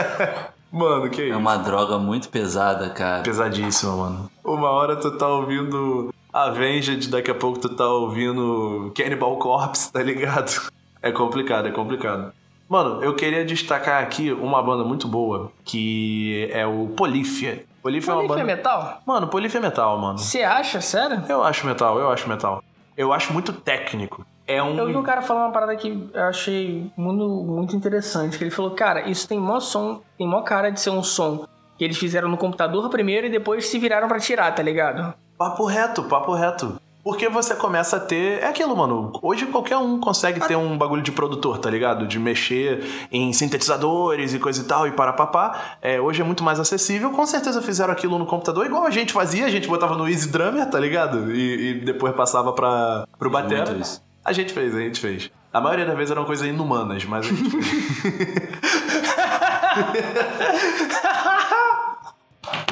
Mano, 0.72 1.10
que 1.10 1.28
É 1.28 1.36
uma 1.36 1.58
droga 1.58 1.98
muito 1.98 2.30
pesada, 2.30 2.88
cara. 2.88 3.22
Pesadíssimo, 3.22 3.98
mano. 3.98 4.30
Uma 4.42 4.70
hora 4.70 4.96
tu 4.96 5.10
tá 5.18 5.28
ouvindo 5.28 6.14
Avenged, 6.32 7.10
daqui 7.10 7.30
a 7.30 7.34
pouco 7.34 7.58
tu 7.58 7.68
tá 7.68 7.86
ouvindo 7.86 8.90
Cannibal 8.96 9.36
Corpse, 9.36 9.92
tá 9.92 10.02
ligado? 10.02 10.50
É 11.02 11.12
complicado, 11.12 11.68
é 11.68 11.70
complicado. 11.70 12.32
Mano, 12.68 13.04
eu 13.04 13.14
queria 13.14 13.44
destacar 13.44 14.02
aqui 14.02 14.32
uma 14.32 14.60
banda 14.62 14.82
muito 14.82 15.06
boa, 15.06 15.52
que 15.62 16.48
é 16.50 16.66
o 16.66 16.88
Polífia. 16.96 17.64
Polífia 17.86 18.10
é 18.10 18.14
uma 18.14 18.22
Polífia 18.22 18.44
banda... 18.44 18.52
é 18.52 18.56
metal? 18.56 19.02
Mano, 19.06 19.28
Polífia 19.28 19.58
é 19.58 19.60
metal, 19.60 19.96
mano. 19.96 20.18
Você 20.18 20.42
acha, 20.42 20.80
sério? 20.80 21.22
Eu 21.28 21.44
acho 21.44 21.64
metal, 21.64 22.00
eu 22.00 22.10
acho 22.10 22.28
metal. 22.28 22.60
Eu 22.96 23.12
acho 23.12 23.32
muito 23.32 23.52
técnico. 23.52 24.26
É 24.44 24.60
um... 24.60 24.76
Eu 24.76 24.86
vi 24.86 24.96
um 24.96 25.04
cara 25.04 25.22
falar 25.22 25.44
uma 25.44 25.52
parada 25.52 25.76
que 25.76 26.10
eu 26.12 26.24
achei 26.24 26.90
muito, 26.96 27.24
muito 27.28 27.76
interessante. 27.76 28.36
Que 28.38 28.42
ele 28.42 28.50
falou, 28.50 28.72
cara, 28.72 29.08
isso 29.08 29.28
tem 29.28 29.38
mó 29.38 29.60
som, 29.60 30.02
tem 30.18 30.26
mó 30.26 30.42
cara 30.42 30.70
de 30.70 30.80
ser 30.80 30.90
um 30.90 31.02
som 31.02 31.46
que 31.78 31.84
eles 31.84 31.96
fizeram 31.96 32.28
no 32.28 32.36
computador 32.36 32.90
primeiro 32.90 33.28
e 33.28 33.30
depois 33.30 33.68
se 33.68 33.78
viraram 33.78 34.08
pra 34.08 34.18
tirar, 34.18 34.52
tá 34.52 34.64
ligado? 34.64 35.14
Papo 35.38 35.64
reto, 35.64 36.02
papo 36.04 36.34
reto. 36.34 36.80
Porque 37.06 37.28
você 37.28 37.54
começa 37.54 37.98
a 37.98 38.00
ter. 38.00 38.42
É 38.42 38.48
aquilo, 38.48 38.76
mano. 38.76 39.12
Hoje 39.22 39.46
qualquer 39.46 39.76
um 39.76 40.00
consegue 40.00 40.40
ter 40.40 40.56
um 40.56 40.76
bagulho 40.76 41.02
de 41.02 41.12
produtor, 41.12 41.56
tá 41.56 41.70
ligado? 41.70 42.04
De 42.04 42.18
mexer 42.18 42.84
em 43.12 43.32
sintetizadores 43.32 44.34
e 44.34 44.40
coisa 44.40 44.60
e 44.60 44.64
tal, 44.64 44.88
e 44.88 44.90
para 44.90 45.12
papá. 45.12 45.76
É, 45.80 46.00
hoje 46.00 46.20
é 46.20 46.24
muito 46.24 46.42
mais 46.42 46.58
acessível. 46.58 47.12
Com 47.12 47.24
certeza 47.24 47.62
fizeram 47.62 47.92
aquilo 47.92 48.18
no 48.18 48.26
computador, 48.26 48.66
igual 48.66 48.82
a 48.82 48.90
gente 48.90 49.12
fazia. 49.12 49.46
A 49.46 49.48
gente 49.48 49.68
botava 49.68 49.96
no 49.96 50.08
Easy 50.08 50.28
Drummer, 50.28 50.68
tá 50.68 50.80
ligado? 50.80 51.30
E, 51.30 51.68
e 51.70 51.74
depois 51.74 52.12
passava 52.12 52.52
pra, 52.52 53.06
pro 53.16 53.30
batera. 53.30 53.80
A 54.24 54.32
gente 54.32 54.52
fez, 54.52 54.74
a 54.74 54.80
gente 54.80 54.98
fez. 54.98 55.30
A 55.52 55.60
maioria 55.60 55.86
das 55.86 55.96
vezes 55.96 56.10
eram 56.10 56.24
coisas 56.24 56.44
inumanas, 56.44 57.04
mas 57.04 57.24
a 57.24 57.28
gente 57.28 57.50
fez. 57.50 57.66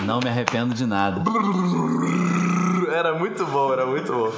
Não 0.04 0.18
me 0.18 0.28
arrependo 0.28 0.74
de 0.74 0.86
nada. 0.86 1.22
Era 2.90 3.14
muito 3.14 3.44
bom, 3.46 3.72
era 3.72 3.86
muito 3.86 4.12
bom. 4.12 4.32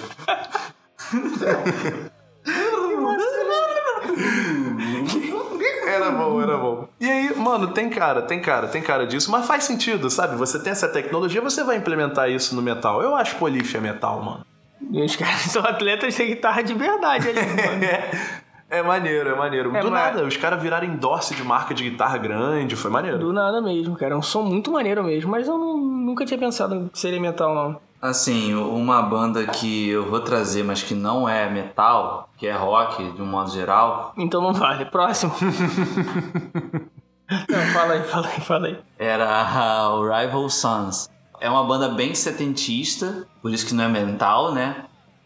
Era 5.87 6.11
bom, 6.11 6.43
era 6.43 6.57
bom. 6.57 6.89
E 7.01 7.09
aí, 7.09 7.35
mano, 7.37 7.69
tem 7.69 7.89
cara, 7.89 8.23
tem 8.23 8.41
cara, 8.41 8.67
tem 8.69 8.83
cara 8.83 9.07
disso, 9.07 9.31
mas 9.31 9.47
faz 9.47 9.65
sentido, 9.65 10.11
sabe? 10.11 10.37
Você 10.37 10.59
tem 10.59 10.73
essa 10.73 10.89
tecnologia, 10.89 11.41
você 11.41 11.63
vai 11.65 11.77
implementar 11.77 12.29
isso 12.31 12.55
no 12.55 12.63
metal. 12.63 13.03
Eu 13.03 13.15
acho 13.15 13.37
polífia 13.37 13.81
metal, 13.81 14.23
mano. 14.23 14.45
E 14.91 15.03
os 15.03 15.17
caras 15.17 15.41
são 15.51 15.63
atletas 15.65 16.15
de 16.15 16.25
guitarra 16.27 16.63
de 16.63 16.75
verdade 16.75 17.29
ali, 17.29 17.39
mano. 17.41 17.85
É, 17.85 18.11
é 18.79 18.83
maneiro, 18.83 19.31
é 19.31 19.35
maneiro. 19.35 19.75
É, 19.77 19.81
Do 19.81 19.91
mas- 19.91 20.15
nada, 20.15 20.25
os 20.27 20.37
caras 20.37 20.61
viraram 20.61 20.87
endorse 20.87 21.35
de 21.35 21.43
marca 21.45 21.73
de 21.73 21.89
guitarra 21.89 22.19
grande, 22.19 22.75
foi 22.77 22.91
maneiro. 22.91 23.19
Do 23.19 23.33
nada 23.33 23.61
mesmo, 23.63 23.97
cara. 23.97 24.15
É 24.15 24.17
um 24.17 24.23
som 24.23 24.43
muito 24.43 24.71
maneiro 24.73 25.03
mesmo, 25.05 25.31
mas 25.31 25.47
eu 25.47 25.57
não, 25.57 25.77
nunca 25.79 26.25
tinha 26.27 26.39
pensado 26.39 26.91
que 26.93 26.99
seria 26.99 27.21
metal, 27.21 27.55
não. 27.55 27.81
Assim, 28.01 28.55
uma 28.55 29.03
banda 29.03 29.47
que 29.47 29.89
eu 29.89 30.09
vou 30.09 30.21
trazer, 30.21 30.63
mas 30.63 30.83
que 30.83 30.95
não 30.95 31.29
é 31.29 31.49
metal, 31.51 32.29
que 32.37 32.47
é 32.47 32.53
rock, 32.53 33.13
de 33.13 33.23
um 33.23 33.27
modo 33.27 33.51
geral, 33.51 34.13
Então 34.17 34.41
não 34.43 34.53
vale. 34.53 34.85
Próximo. 34.85 35.33
não, 37.49 37.61
fala 37.73 37.95
aí, 37.95 38.03
fala 38.05 38.29
aí, 38.29 38.41
fala 38.41 38.67
aí. 38.69 38.79
era 38.99 39.89
o 39.91 40.03
Rival 40.03 40.49
Sons. 40.51 41.11
É 41.41 41.51
uma 41.51 41.65
banda 41.65 41.89
bem 41.89 42.15
setentista, 42.15 43.27
por 43.43 43.53
isso 43.53 43.67
que 43.67 43.75
não 43.75 43.85
é 43.85 43.89
mental, 43.89 44.53
né? 44.53 44.85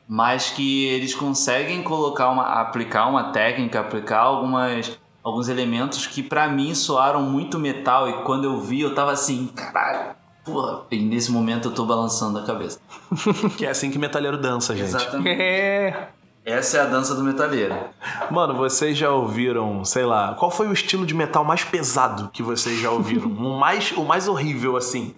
Mas 0.09 0.51
que 0.51 0.87
eles 0.87 1.15
conseguem 1.15 1.83
colocar 1.83 2.31
uma, 2.31 2.45
aplicar 2.61 3.07
uma 3.07 3.31
técnica, 3.31 3.79
aplicar 3.81 4.21
algumas, 4.21 4.99
alguns 5.23 5.49
elementos 5.49 6.07
que 6.07 6.21
pra 6.23 6.49
mim 6.49 6.75
soaram 6.75 7.23
muito 7.23 7.59
metal 7.61 8.09
e 8.09 8.25
quando 8.25 8.45
eu 8.45 8.61
vi 8.61 8.81
eu 8.81 8.93
tava 8.93 9.13
assim, 9.13 9.47
caralho, 9.49 10.17
porra. 10.51 10.83
E 10.91 10.99
nesse 11.01 11.31
momento 11.31 11.69
eu 11.69 11.73
tô 11.73 11.85
balançando 11.85 12.39
a 12.39 12.43
cabeça. 12.43 12.79
Que 13.57 13.67
é 13.67 13.71
assim 13.71 13.91
que 13.91 13.99
metalheiro 13.99 14.39
dança, 14.39 14.75
gente. 14.75 14.87
Exatamente. 14.87 15.41
É. 15.41 16.09
Essa 16.45 16.79
é 16.79 16.81
a 16.81 16.87
dança 16.87 17.15
do 17.15 17.23
metaleiro. 17.23 17.75
Mano, 18.31 18.55
vocês 18.55 18.97
já 18.97 19.11
ouviram, 19.11 19.85
sei 19.85 20.05
lá, 20.05 20.35
qual 20.35 20.51
foi 20.51 20.69
o 20.69 20.73
estilo 20.73 21.05
de 21.05 21.15
metal 21.15 21.45
mais 21.45 21.65
pesado 21.65 22.31
que 22.33 22.43
vocês 22.43 22.81
já 22.81 22.91
ouviram? 22.91 23.29
o, 23.29 23.59
mais, 23.61 23.93
o 23.93 24.05
mais 24.05 24.27
horrível, 24.27 24.77
assim. 24.77 25.15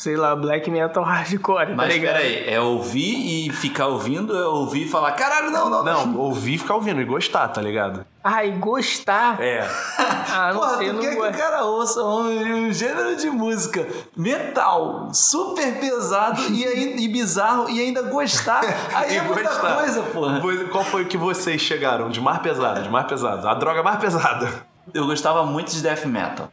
Sei 0.00 0.16
lá, 0.16 0.34
black 0.34 0.70
metal 0.70 1.04
hardcore, 1.04 1.66
tá 1.66 1.74
Mas 1.74 1.92
ligado? 1.92 2.14
peraí, 2.14 2.48
é 2.48 2.58
ouvir 2.58 3.48
e 3.48 3.52
ficar 3.52 3.88
ouvindo, 3.88 4.34
é 4.34 4.46
ouvir 4.46 4.86
e 4.86 4.88
falar, 4.88 5.12
caralho, 5.12 5.50
não, 5.50 5.68
não, 5.68 5.84
Não, 5.84 6.16
ouvir 6.16 6.54
e 6.54 6.58
ficar 6.58 6.76
ouvindo 6.76 7.02
e 7.02 7.04
gostar, 7.04 7.46
tá 7.48 7.60
ligado? 7.60 8.06
Ah, 8.24 8.42
e 8.42 8.52
gostar? 8.52 9.38
É. 9.38 9.60
Ah, 10.32 10.52
não 10.54 10.60
Porra, 10.60 10.76
sei, 10.78 10.86
tu 10.88 10.92
não 10.94 11.00
quer 11.02 11.10
que 11.16 11.20
o 11.20 11.32
cara 11.32 11.64
ouça 11.66 12.02
um, 12.02 12.66
um 12.68 12.72
gênero 12.72 13.14
de 13.16 13.28
música 13.28 13.86
metal, 14.16 15.10
super 15.12 15.78
pesado 15.80 16.40
e, 16.50 16.64
aí- 16.64 16.96
e 16.98 17.08
bizarro 17.08 17.68
e 17.68 17.78
ainda 17.80 18.00
gostar? 18.02 18.62
Aí 18.94 19.14
E 19.14 19.16
é 19.18 19.22
muita 19.22 19.42
gostar. 19.42 19.76
coisa, 19.76 20.02
porra. 20.04 20.40
Qual 20.70 20.84
foi 20.84 21.02
o 21.02 21.06
que 21.06 21.18
vocês 21.18 21.60
chegaram? 21.60 22.08
De 22.08 22.20
mais 22.22 22.38
pesado, 22.38 22.82
de 22.82 22.88
mais 22.88 23.06
pesado. 23.06 23.46
A 23.46 23.52
droga 23.54 23.82
mais 23.82 23.98
pesada. 23.98 24.48
Eu 24.94 25.04
gostava 25.06 25.44
muito 25.44 25.70
de 25.72 25.82
death 25.82 26.06
metal. 26.06 26.48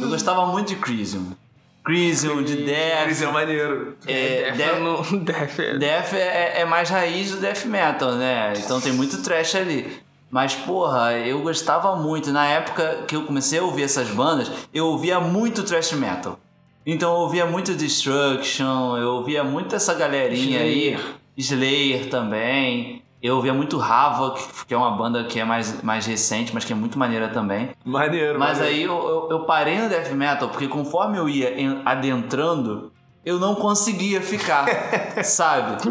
Eu 0.00 0.08
gostava 0.08 0.46
muito 0.46 0.68
de 0.68 0.76
Crisium. 0.76 1.32
Crisium, 1.86 2.42
de 2.42 2.56
death. 2.64 3.08
Esse 3.10 3.24
é 3.24 3.30
maneiro. 3.30 3.96
É, 4.06 4.50
Death, 4.50 4.56
death- 4.56 4.80
não- 4.80 5.02
Death 5.24 5.58
é- 5.60 5.78
Death 5.78 6.12
é, 6.14 6.60
é 6.60 6.64
mais 6.64 6.90
raiz 6.90 7.30
do 7.30 7.36
death 7.38 7.64
metal, 7.64 8.12
né? 8.16 8.52
Então 8.58 8.80
tem 8.80 8.92
muito 8.92 9.22
trash 9.22 9.54
ali. 9.54 10.04
Mas, 10.28 10.54
porra, 10.54 11.12
eu 11.12 11.40
gostava 11.40 11.94
muito. 11.94 12.32
Na 12.32 12.44
época 12.46 13.04
que 13.06 13.14
eu 13.14 13.22
comecei 13.22 13.60
a 13.60 13.62
ouvir 13.62 13.84
essas 13.84 14.08
bandas, 14.08 14.50
eu 14.74 14.86
ouvia 14.86 15.20
muito 15.20 15.62
trash 15.62 15.92
metal. 15.92 16.38
Então 16.84 17.12
eu 17.14 17.20
ouvia 17.20 17.46
muito 17.46 17.74
Destruction, 17.74 18.96
eu 18.96 19.08
ouvia 19.14 19.42
muito 19.44 19.74
essa 19.76 19.94
galerinha 19.94 20.60
aí. 20.60 20.98
Slayer 21.38 22.08
também. 22.10 23.02
Eu 23.26 23.36
ouvia 23.36 23.52
muito 23.52 23.80
Havoc, 23.80 24.40
que 24.66 24.72
é 24.72 24.76
uma 24.76 24.90
banda 24.92 25.24
que 25.24 25.40
é 25.40 25.44
mais, 25.44 25.82
mais 25.82 26.06
recente, 26.06 26.52
mas 26.54 26.64
que 26.64 26.72
é 26.72 26.76
muito 26.76 26.98
maneira 26.98 27.28
também. 27.28 27.70
Maneiro. 27.84 28.38
Mas 28.38 28.58
maneiro. 28.58 28.76
aí 28.76 28.82
eu, 28.84 29.08
eu, 29.08 29.28
eu 29.32 29.40
parei 29.40 29.78
no 29.78 29.88
death 29.88 30.10
metal 30.12 30.48
porque 30.48 30.68
conforme 30.68 31.18
eu 31.18 31.28
ia 31.28 31.60
en- 31.60 31.82
adentrando, 31.84 32.92
eu 33.24 33.40
não 33.40 33.56
conseguia 33.56 34.20
ficar, 34.22 34.64
sabe? 35.24 35.82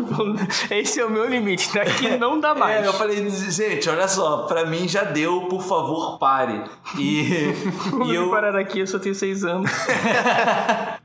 Esse 0.72 1.02
é 1.02 1.06
o 1.06 1.10
meu 1.10 1.26
limite, 1.30 1.74
daqui 1.74 2.16
não 2.18 2.40
dá 2.40 2.56
mais. 2.56 2.86
É, 2.86 2.88
eu 2.88 2.94
falei, 2.94 3.30
gente, 3.30 3.90
olha 3.90 4.08
só, 4.08 4.44
pra 4.44 4.66
mim 4.66 4.88
já 4.88 5.04
deu, 5.04 5.42
por 5.50 5.62
favor, 5.62 6.18
pare. 6.18 6.64
E, 6.98 7.54
e 8.08 8.16
eu. 8.16 8.30
parar 8.30 8.52
daqui, 8.54 8.80
eu 8.80 8.88
só 8.88 8.98
tenho 8.98 9.14
seis 9.14 9.44
anos. 9.44 9.70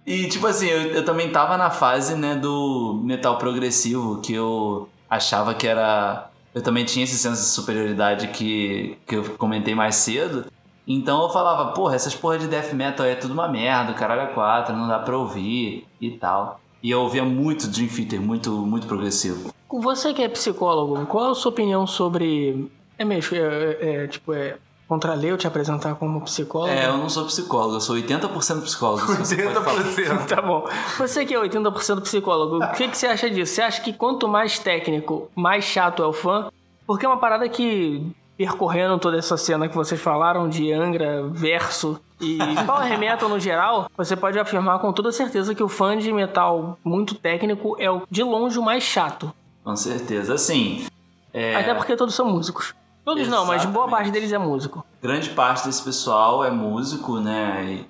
E 0.06 0.28
tipo 0.28 0.46
assim, 0.46 0.68
eu, 0.68 0.80
eu 0.92 1.04
também 1.04 1.30
tava 1.30 1.56
na 1.56 1.70
fase, 1.70 2.14
né, 2.14 2.36
do 2.36 3.00
metal 3.04 3.36
progressivo, 3.36 4.20
que 4.20 4.32
eu 4.32 4.88
achava 5.10 5.52
que 5.52 5.66
era. 5.66 6.30
Eu 6.54 6.62
também 6.62 6.84
tinha 6.84 7.04
esse 7.04 7.18
senso 7.18 7.42
de 7.42 7.48
superioridade 7.48 8.28
que, 8.28 8.96
que 9.06 9.16
eu 9.16 9.24
comentei 9.36 9.74
mais 9.74 9.96
cedo. 9.96 10.46
Então 10.86 11.22
eu 11.22 11.30
falava, 11.30 11.72
porra, 11.72 11.94
essas 11.94 12.14
porra 12.14 12.38
de 12.38 12.48
death 12.48 12.72
metal 12.72 13.06
é 13.06 13.14
tudo 13.14 13.32
uma 13.34 13.48
merda, 13.48 13.92
caralho 13.92 14.22
é 14.22 14.26
quatro, 14.26 14.74
não 14.74 14.88
dá 14.88 14.98
pra 14.98 15.16
ouvir 15.16 15.86
e 16.00 16.10
tal. 16.12 16.60
E 16.82 16.90
eu 16.90 17.00
ouvia 17.00 17.24
muito 17.24 17.68
Dream 17.68 17.88
Theater, 17.88 18.20
muito, 18.20 18.50
muito 18.50 18.86
progressivo. 18.86 19.52
Você 19.70 20.12
que 20.12 20.22
é 20.22 20.28
psicólogo, 20.28 21.06
qual 21.06 21.30
a 21.30 21.34
sua 21.34 21.52
opinião 21.52 21.86
sobre. 21.86 22.70
É 22.98 23.04
mesmo, 23.04 23.36
é, 23.36 23.40
é, 23.40 24.04
é, 24.04 24.06
tipo, 24.08 24.32
é 24.32 24.56
contra 24.90 25.12
a 25.12 25.14
lei 25.14 25.30
eu 25.30 25.38
te 25.38 25.46
apresentar 25.46 25.94
como 25.94 26.20
psicólogo? 26.22 26.72
É, 26.72 26.88
eu 26.88 26.98
não 26.98 27.08
sou 27.08 27.24
psicólogo, 27.24 27.76
eu 27.76 27.80
sou 27.80 27.94
80% 27.94 28.62
psicólogo. 28.62 29.06
se 29.24 29.36
você 29.36 29.42
pode 29.44 29.64
falar. 29.64 29.84
80%. 29.84 30.26
Tá 30.26 30.42
bom. 30.42 30.68
Você 30.98 31.24
que 31.24 31.32
é 31.32 31.38
80% 31.38 32.00
psicólogo, 32.00 32.56
o 32.56 32.72
que, 32.72 32.88
que 32.88 32.98
você 32.98 33.06
acha 33.06 33.30
disso? 33.30 33.54
Você 33.54 33.62
acha 33.62 33.80
que 33.80 33.92
quanto 33.92 34.26
mais 34.26 34.58
técnico, 34.58 35.30
mais 35.32 35.64
chato 35.64 36.02
é 36.02 36.06
o 36.06 36.12
fã? 36.12 36.48
Porque 36.88 37.06
é 37.06 37.08
uma 37.08 37.18
parada 37.18 37.48
que, 37.48 38.04
percorrendo 38.36 38.98
toda 38.98 39.16
essa 39.16 39.36
cena 39.36 39.68
que 39.68 39.76
vocês 39.76 40.00
falaram 40.00 40.48
de 40.48 40.72
Angra, 40.72 41.22
Verso 41.28 42.00
e 42.20 42.38
Power 42.66 42.98
Metal 42.98 43.28
no 43.28 43.38
geral, 43.38 43.88
você 43.96 44.16
pode 44.16 44.40
afirmar 44.40 44.80
com 44.80 44.92
toda 44.92 45.12
certeza 45.12 45.54
que 45.54 45.62
o 45.62 45.68
fã 45.68 45.96
de 45.96 46.12
metal 46.12 46.76
muito 46.82 47.14
técnico 47.14 47.76
é 47.78 47.88
o, 47.88 48.02
de 48.10 48.24
longe 48.24 48.58
o 48.58 48.62
mais 48.62 48.82
chato. 48.82 49.32
Com 49.62 49.76
certeza. 49.76 50.34
Assim, 50.34 50.84
é, 51.32 51.54
Até 51.54 51.74
porque 51.74 51.94
todos 51.94 52.12
são 52.12 52.26
músicos. 52.28 52.74
Todos 53.04 53.28
não, 53.28 53.46
mas 53.46 53.64
boa 53.64 53.86
Exatamente. 53.86 53.90
parte 53.90 54.10
deles 54.10 54.32
é 54.32 54.38
músico. 54.38 54.84
grande 55.02 55.30
parte 55.30 55.66
desse 55.66 55.82
pessoal 55.82 56.44
é 56.44 56.50
músico, 56.50 57.18
né? 57.18 57.84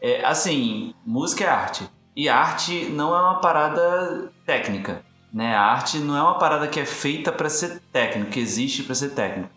É, 0.00 0.24
assim, 0.24 0.94
música 1.06 1.44
é 1.44 1.48
arte. 1.48 1.88
E 2.14 2.28
arte 2.28 2.86
não 2.90 3.14
é 3.14 3.20
uma 3.20 3.40
parada 3.40 4.30
técnica, 4.44 5.02
né? 5.32 5.54
A 5.54 5.62
arte 5.62 5.98
não 5.98 6.16
é 6.16 6.22
uma 6.22 6.38
parada 6.38 6.66
que 6.68 6.78
é 6.78 6.84
feita 6.84 7.32
para 7.32 7.48
ser 7.48 7.80
técnica, 7.92 8.30
que 8.32 8.40
existe 8.40 8.82
para 8.82 8.94
ser 8.94 9.10
técnica. 9.10 9.50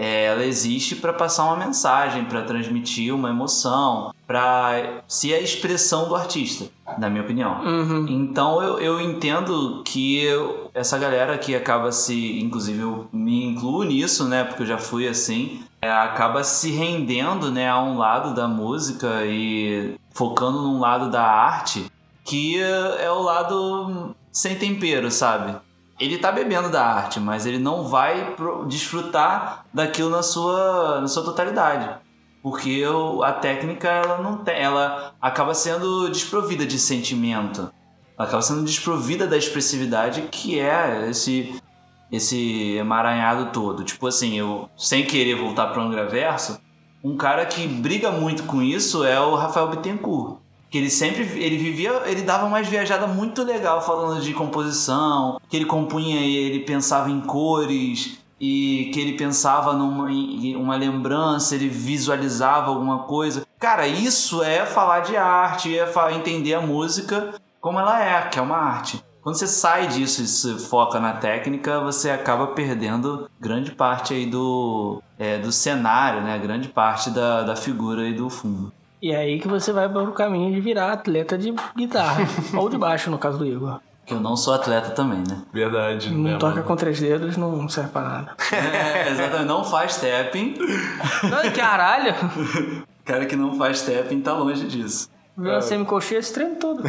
É, 0.00 0.26
ela 0.26 0.44
existe 0.44 0.94
para 0.94 1.12
passar 1.12 1.44
uma 1.46 1.56
mensagem, 1.56 2.24
para 2.26 2.42
transmitir 2.42 3.12
uma 3.12 3.30
emoção, 3.30 4.14
para 4.28 5.02
ser 5.08 5.34
a 5.34 5.40
expressão 5.40 6.08
do 6.08 6.14
artista, 6.14 6.66
na 6.96 7.10
minha 7.10 7.24
opinião. 7.24 7.60
Uhum. 7.64 8.06
Então 8.08 8.62
eu, 8.62 8.78
eu 8.78 9.00
entendo 9.00 9.82
que 9.84 10.22
eu- 10.22 10.70
essa 10.72 10.96
galera 10.98 11.36
que 11.36 11.52
acaba 11.56 11.90
se. 11.90 12.38
Inclusive 12.40 12.80
eu 12.80 13.08
me 13.12 13.44
incluo 13.44 13.82
nisso, 13.82 14.28
né? 14.28 14.44
Porque 14.44 14.62
eu 14.62 14.66
já 14.66 14.78
fui 14.78 15.08
assim. 15.08 15.62
é, 15.82 15.90
acaba 15.90 16.42
se 16.44 16.70
rendendo 16.72 17.50
né, 17.50 17.68
a 17.68 17.80
um 17.80 17.98
lado 17.98 18.34
da 18.34 18.46
música 18.48 19.24
e 19.26 19.94
focando 20.12 20.60
num 20.62 20.80
lado 20.80 21.08
da 21.10 21.22
arte 21.22 21.84
que 22.24 22.60
é 22.60 23.04
é 23.04 23.10
o 23.10 23.22
lado 23.22 24.14
sem 24.32 24.56
tempero, 24.56 25.10
sabe? 25.10 25.56
Ele 25.98 26.18
tá 26.18 26.30
bebendo 26.30 26.70
da 26.70 26.84
arte, 26.84 27.18
mas 27.18 27.44
ele 27.44 27.58
não 27.58 27.84
vai 27.84 28.36
desfrutar 28.66 29.64
daquilo 29.72 30.10
na 30.10 30.22
sua, 30.22 31.00
na 31.00 31.08
sua 31.08 31.24
totalidade. 31.24 31.90
Porque 32.42 32.84
a 33.24 33.32
técnica 33.32 33.88
ela 33.88 34.18
não 34.18 34.38
tem, 34.38 34.56
ela 34.56 35.12
acaba 35.20 35.54
sendo 35.54 36.08
desprovida 36.08 36.64
de 36.64 36.78
sentimento. 36.78 37.70
Ela 38.16 38.28
acaba 38.28 38.42
sendo 38.42 38.64
desprovida 38.64 39.26
da 39.26 39.36
expressividade 39.36 40.22
que 40.30 40.58
é 40.58 41.08
esse 41.10 41.60
esse 42.10 42.76
emaranhado 42.76 43.52
todo. 43.52 43.84
Tipo 43.84 44.06
assim, 44.06 44.38
eu 44.38 44.68
sem 44.76 45.04
querer 45.04 45.34
voltar 45.34 45.66
para 45.68 45.82
o 45.82 45.84
Angraverso, 45.84 46.58
um 47.04 47.16
cara 47.16 47.44
que 47.46 47.66
briga 47.66 48.10
muito 48.10 48.44
com 48.44 48.62
isso 48.62 49.04
é 49.04 49.20
o 49.20 49.34
Rafael 49.34 49.68
Bittencourt. 49.68 50.38
Que 50.70 50.78
ele 50.78 50.90
sempre 50.90 51.22
ele 51.22 51.56
vivia, 51.56 52.02
ele 52.06 52.22
dava 52.22 52.48
mais 52.48 52.68
viajada 52.68 53.06
muito 53.06 53.42
legal 53.42 53.80
falando 53.80 54.20
de 54.20 54.34
composição, 54.34 55.40
que 55.48 55.56
ele 55.56 55.64
compunha 55.64 56.20
e 56.20 56.36
ele 56.36 56.60
pensava 56.60 57.10
em 57.10 57.20
cores 57.20 58.18
e 58.40 58.90
que 58.92 59.00
ele 59.00 59.14
pensava 59.14 59.72
numa 59.72 60.08
uma 60.56 60.76
lembrança, 60.76 61.54
ele 61.54 61.68
visualizava 61.68 62.68
alguma 62.68 63.00
coisa. 63.00 63.46
Cara, 63.58 63.86
isso 63.86 64.42
é 64.42 64.64
falar 64.64 65.00
de 65.00 65.16
arte, 65.16 65.76
é 65.76 65.90
entender 66.14 66.54
a 66.54 66.60
música 66.60 67.34
como 67.60 67.80
ela 67.80 68.02
é, 68.02 68.28
que 68.28 68.38
é 68.38 68.42
uma 68.42 68.56
arte. 68.56 69.02
Quando 69.20 69.36
você 69.36 69.46
sai 69.46 69.88
disso 69.88 70.22
e 70.22 70.26
se 70.26 70.58
foca 70.58 70.98
na 71.00 71.14
técnica, 71.14 71.80
você 71.80 72.08
acaba 72.10 72.46
perdendo 72.46 73.28
grande 73.38 73.72
parte 73.72 74.14
aí 74.14 74.24
do, 74.24 75.02
é, 75.18 75.36
do 75.38 75.52
cenário, 75.52 76.22
né? 76.22 76.38
Grande 76.38 76.68
parte 76.68 77.10
da, 77.10 77.42
da 77.42 77.56
figura 77.56 78.02
aí 78.02 78.14
do 78.14 78.30
fundo. 78.30 78.72
E 79.00 79.12
é 79.12 79.16
aí 79.16 79.38
que 79.38 79.46
você 79.46 79.72
vai 79.72 79.88
para 79.88 80.02
o 80.02 80.12
caminho 80.12 80.52
de 80.52 80.60
virar 80.60 80.92
atleta 80.92 81.38
de 81.38 81.54
guitarra. 81.76 82.24
ou 82.54 82.68
de 82.68 82.76
baixo, 82.76 83.10
no 83.10 83.18
caso 83.18 83.38
do 83.38 83.46
Igor. 83.46 83.80
Que 84.04 84.14
eu 84.14 84.20
não 84.20 84.36
sou 84.36 84.54
atleta 84.54 84.90
também, 84.90 85.18
né? 85.18 85.42
Verdade. 85.52 86.10
Não 86.10 86.22
né, 86.22 86.38
toca 86.38 86.54
mano? 86.54 86.66
com 86.66 86.76
três 86.76 86.98
dedos, 86.98 87.36
não 87.36 87.68
serve 87.68 87.90
pra 87.90 88.02
nada. 88.02 88.36
É, 88.52 89.10
exatamente. 89.10 89.46
Não 89.46 89.62
faz 89.64 89.96
tapping. 89.96 90.54
Ai, 91.32 91.50
caralho! 91.52 92.14
Cara 93.04 93.26
que 93.26 93.36
não 93.36 93.56
faz 93.56 93.82
tapping 93.82 94.20
tá 94.20 94.32
longe 94.32 94.66
disso. 94.66 95.08
Viu 95.36 95.52
uma 95.52 95.60
semicocheia 95.60 96.18
esse 96.18 96.32
treino 96.32 96.56
todo. 96.56 96.82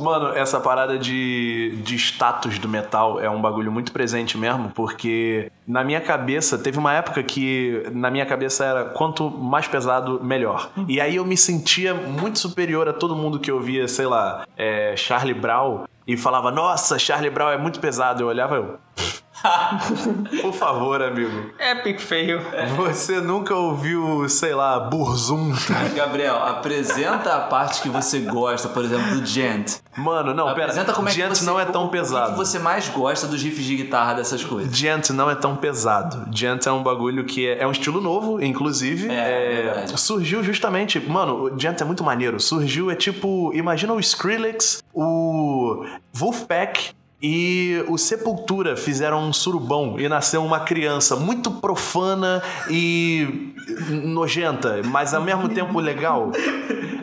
Mano, 0.00 0.34
essa 0.34 0.58
parada 0.58 0.98
de, 0.98 1.76
de 1.82 1.96
status 1.96 2.58
do 2.58 2.68
metal 2.68 3.20
é 3.20 3.28
um 3.28 3.40
bagulho 3.40 3.70
muito 3.70 3.92
presente 3.92 4.38
mesmo, 4.38 4.70
porque 4.70 5.50
na 5.66 5.84
minha 5.84 6.00
cabeça, 6.00 6.58
teve 6.58 6.78
uma 6.78 6.92
época 6.92 7.22
que 7.22 7.84
na 7.92 8.10
minha 8.10 8.26
cabeça 8.26 8.64
era 8.64 8.84
quanto 8.86 9.30
mais 9.30 9.68
pesado, 9.68 10.20
melhor. 10.22 10.70
E 10.88 11.00
aí 11.00 11.16
eu 11.16 11.24
me 11.24 11.36
sentia 11.36 11.94
muito 11.94 12.38
superior 12.38 12.88
a 12.88 12.92
todo 12.92 13.14
mundo 13.14 13.38
que 13.38 13.52
ouvia, 13.52 13.86
sei 13.86 14.06
lá, 14.06 14.46
é, 14.56 14.96
Charlie 14.96 15.34
Brown 15.34 15.84
e 16.06 16.16
falava, 16.16 16.50
nossa, 16.50 16.98
Charlie 16.98 17.30
Brown 17.30 17.50
é 17.50 17.58
muito 17.58 17.78
pesado. 17.78 18.22
Eu 18.22 18.28
olhava 18.28 18.56
eu. 18.56 18.78
Por 20.42 20.52
favor, 20.52 21.02
amigo. 21.02 21.50
Epic 21.58 22.00
fail. 22.00 22.40
Você 22.76 23.20
nunca 23.20 23.54
ouviu, 23.54 24.28
sei 24.28 24.54
lá, 24.54 24.78
Burzum? 24.80 25.52
Gabriel, 25.94 26.36
apresenta 26.36 27.36
a 27.36 27.40
parte 27.40 27.82
que 27.82 27.88
você 27.88 28.20
gosta, 28.20 28.68
por 28.68 28.84
exemplo, 28.84 29.18
do 29.18 29.24
Gent. 29.26 29.76
Mano, 29.96 30.34
não, 30.34 30.46
pera. 30.54 30.64
Apresenta 30.64 30.92
como 30.92 31.08
é 31.08 31.10
que 31.10 31.16
Gent 31.16 31.30
você, 31.30 31.44
não 31.44 31.58
é 31.58 31.64
tão 31.64 31.84
o 31.84 31.86
que 31.86 31.96
pesado. 31.98 32.32
que 32.32 32.38
você 32.38 32.58
mais 32.58 32.88
gosta 32.88 33.26
dos 33.26 33.42
riffs 33.42 33.64
de 33.64 33.76
guitarra 33.76 34.14
dessas 34.14 34.44
coisas. 34.44 34.76
Gent 34.76 35.10
não 35.10 35.30
é 35.30 35.34
tão 35.34 35.56
pesado. 35.56 36.28
Gent 36.34 36.66
é 36.66 36.72
um 36.72 36.82
bagulho 36.82 37.24
que 37.24 37.48
é, 37.48 37.62
é 37.62 37.66
um 37.66 37.72
estilo 37.72 38.00
novo, 38.00 38.42
inclusive. 38.42 39.08
É, 39.10 39.62
verdade. 39.74 40.00
surgiu 40.00 40.42
justamente. 40.44 41.00
Mano, 41.00 41.44
o 41.54 41.58
Gent 41.58 41.80
é 41.80 41.84
muito 41.84 42.04
maneiro. 42.04 42.38
Surgiu, 42.40 42.90
é 42.90 42.94
tipo. 42.94 43.52
Imagina 43.54 43.92
o 43.92 44.00
Skrillex, 44.00 44.82
o 44.92 45.84
Wolfpack. 46.14 46.92
E 47.22 47.84
o 47.88 47.98
Sepultura 47.98 48.76
fizeram 48.76 49.22
um 49.22 49.32
surubão 49.32 50.00
e 50.00 50.08
nasceu 50.08 50.42
uma 50.44 50.60
criança 50.60 51.16
muito 51.16 51.50
profana 51.50 52.42
e 52.70 53.52
nojenta, 54.04 54.80
mas 54.84 55.12
ao 55.12 55.22
mesmo 55.22 55.48
tempo 55.48 55.78
legal. 55.78 56.32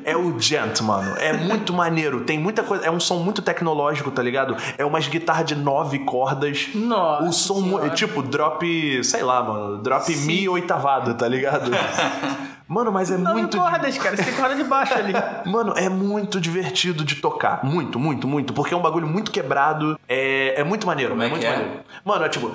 É 0.04 0.16
o 0.16 0.40
Gent, 0.40 0.80
mano. 0.82 1.16
É 1.18 1.34
muito 1.34 1.74
maneiro. 1.74 2.22
Tem 2.22 2.40
muita 2.40 2.64
coisa. 2.64 2.86
É 2.86 2.90
um 2.90 3.00
som 3.00 3.18
muito 3.18 3.42
tecnológico, 3.42 4.10
tá 4.10 4.24
ligado? 4.24 4.56
É 4.78 4.86
umas 4.86 5.06
guitarras 5.08 5.46
de 5.46 5.54
nove 5.56 6.00
cordas. 6.00 6.70
Nossa 6.74 7.24
O 7.28 7.34
som, 7.34 7.62
Senhora. 7.62 7.90
tipo, 7.90 8.22
drop, 8.24 9.04
sei 9.04 9.22
lá, 9.22 9.44
mano, 9.44 9.78
drop 9.80 10.16
mi 10.16 10.48
oitavado, 10.48 11.14
tá 11.14 11.28
ligado? 11.28 11.70
Mano, 12.68 12.92
mas 12.92 13.10
é 13.10 13.18
Nove 13.18 13.42
muito. 13.42 13.58
cordas, 13.58 13.98
cara. 13.98 14.18
Você 14.18 14.24
tem 14.24 14.34
corda 14.34 14.56
de 14.56 14.64
baixo 14.64 14.94
ali. 14.94 15.14
Mano, 15.46 15.74
é 15.78 15.88
muito 15.88 16.40
divertido 16.40 17.06
de 17.06 17.16
tocar. 17.16 17.64
Muito, 17.64 17.98
muito, 17.98 18.28
muito. 18.28 18.54
Porque 18.54 18.74
é 18.74 18.78
um 18.78 18.82
bagulho 18.82 19.08
muito 19.08 19.32
quebrado. 19.32 19.98
É, 20.08 20.60
é 20.60 20.64
muito 20.64 20.86
maneiro. 20.86 21.12
Como 21.12 21.24
é 21.24 21.30
muito 21.30 21.46
é? 21.46 21.50
maneiro. 21.50 21.80
Mano, 22.04 22.26
é 22.26 22.30
tipo. 22.30 22.52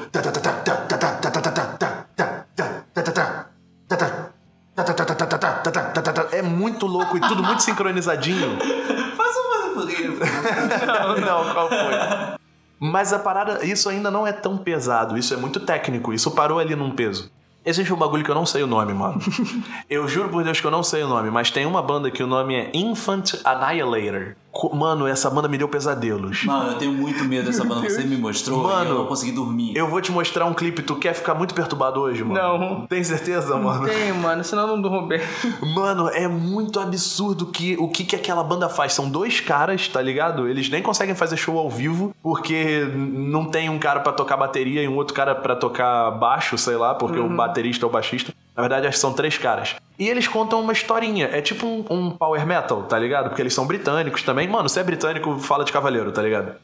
É 6.32 6.42
muito 6.42 6.86
louco 6.86 7.16
e 7.16 7.20
tudo 7.20 7.42
muito 7.42 7.62
sincronizadinho. 7.62 8.58
Faça 9.16 9.38
uma. 9.40 9.84
Não, 11.20 11.54
qual 11.54 11.68
foi? 11.68 12.38
Mas 12.78 13.12
a 13.12 13.18
parada, 13.18 13.64
isso 13.64 13.88
ainda 13.88 14.10
não 14.10 14.26
é 14.26 14.32
tão 14.32 14.58
pesado. 14.58 15.16
Isso 15.16 15.32
é 15.32 15.36
muito 15.36 15.60
técnico. 15.60 16.12
Isso 16.12 16.30
parou 16.32 16.58
ali 16.58 16.74
num 16.74 16.90
peso. 16.90 17.30
Existe 17.64 17.92
um 17.92 17.96
bagulho 17.96 18.24
que 18.24 18.30
eu 18.30 18.34
não 18.34 18.44
sei 18.44 18.62
o 18.62 18.66
nome, 18.66 18.92
mano. 18.92 19.20
eu 19.88 20.08
juro 20.08 20.28
por 20.28 20.42
Deus 20.42 20.60
que 20.60 20.66
eu 20.66 20.70
não 20.70 20.82
sei 20.82 21.02
o 21.04 21.08
nome, 21.08 21.30
mas 21.30 21.50
tem 21.50 21.64
uma 21.64 21.80
banda 21.80 22.10
que 22.10 22.22
o 22.22 22.26
nome 22.26 22.54
é 22.54 22.70
Infant 22.74 23.34
Annihilator. 23.44 24.34
Mano, 24.74 25.06
essa 25.06 25.30
banda 25.30 25.48
me 25.48 25.56
deu 25.56 25.66
pesadelos. 25.68 26.44
Mano, 26.44 26.72
eu 26.72 26.78
tenho 26.78 26.92
muito 26.92 27.24
medo 27.24 27.46
dessa 27.46 27.64
banda. 27.64 27.88
Você 27.88 28.04
me 28.04 28.16
mostrou 28.16 28.62
Mano, 28.64 28.84
e 28.84 28.92
eu 28.92 28.98
não 28.98 29.06
consegui 29.06 29.32
dormir. 29.32 29.74
Eu 29.74 29.88
vou 29.88 30.00
te 30.00 30.12
mostrar 30.12 30.44
um 30.44 30.52
clipe. 30.52 30.82
Tu 30.82 30.94
quer 30.96 31.14
ficar 31.14 31.34
muito 31.34 31.54
perturbado 31.54 32.00
hoje, 32.00 32.22
mano? 32.22 32.34
Não. 32.34 32.86
Tem 32.86 33.02
certeza, 33.02 33.56
mano? 33.56 33.86
Tem, 33.86 34.12
mano. 34.12 34.44
Senão 34.44 34.62
eu 34.62 34.68
não 34.68 34.82
durmo 34.82 35.06
bem. 35.06 35.20
Mano, 35.74 36.08
é 36.08 36.28
muito 36.28 36.78
absurdo 36.78 37.46
que, 37.46 37.76
o 37.78 37.88
que, 37.88 38.04
que 38.04 38.14
aquela 38.14 38.44
banda 38.44 38.68
faz. 38.68 38.92
São 38.92 39.08
dois 39.08 39.40
caras, 39.40 39.88
tá 39.88 40.02
ligado? 40.02 40.46
Eles 40.46 40.68
nem 40.68 40.82
conseguem 40.82 41.14
fazer 41.14 41.36
show 41.36 41.58
ao 41.58 41.70
vivo, 41.70 42.14
porque 42.22 42.84
não 42.94 43.46
tem 43.46 43.70
um 43.70 43.78
cara 43.78 44.00
pra 44.00 44.12
tocar 44.12 44.36
bateria 44.36 44.82
e 44.82 44.88
um 44.88 44.96
outro 44.96 45.14
cara 45.14 45.34
pra 45.34 45.56
tocar 45.56 46.10
baixo, 46.12 46.58
sei 46.58 46.76
lá, 46.76 46.94
porque 46.94 47.18
o 47.18 47.28
baterista 47.28 47.86
é 47.86 47.88
o 47.88 47.90
baixista. 47.90 48.32
Na 48.54 48.62
verdade, 48.62 48.86
acho 48.86 48.96
que 48.96 49.00
são 49.00 49.12
três 49.12 49.38
caras. 49.38 49.76
E 49.98 50.08
eles 50.08 50.26
contam 50.26 50.60
uma 50.60 50.72
historinha. 50.72 51.28
É 51.32 51.40
tipo 51.40 51.66
um, 51.66 51.84
um 51.88 52.10
power 52.10 52.46
metal, 52.46 52.82
tá 52.82 52.98
ligado? 52.98 53.28
Porque 53.28 53.40
eles 53.40 53.54
são 53.54 53.66
britânicos 53.66 54.22
também. 54.22 54.48
Mano, 54.48 54.68
se 54.68 54.78
é 54.80 54.82
britânico, 54.82 55.38
fala 55.38 55.64
de 55.64 55.72
cavaleiro, 55.72 56.10
tá 56.12 56.22
ligado? 56.22 56.54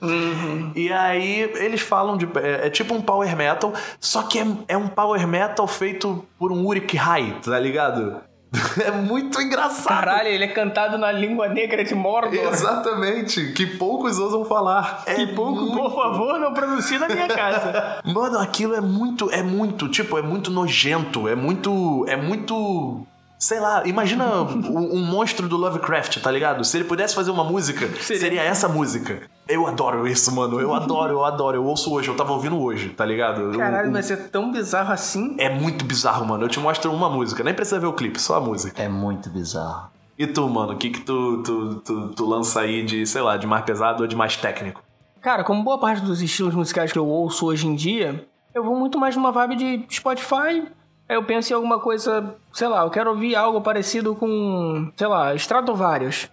E 0.75 0.93
aí 0.93 1.51
eles 1.57 1.81
falam 1.81 2.17
de. 2.17 2.29
É, 2.39 2.67
é 2.67 2.71
tipo 2.71 2.95
um 2.95 3.01
power 3.01 3.35
metal, 3.37 3.73
só 4.01 4.23
que 4.23 4.39
é, 4.39 4.47
é 4.69 4.77
um 4.77 4.89
power 4.89 5.27
metal 5.27 5.67
feito 5.67 6.25
por 6.39 6.51
um 6.51 6.67
Uric 6.67 6.97
High, 6.97 7.37
tá 7.43 7.59
ligado? 7.59 8.21
É 8.85 8.91
muito 8.93 9.41
engraçado. 9.43 9.89
Caralho, 9.89 10.29
ele 10.29 10.45
é 10.45 10.49
cantado 10.49 10.97
na 10.97 11.11
língua 11.13 11.49
negra 11.49 11.85
de 11.85 11.95
Mordor. 11.95 12.33
Exatamente, 12.53 13.53
que 13.53 13.67
poucos 13.67 14.19
ousam 14.19 14.45
falar. 14.45 15.03
É 15.07 15.15
Que 15.15 15.27
pouco, 15.29 15.61
muito- 15.63 15.77
por 15.77 15.95
favor, 15.95 16.39
não 16.39 16.55
pronuncie 16.55 16.99
na 16.99 17.09
minha 17.09 17.27
casa. 17.29 18.01
Mano, 18.07 18.39
aquilo 18.39 18.75
é 18.75 18.81
muito, 18.81 19.31
é 19.31 19.43
muito, 19.43 19.89
tipo, 19.89 20.17
é 20.17 20.23
muito 20.23 20.51
nojento, 20.51 21.29
é 21.29 21.35
muito, 21.35 22.05
é 22.09 22.17
muito, 22.17 23.07
sei 23.39 23.61
lá, 23.61 23.87
imagina 23.87 24.43
um, 24.43 24.97
um 24.97 25.05
monstro 25.05 25.49
do 25.49 25.57
Lovecraft, 25.57 26.19
tá 26.21 26.31
ligado? 26.31 26.65
Se 26.65 26.77
ele 26.77 26.85
pudesse 26.85 27.15
fazer 27.15 27.31
uma 27.31 27.45
música, 27.45 27.87
seria, 28.03 28.21
Seria. 28.21 28.43
essa 28.43 28.69
música. 28.69 29.23
Eu 29.49 29.67
adoro 29.67 30.07
isso, 30.07 30.35
mano, 30.35 30.61
eu 30.61 30.75
adoro, 30.75 31.15
eu 31.15 31.25
adoro, 31.25 31.57
eu 31.57 31.65
ouço 31.65 31.93
hoje, 31.93 32.09
eu 32.09 32.15
tava 32.17 32.33
ouvindo 32.33 32.61
hoje, 32.61 32.91
tá 32.91 33.05
ligado? 33.07 33.57
Caralho, 33.57 33.87
O- 33.87 33.91
o- 33.91 33.93
vai 33.93 34.03
ser 34.03 34.29
tão 34.29 34.53
bizarro 34.53 34.93
assim. 34.93 35.37
É 35.39 35.49
muito 35.49 35.85
bizarro, 35.85 36.27
mano, 36.27 36.45
eu 36.45 36.49
te 36.49 36.61
mostro 36.61 36.93
uma 36.93 37.09
música, 37.09 37.43
nem 37.43 37.55
precisa 37.55 37.79
ver 37.81 37.87
o 37.87 37.93
clipe, 37.95 38.21
só 38.21 38.37
a 38.37 38.41
música. 38.41 38.83
É 38.83 38.89
muito 38.89 39.31
bizarro. 39.31 39.89
E 40.19 40.27
tu, 40.27 40.47
mano, 40.49 40.73
o 40.73 40.77
que 40.77 40.91
que 40.91 41.01
tu, 41.01 41.43
tu, 41.45 41.75
tu, 41.77 42.09
tu 42.09 42.27
lança 42.27 42.61
aí 42.61 42.85
de, 42.85 43.07
sei 43.07 43.23
lá, 43.23 43.37
de 43.37 43.47
mais 43.47 43.65
pesado 43.65 44.03
ou 44.03 44.09
de 44.09 44.17
mais 44.17 44.37
técnico? 44.37 44.83
Cara, 45.23 45.45
como 45.45 45.63
boa 45.63 45.79
parte 45.79 46.03
dos 46.03 46.21
estilos 46.21 46.55
musicais 46.55 46.93
que 46.93 46.99
eu 46.99 47.07
ouço 47.07 47.47
hoje 47.47 47.67
em 47.67 47.75
dia, 47.75 48.27
eu 48.55 48.63
vou 48.65 48.77
muito 48.77 48.99
mais 48.99 49.15
numa 49.17 49.31
vibe 49.33 49.57
de 49.57 49.87
Spotify. 49.95 50.67
Eu 51.09 51.23
penso 51.25 51.53
em 51.53 51.57
alguma 51.57 51.79
coisa, 51.79 52.35
sei 52.53 52.69
lá, 52.69 52.83
eu 52.83 52.91
quero 52.91 53.11
ouvir 53.11 53.35
algo 53.35 53.63
parecido 53.63 54.15
com, 54.15 54.93
sei 54.95 55.07
lá, 55.07 55.35
Stratovarius. 55.35 56.29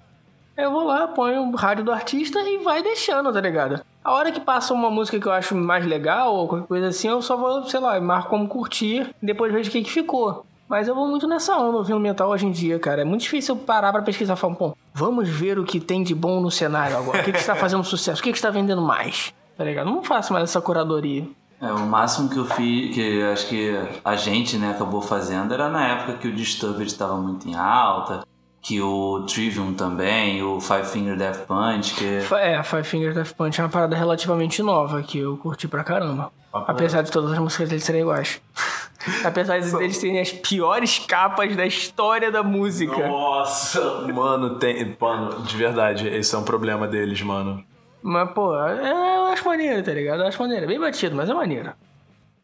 Eu 0.58 0.72
vou 0.72 0.86
lá, 0.86 1.08
ponho 1.08 1.44
o 1.44 1.56
rádio 1.56 1.86
do 1.86 1.92
artista 1.92 2.40
e 2.42 2.58
vai 2.58 2.84
deixando, 2.84 3.32
tá 3.32 3.40
ligado? 3.40 3.82
A 4.04 4.12
hora 4.12 4.32
que 4.32 4.40
passa 4.40 4.74
uma 4.74 4.90
música 4.90 5.20
que 5.20 5.28
eu 5.28 5.32
acho 5.32 5.56
mais 5.56 5.86
legal 5.86 6.36
ou 6.36 6.48
qualquer 6.48 6.68
coisa 6.68 6.88
assim, 6.88 7.08
eu 7.08 7.22
só 7.22 7.38
vou, 7.38 7.64
sei 7.64 7.80
lá, 7.80 8.00
marco 8.00 8.30
como 8.30 8.48
curtir 8.48 9.14
e 9.22 9.26
depois 9.26 9.52
vejo 9.52 9.70
o 9.70 9.72
que, 9.72 9.84
que 9.84 9.92
ficou. 9.92 10.46
Mas 10.68 10.88
eu 10.88 10.96
vou 10.96 11.08
muito 11.08 11.28
nessa 11.28 11.58
onda 11.58 11.78
ouvindo 11.78 12.00
metal 12.00 12.30
hoje 12.30 12.46
em 12.46 12.52
dia, 12.52 12.80
cara. 12.80 13.02
É 13.02 13.06
muito 13.06 13.22
difícil 13.22 13.56
parar 13.56 13.92
pra 13.92 14.02
pesquisar 14.02 14.34
e 14.34 14.38
falar, 14.38 14.56
pô, 14.56 14.78
vamos 14.94 15.30
ver 15.30 15.60
o 15.60 15.64
que 15.64 15.80
tem 15.80 16.04
de 16.04 16.16
bom 16.16 16.42
no 16.42 16.50
cenário 16.50 16.98
agora. 16.98 17.22
O 17.22 17.24
que, 17.24 17.32
que 17.32 17.40
está 17.40 17.56
fazendo 17.56 17.84
sucesso? 17.86 18.20
O 18.20 18.24
que, 18.24 18.32
que 18.32 18.38
está 18.38 18.50
vendendo 18.50 18.82
mais? 18.82 19.34
Tá 19.58 19.64
ligado? 19.64 19.86
Não 19.86 20.04
faço 20.04 20.34
mais 20.34 20.44
essa 20.44 20.60
curadoria. 20.60 21.26
É, 21.62 21.72
o 21.72 21.80
máximo 21.86 22.30
que 22.30 22.38
eu 22.38 22.46
fiz, 22.46 22.94
que 22.94 23.24
acho 23.24 23.48
que 23.48 23.74
a 24.04 24.16
gente 24.16 24.58
né, 24.58 24.72
acabou 24.72 25.02
fazendo, 25.02 25.54
era 25.54 25.70
na 25.70 25.88
época 25.88 26.14
que 26.18 26.28
o 26.28 26.34
Disturbed 26.34 26.86
estava 26.86 27.16
muito 27.16 27.48
em 27.48 27.56
alta, 27.56 28.26
que 28.62 28.82
o 28.82 29.26
Trivium 29.28 29.74
também, 29.74 30.44
o 30.44 30.60
Five 30.60 30.86
Finger 30.86 31.16
Death 31.18 31.46
Punch, 31.46 31.96
que 31.96 32.34
É, 32.36 32.62
Five 32.64 32.84
Finger 32.84 33.14
Death 33.14 33.34
Punch 33.34 33.62
é 33.62 33.64
uma 33.64 33.70
parada 33.70 33.96
relativamente 33.96 34.62
nova 34.62 35.02
que 35.02 35.20
eu 35.20 35.38
curti 35.38 35.68
pra 35.68 35.84
caramba. 35.84 36.32
Apesar 36.52 37.02
de 37.02 37.12
todas 37.12 37.32
as 37.34 37.40
músicas 37.40 37.70
deles 37.70 37.84
serem 37.84 38.02
iguais. 38.02 38.42
Apesar 39.24 39.60
de 39.60 39.76
eles 39.76 40.00
terem 40.00 40.20
as 40.20 40.32
piores 40.32 40.98
capas 41.00 41.56
da 41.56 41.66
história 41.66 42.32
da 42.32 42.42
música. 42.42 43.08
Nossa, 43.08 44.02
mano, 44.14 44.56
tem. 44.56 44.98
Mano, 45.00 45.44
de 45.44 45.56
verdade, 45.56 46.08
esse 46.08 46.34
é 46.34 46.38
um 46.38 46.44
problema 46.44 46.88
deles, 46.88 47.22
mano. 47.22 47.64
Mas, 48.08 48.32
pô, 48.34 48.56
é, 48.56 48.92
eu 48.92 49.26
acho 49.26 49.44
maneiro, 49.44 49.82
tá 49.82 49.92
ligado? 49.92 50.22
Eu 50.22 50.28
acho 50.28 50.40
maneiro. 50.40 50.66
É 50.66 50.68
bem 50.68 50.80
batido, 50.80 51.16
mas 51.16 51.28
é 51.28 51.34
maneiro. 51.34 51.74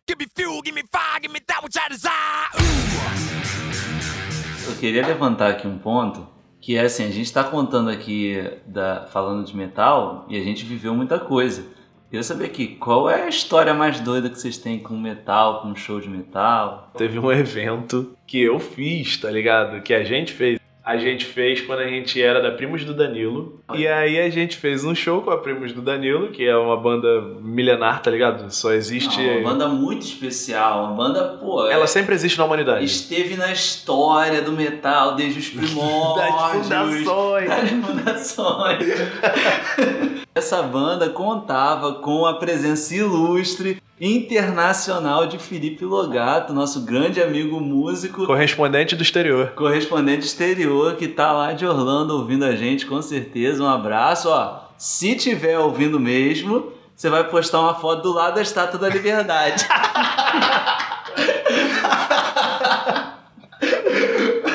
Give 0.09 0.17
me 0.17 0.27
fuel, 0.35 0.59
give 0.65 0.71
me 0.71 0.81
fire, 0.91 1.21
give 1.21 1.31
me 1.31 1.39
that 1.41 1.63
which 1.63 1.77
I 1.77 1.87
desire. 1.87 2.49
Ooh. 2.55 4.71
eu 4.71 4.75
queria 4.77 5.05
levantar 5.05 5.51
aqui 5.51 5.67
um 5.67 5.77
ponto, 5.77 6.27
que 6.59 6.75
é 6.75 6.81
assim, 6.81 7.03
a 7.03 7.11
gente 7.11 7.27
está 7.27 7.43
contando 7.43 7.91
aqui, 7.91 8.43
da, 8.65 9.05
falando 9.05 9.45
de 9.45 9.55
metal, 9.55 10.25
e 10.27 10.35
a 10.35 10.43
gente 10.43 10.65
viveu 10.65 10.95
muita 10.95 11.19
coisa. 11.19 11.63
Queria 12.09 12.23
saber 12.23 12.45
aqui, 12.45 12.69
qual 12.77 13.07
é 13.07 13.25
a 13.25 13.29
história 13.29 13.75
mais 13.75 13.99
doida 13.99 14.31
que 14.31 14.39
vocês 14.39 14.57
têm 14.57 14.79
com 14.79 14.97
metal, 14.97 15.61
com 15.61 15.75
show 15.75 16.01
de 16.01 16.09
metal? 16.09 16.89
Teve 16.97 17.19
um 17.19 17.31
evento 17.31 18.17
que 18.25 18.41
eu 18.41 18.59
fiz, 18.59 19.17
tá 19.17 19.29
ligado? 19.29 19.79
Que 19.83 19.93
a 19.93 20.03
gente 20.03 20.33
fez. 20.33 20.59
A 20.83 20.97
gente 20.97 21.25
fez 21.25 21.61
quando 21.61 21.79
a 21.79 21.87
gente 21.87 22.19
era 22.19 22.41
da 22.41 22.51
Primos 22.51 22.83
do 22.83 22.93
Danilo. 22.93 23.59
E 23.75 23.87
aí 23.87 24.19
a 24.19 24.29
gente 24.31 24.57
fez 24.57 24.83
um 24.83 24.95
show 24.95 25.21
com 25.21 25.29
a 25.29 25.37
Primos 25.37 25.71
do 25.73 25.81
Danilo, 25.81 26.29
que 26.29 26.43
é 26.43 26.57
uma 26.57 26.75
banda 26.75 27.21
milenar, 27.39 28.01
tá 28.01 28.09
ligado? 28.09 28.51
Só 28.51 28.71
existe. 28.73 29.21
Não, 29.21 29.37
uma 29.37 29.51
banda 29.51 29.67
muito 29.67 30.01
especial, 30.03 30.85
uma 30.85 30.95
banda, 30.95 31.37
pô, 31.39 31.67
Ela 31.69 31.85
sempre 31.85 32.15
existe 32.15 32.37
na 32.39 32.45
humanidade. 32.45 32.83
esteve 32.83 33.35
na 33.35 33.51
história 33.51 34.41
do 34.41 34.51
metal 34.53 35.15
desde 35.15 35.39
os 35.39 35.49
primórdios. 35.49 36.31
Das 36.71 36.91
fundações. 36.91 37.47
Das 37.49 37.69
fundações. 37.69 38.87
Essa 40.33 40.63
banda 40.63 41.09
contava 41.09 41.95
com 41.95 42.25
a 42.25 42.33
presença 42.35 42.95
ilustre 42.95 43.81
internacional 44.01 45.27
de 45.27 45.37
Felipe 45.37 45.85
Logato, 45.85 46.51
nosso 46.53 46.81
grande 46.81 47.21
amigo 47.21 47.59
músico, 47.59 48.25
Correspondente 48.25 48.95
do 48.95 49.03
exterior. 49.03 49.51
correspondente 49.51 50.25
exterior, 50.25 50.95
que 50.95 51.07
tá 51.07 51.31
lá 51.31 51.53
de 51.53 51.67
Orlando 51.67 52.15
ouvindo 52.17 52.43
a 52.43 52.55
gente, 52.55 52.87
com 52.87 52.99
certeza. 52.99 53.61
Um 53.63 53.67
abraço, 53.69 54.27
ó. 54.29 54.61
Se 54.75 55.13
tiver 55.15 55.59
ouvindo 55.59 55.99
mesmo, 55.99 56.73
você 56.95 57.11
vai 57.11 57.23
postar 57.25 57.59
uma 57.61 57.75
foto 57.75 58.01
do 58.01 58.13
lado 58.13 58.35
da 58.35 58.41
Estátua 58.41 58.79
da 58.79 58.89
Liberdade. 58.89 59.67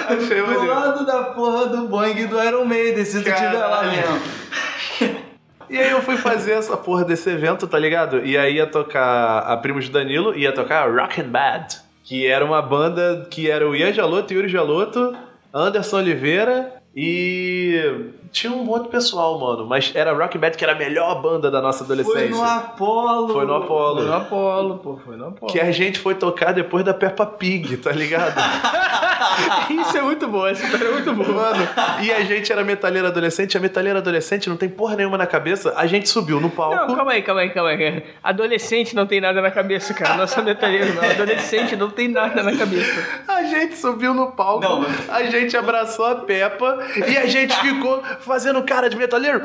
Do 0.07 0.67
lado 0.67 1.05
da 1.07 1.23
porra 1.25 1.67
do 1.67 1.89
Boeing 1.89 2.27
do 2.27 2.43
Iron 2.43 2.65
Maiden, 2.65 3.05
se 3.05 3.19
tu 3.19 3.25
tiver 3.25 3.67
lá 3.67 3.85
mesmo. 3.85 4.21
E 5.69 5.79
aí 5.79 5.91
eu 5.91 6.01
fui 6.01 6.17
fazer 6.17 6.53
essa 6.53 6.77
porra 6.77 7.05
desse 7.05 7.29
evento, 7.31 7.67
tá 7.67 7.79
ligado? 7.79 8.25
E 8.25 8.37
aí 8.39 8.57
ia 8.57 8.67
tocar 8.67 9.39
a 9.39 9.57
Primos 9.57 9.87
de 9.87 9.91
Danilo, 9.91 10.37
ia 10.37 10.53
tocar 10.53 10.89
Rock 10.91 11.21
and 11.21 11.29
Bad, 11.29 11.77
que 12.05 12.27
era 12.27 12.45
uma 12.45 12.62
banda 12.62 13.27
que 13.31 13.51
era 13.51 13.69
o 13.69 13.75
Ian 13.75 13.93
Jaloto, 13.93 14.33
Yuri 14.33 14.49
Jaloto, 14.49 15.14
Anderson 15.53 15.99
Oliveira 15.99 16.73
e 16.99 18.11
tinha 18.33 18.51
um 18.51 18.83
de 18.83 18.89
pessoal, 18.89 19.39
mano, 19.39 19.67
mas 19.67 19.93
era 19.95 20.14
Rock 20.14 20.39
and 20.39 20.41
Bad 20.41 20.57
que 20.57 20.64
era 20.64 20.73
a 20.73 20.77
melhor 20.77 21.21
banda 21.21 21.51
da 21.51 21.61
nossa 21.61 21.85
Foi 21.85 21.95
adolescência. 21.95 22.31
no 22.31 22.43
Apolo. 22.43 23.33
Foi 23.35 23.45
no 23.45 23.55
Apollo. 23.55 23.97
Foi 23.97 24.07
no 24.07 24.14
Apolo, 24.14 24.79
pô, 24.79 24.97
foi 25.05 25.17
no 25.17 25.29
Apolo. 25.29 25.53
Que 25.53 25.61
a 25.61 25.71
gente 25.71 25.99
foi 25.99 26.14
tocar 26.14 26.53
depois 26.53 26.85
da 26.85 26.95
Peppa 26.95 27.27
Pig, 27.27 27.77
tá 27.77 27.93
ligado? 27.93 28.35
Isso 29.71 29.97
é 29.97 30.03
muito 30.03 30.27
bom, 30.29 30.47
essa 30.47 30.64
história 30.64 30.87
é 30.89 30.93
muito 30.93 31.12
boa. 31.12 31.29
Mano, 31.29 31.69
e 32.03 32.12
a 32.12 32.21
gente 32.25 32.51
era 32.51 32.64
metaleira 32.64 33.09
adolescente, 33.09 33.57
a 33.57 33.61
metaleira 33.61 33.99
adolescente 33.99 34.49
não 34.49 34.57
tem 34.57 34.69
porra 34.69 34.97
nenhuma 34.97 35.19
na 35.19 35.27
cabeça, 35.27 35.75
a 35.77 35.87
gente 35.87 36.09
subiu 36.09 36.41
no 36.41 36.51
palco. 36.51 36.77
Não, 36.77 36.97
calma 36.97 37.12
aí, 37.12 37.23
calma 37.23 37.41
aí, 37.43 37.51
calma 37.51 37.71
aí. 37.71 38.03
Adolescente 38.23 38.95
não 38.95 39.07
tem 39.07 39.21
nada 39.21 39.41
na 39.41 39.51
cabeça, 39.51 39.95
cara. 39.95 40.17
Não 40.17 40.25
é 40.25 40.27
só 40.27 40.43
metalheiro, 40.43 40.95
não. 40.95 41.03
Adolescente 41.03 41.77
não 41.77 41.91
tem 41.91 42.09
nada 42.09 42.43
na 42.43 42.57
cabeça. 42.57 43.23
A 43.29 43.43
gente 43.45 43.77
subiu 43.77 44.14
no 44.14 44.33
palco, 44.33 44.62
Não, 44.62 44.85
a 45.09 45.25
gente 45.25 45.57
abraçou 45.57 46.07
a 46.07 46.14
Peppa 46.17 46.79
e 47.09 47.17
a 47.17 47.27
gente 47.27 47.55
ficou 47.57 48.03
fazendo 48.21 48.62
cara 48.62 48.89
de 48.89 48.97
metaleiro. 48.97 49.43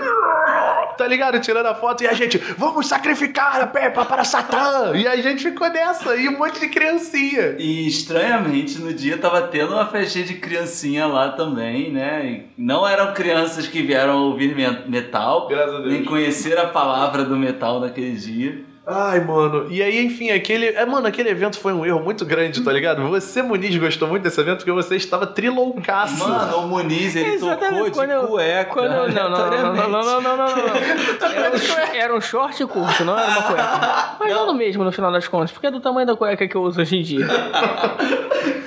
Tá 0.97 1.07
ligado? 1.07 1.39
Tirando 1.39 1.65
a 1.67 1.75
foto 1.75 2.03
e 2.03 2.07
a 2.07 2.13
gente, 2.13 2.37
vamos 2.57 2.87
sacrificar 2.87 3.61
a 3.61 3.67
Peppa 3.67 4.05
para 4.05 4.23
Satã! 4.23 4.91
E 4.95 5.07
a 5.07 5.15
gente 5.17 5.43
ficou 5.43 5.69
nessa, 5.69 6.15
e 6.15 6.27
um 6.27 6.37
monte 6.37 6.59
de 6.59 6.67
criancinha. 6.67 7.55
E 7.57 7.87
estranhamente 7.87 8.79
no 8.79 8.93
dia 8.93 9.17
tava 9.17 9.41
tendo 9.43 9.60
uma 9.69 9.85
festinha 9.85 10.25
de 10.25 10.35
criancinha 10.35 11.05
lá 11.07 11.29
também, 11.29 11.91
né? 11.91 12.25
E 12.25 12.45
não 12.57 12.87
eram 12.87 13.13
crianças 13.13 13.67
que 13.67 13.81
vieram 13.81 14.17
ouvir 14.25 14.55
me- 14.55 14.89
metal, 14.89 15.47
Graças 15.47 15.75
a 15.75 15.77
Deus. 15.79 15.91
nem 15.91 16.03
conhecer 16.03 16.57
a 16.57 16.67
palavra 16.67 17.23
do 17.23 17.35
metal 17.37 17.79
naquele 17.79 18.11
dia. 18.11 18.71
Ai, 18.85 19.19
mano. 19.23 19.67
E 19.69 19.81
aí, 19.81 20.03
enfim, 20.03 20.31
aquele. 20.31 20.65
É, 20.65 20.83
mano, 20.87 21.05
aquele 21.05 21.29
evento 21.29 21.59
foi 21.59 21.71
um 21.71 21.85
erro 21.85 21.99
muito 22.01 22.25
grande, 22.25 22.61
tá 22.63 22.73
ligado? 22.73 23.07
Você, 23.09 23.41
Muniz, 23.43 23.77
gostou 23.77 24.07
muito 24.07 24.23
desse 24.23 24.41
evento 24.41 24.57
porque 24.57 24.71
você 24.71 24.95
estava 24.95 25.27
triloucaço. 25.27 26.17
Mano, 26.27 26.57
o 26.57 26.67
Muniz, 26.67 27.15
ele 27.15 27.37
tocou 27.37 27.89
de 28.07 28.11
eu- 28.11 28.27
cueca. 28.27 28.65
Quando 28.73 28.91
eu- 28.91 29.07
não, 29.09 29.29
não, 29.29 29.49
não, 29.49 29.49
não, 29.51 29.73
não, 29.73 29.89
não, 29.89 30.03
não, 30.03 30.21
não, 30.21 30.37
não, 30.37 30.37
não. 30.37 30.47
Era 31.31 31.95
era 32.11 32.15
um 32.15 32.19
short 32.21 32.65
curto, 32.65 33.05
não 33.05 33.17
era 33.17 33.29
uma 33.29 33.43
cueca. 33.43 34.15
Mas 34.19 34.31
não 34.33 34.47
no 34.47 34.53
mesmo, 34.55 34.83
no 34.83 34.91
final 34.91 35.11
das 35.11 35.27
contas, 35.27 35.51
porque 35.51 35.67
é 35.67 35.71
do 35.71 35.79
tamanho 35.79 36.07
da 36.07 36.15
cueca 36.15 36.47
que 36.47 36.55
eu 36.57 36.63
uso 36.63 36.81
hoje 36.81 36.97
em 36.97 37.03
dia. 37.03 37.27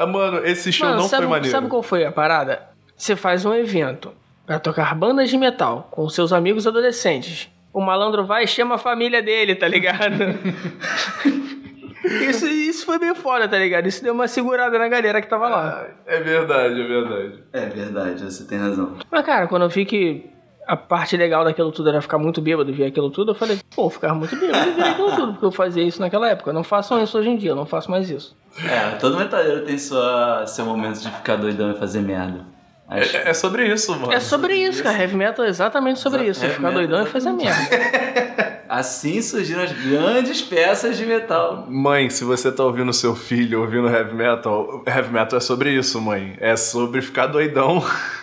Ah, 0.00 0.06
mano, 0.06 0.38
esse 0.46 0.72
show 0.72 0.88
Mano, 0.88 1.02
não 1.02 1.08
sabe, 1.08 1.24
foi 1.24 1.30
maneiro. 1.30 1.54
sabe 1.54 1.68
qual 1.68 1.82
foi 1.82 2.06
a 2.06 2.10
parada? 2.10 2.62
Você 2.96 3.14
faz 3.14 3.44
um 3.44 3.52
evento 3.54 4.12
pra 4.46 4.58
tocar 4.58 4.94
bandas 4.94 5.28
de 5.28 5.36
metal 5.36 5.88
com 5.90 6.08
seus 6.08 6.32
amigos 6.32 6.66
adolescentes. 6.66 7.50
O 7.70 7.82
malandro 7.82 8.24
vai 8.24 8.44
e 8.44 8.46
chama 8.46 8.76
a 8.76 8.78
família 8.78 9.22
dele, 9.22 9.54
tá 9.54 9.68
ligado? 9.68 10.14
Isso, 12.02 12.46
isso 12.46 12.86
foi 12.86 12.98
bem 12.98 13.14
foda, 13.14 13.46
tá 13.46 13.58
ligado? 13.58 13.86
Isso 13.86 14.02
deu 14.02 14.14
uma 14.14 14.26
segurada 14.26 14.78
na 14.78 14.88
galera 14.88 15.20
que 15.20 15.28
tava 15.28 15.48
lá. 15.50 15.86
É 16.06 16.18
verdade, 16.18 16.80
é 16.80 16.86
verdade. 16.86 17.44
É 17.52 17.66
verdade, 17.66 18.24
você 18.24 18.44
tem 18.46 18.58
razão. 18.58 18.96
Mas, 19.10 19.24
cara, 19.24 19.46
quando 19.46 19.62
eu 19.62 19.68
vi 19.68 19.84
que 19.84 20.24
a 20.66 20.76
parte 20.76 21.14
legal 21.16 21.44
daquilo 21.44 21.70
tudo 21.70 21.90
era 21.90 22.00
ficar 22.00 22.16
muito 22.16 22.40
bêbado 22.40 22.70
e 22.70 22.72
ver 22.72 22.86
aquilo 22.86 23.10
tudo, 23.10 23.32
eu 23.32 23.34
falei, 23.34 23.58
pô, 23.76 23.82
vou 23.82 23.90
ficar 23.90 24.14
muito 24.14 24.34
bêbado 24.34 24.70
e 24.70 24.72
ver 24.72 24.82
aquilo 24.82 25.14
tudo, 25.14 25.32
porque 25.32 25.44
eu 25.44 25.52
fazia 25.52 25.82
isso 25.84 26.00
naquela 26.00 26.26
época. 26.30 26.54
Não 26.54 26.64
façam 26.64 27.02
isso 27.02 27.18
hoje 27.18 27.28
em 27.28 27.36
dia, 27.36 27.50
eu 27.50 27.56
não 27.56 27.66
faço 27.66 27.90
mais 27.90 28.08
isso. 28.08 28.34
É, 28.64 28.96
todo 28.96 29.16
metaleiro 29.16 29.64
tem 29.64 29.78
sua, 29.78 30.44
seu 30.46 30.64
momento 30.64 31.00
de 31.00 31.10
ficar 31.10 31.36
doidão 31.36 31.70
e 31.70 31.78
fazer 31.78 32.00
merda. 32.00 32.44
Acho- 32.88 33.16
É, 33.16 33.30
é 33.30 33.34
sobre 33.34 33.66
isso, 33.72 33.92
mano. 33.98 34.12
É 34.12 34.18
sobre 34.18 34.54
isso, 34.54 34.82
cara. 34.82 34.98
Heavy 35.00 35.16
metal 35.16 35.44
é 35.44 35.48
exatamente 35.48 36.00
sobre 36.00 36.22
Exa- 36.22 36.30
isso. 36.30 36.40
Heavy 36.44 36.54
ficar 36.56 36.68
metal 36.68 36.82
doidão 36.82 37.00
e 37.00 37.02
é 37.04 37.06
fazer 37.06 37.30
merda. 37.32 38.60
Assim 38.68 39.20
surgiram 39.20 39.62
as 39.62 39.72
grandes 39.72 40.40
peças 40.42 40.96
de 40.96 41.04
metal. 41.04 41.66
Mãe, 41.68 42.08
se 42.10 42.22
você 42.24 42.52
tá 42.52 42.64
ouvindo 42.64 42.92
seu 42.92 43.16
filho 43.16 43.60
ouvindo 43.62 43.88
heavy 43.88 44.14
metal, 44.14 44.84
heavy 44.86 45.12
metal 45.12 45.36
é 45.38 45.40
sobre 45.40 45.70
isso, 45.72 46.00
mãe. 46.00 46.36
É 46.40 46.54
sobre 46.56 47.00
ficar 47.02 47.26
doidão. 47.26 47.84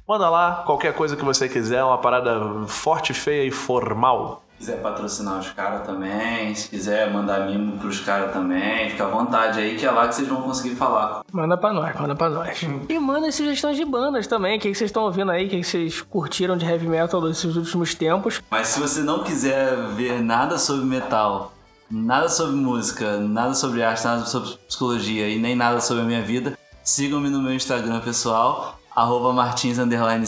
Manda 0.07 0.29
lá 0.29 0.63
qualquer 0.67 0.93
coisa 0.93 1.17
que 1.17 1.25
você 1.25 1.49
quiser, 1.49 1.83
uma 1.83 1.97
parada 1.97 2.67
forte, 2.67 3.15
feia 3.15 3.47
e 3.47 3.51
formal. 3.51 4.45
Se 4.63 4.67
quiser 4.67 4.81
patrocinar 4.81 5.41
os 5.41 5.51
caras 5.51 5.85
também, 5.85 6.55
se 6.55 6.69
quiser 6.69 7.13
mandar 7.13 7.49
mimo 7.49 7.79
pros 7.79 7.99
caras 7.99 8.33
também, 8.33 8.91
fica 8.91 9.05
à 9.05 9.09
vontade 9.09 9.59
aí 9.59 9.77
que 9.77 9.85
é 9.85 9.91
lá 9.91 10.07
que 10.07 10.15
vocês 10.15 10.29
vão 10.29 10.41
conseguir 10.41 10.77
falar. 10.77 11.25
Manda 11.33 11.57
pra 11.57 11.73
nós, 11.73 12.01
manda 12.01 12.15
pra 12.15 12.31
nós. 12.31 12.63
E 12.89 12.97
manda 13.01 13.33
sugestões 13.33 13.77
de 13.77 13.85
bandas 13.85 14.29
também. 14.29 14.57
O 14.57 14.61
que 14.61 14.71
que 14.71 14.79
vocês 14.79 14.89
estão 14.89 15.03
ouvindo 15.03 15.33
aí? 15.33 15.47
O 15.47 15.51
que 15.51 15.59
que 15.59 15.65
vocês 15.65 16.01
curtiram 16.03 16.57
de 16.57 16.65
heavy 16.65 16.87
metal 16.87 17.21
desses 17.21 17.57
últimos 17.57 17.93
tempos? 17.97 18.41
Mas 18.49 18.69
se 18.69 18.79
você 18.79 19.01
não 19.01 19.25
quiser 19.25 19.77
ver 19.97 20.23
nada 20.23 20.57
sobre 20.57 20.85
metal, 20.85 21.53
nada 21.91 22.29
sobre 22.29 22.55
música, 22.55 23.19
nada 23.19 23.55
sobre 23.55 23.83
arte, 23.83 24.05
nada 24.05 24.25
sobre 24.27 24.57
psicologia 24.69 25.29
e 25.29 25.41
nem 25.41 25.57
nada 25.57 25.81
sobre 25.81 26.05
a 26.05 26.07
minha 26.07 26.23
vida, 26.23 26.57
sigam-me 26.85 27.29
no 27.29 27.43
meu 27.43 27.53
Instagram 27.53 27.99
pessoal, 27.99 28.79
arroba 28.95 29.33
martins 29.33 29.77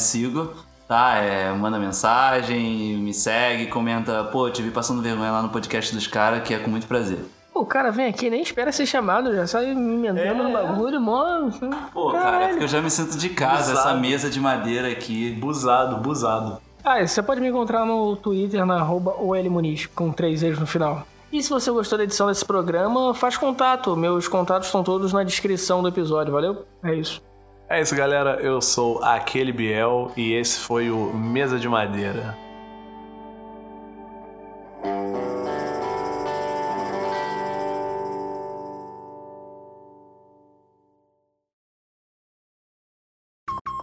sigo, 0.01 0.51
tá? 0.95 1.17
É, 1.17 1.53
manda 1.53 1.77
mensagem, 1.77 2.97
me 2.99 3.13
segue, 3.13 3.67
comenta, 3.67 4.23
pô, 4.25 4.49
te 4.49 4.63
vi 4.63 4.71
passando 4.71 5.03
vergonha 5.03 5.33
lá 5.33 5.43
no 5.43 5.49
podcast 5.49 5.93
dos 5.93 6.07
caras, 6.07 6.45
que 6.45 6.55
é 6.55 6.59
com 6.59 6.71
muito 6.71 6.87
prazer. 6.87 7.19
O 7.53 7.65
cara 7.67 7.91
vem 7.91 8.07
aqui 8.07 8.31
nem 8.31 8.43
espera 8.43 8.71
ser 8.71 8.87
chamado, 8.87 9.35
já 9.35 9.45
sai 9.47 9.75
me 9.75 9.95
emendando 9.95 10.45
no 10.45 10.53
bagulho, 10.53 11.01
mó. 11.01 11.51
Pô, 11.93 12.13
cara, 12.13 12.19
é 12.19 12.31
Caralho. 12.31 12.49
porque 12.51 12.65
eu 12.65 12.69
já 12.69 12.81
me 12.81 12.91
sinto 12.91 13.17
de 13.19 13.29
casa, 13.29 13.73
Exato. 13.73 13.89
essa 13.89 13.97
mesa 13.97 14.31
de 14.31 14.39
madeira 14.39 14.89
aqui. 14.89 15.33
Busado, 15.33 15.97
busado. 15.97 16.59
Ah, 16.85 17.05
você 17.05 17.23
pode 17.23 17.41
me 17.41 17.49
encontrar 17.49 17.85
no 17.85 18.15
Twitter 18.17 18.65
na 18.65 18.77
arroba 18.77 19.15
OLMuniz, 19.19 19.87
com 19.87 20.13
três 20.13 20.43
eles 20.43 20.59
no 20.59 20.67
final. 20.67 21.05
E 21.33 21.43
se 21.43 21.51
você 21.51 21.71
gostou 21.71 21.99
da 21.99 22.05
edição 22.05 22.29
desse 22.29 22.45
programa, 22.45 23.15
faz 23.15 23.37
contato. 23.37 23.97
Meus 23.97 24.29
contatos 24.29 24.69
estão 24.69 24.85
todos 24.85 25.13
na 25.13 25.25
descrição 25.25 25.83
do 25.83 25.89
episódio, 25.89 26.33
valeu? 26.33 26.65
É 26.85 26.95
isso. 26.95 27.21
É 27.69 27.81
isso, 27.81 27.97
galera. 27.97 28.41
Eu 28.43 28.61
sou 28.61 29.03
aquele 29.03 29.51
Biel 29.51 30.13
e 30.17 30.35
esse 30.35 30.59
foi 30.59 30.91
o 30.91 31.15
Mesa 31.15 31.59
de 31.59 31.69
Madeira. 31.69 32.37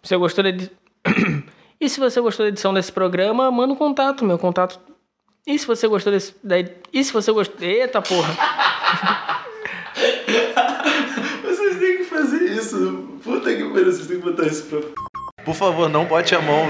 Você 0.04 0.18
gostou 0.18 0.46
edi... 0.46 0.72
E 1.80 1.90
se 1.90 2.00
você 2.00 2.22
gostou 2.22 2.46
da 2.46 2.50
edição 2.50 2.72
desse 2.76 2.92
programa, 2.92 3.50
manda 3.50 3.74
um 3.74 3.76
contato, 3.76 4.24
meu 4.24 4.38
contato. 4.38 4.80
E 5.48 5.58
se 5.58 5.66
você 5.66 5.88
gostou 5.88 6.14
desse. 6.14 6.36
E 6.94 7.04
se 7.04 7.12
você 7.12 7.32
gostou. 7.32 7.68
Eita 7.68 8.00
porra! 8.04 8.30
Puta 13.42 13.56
que 13.56 13.64
pariu, 13.70 13.86
vocês 13.92 14.06
têm 14.08 14.18
que 14.20 14.24
botar 14.24 14.46
isso 14.46 14.64
pra. 14.66 14.80
Por 15.44 15.56
favor, 15.56 15.90
não 15.90 16.06
bote 16.06 16.36
a 16.36 16.42
mão. 16.42 16.68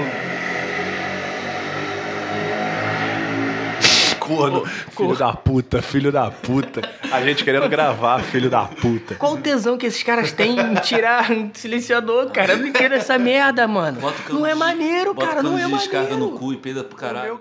Corno, 4.18 4.64
filho 4.64 5.16
da 5.16 5.32
puta, 5.32 5.82
filho 5.82 6.10
da 6.12 6.30
puta. 6.30 6.80
A 7.10 7.20
gente 7.20 7.44
querendo 7.44 7.68
gravar, 7.68 8.20
filho 8.22 8.48
da 8.48 8.62
puta. 8.62 9.16
Qual 9.16 9.34
o 9.34 9.36
tesão 9.38 9.76
que 9.76 9.84
esses 9.84 10.02
caras 10.02 10.32
têm 10.32 10.58
em 10.58 10.74
tirar 10.76 11.30
um 11.30 11.50
silenciador, 11.52 12.30
cara? 12.30 12.52
Eu 12.52 12.58
não 12.58 12.66
entendo 12.68 12.92
essa 12.92 13.18
merda, 13.18 13.66
mano. 13.68 14.00
Bota 14.00 14.18
o 14.20 14.22
cano 14.24 14.38
Não 14.38 14.46
é 14.46 14.52
de- 14.52 14.58
maneiro, 14.58 15.12
bota 15.12 15.26
cara, 15.26 15.42
não 15.42 15.58
é 15.58 15.64
de 15.66 15.72
descarga 15.72 16.10
maneiro. 16.14 16.32
no 16.32 16.38
cu 16.38 16.52
e 16.52 16.56
peida 16.56 16.82
pro 16.84 16.96
caralho. 16.96 17.40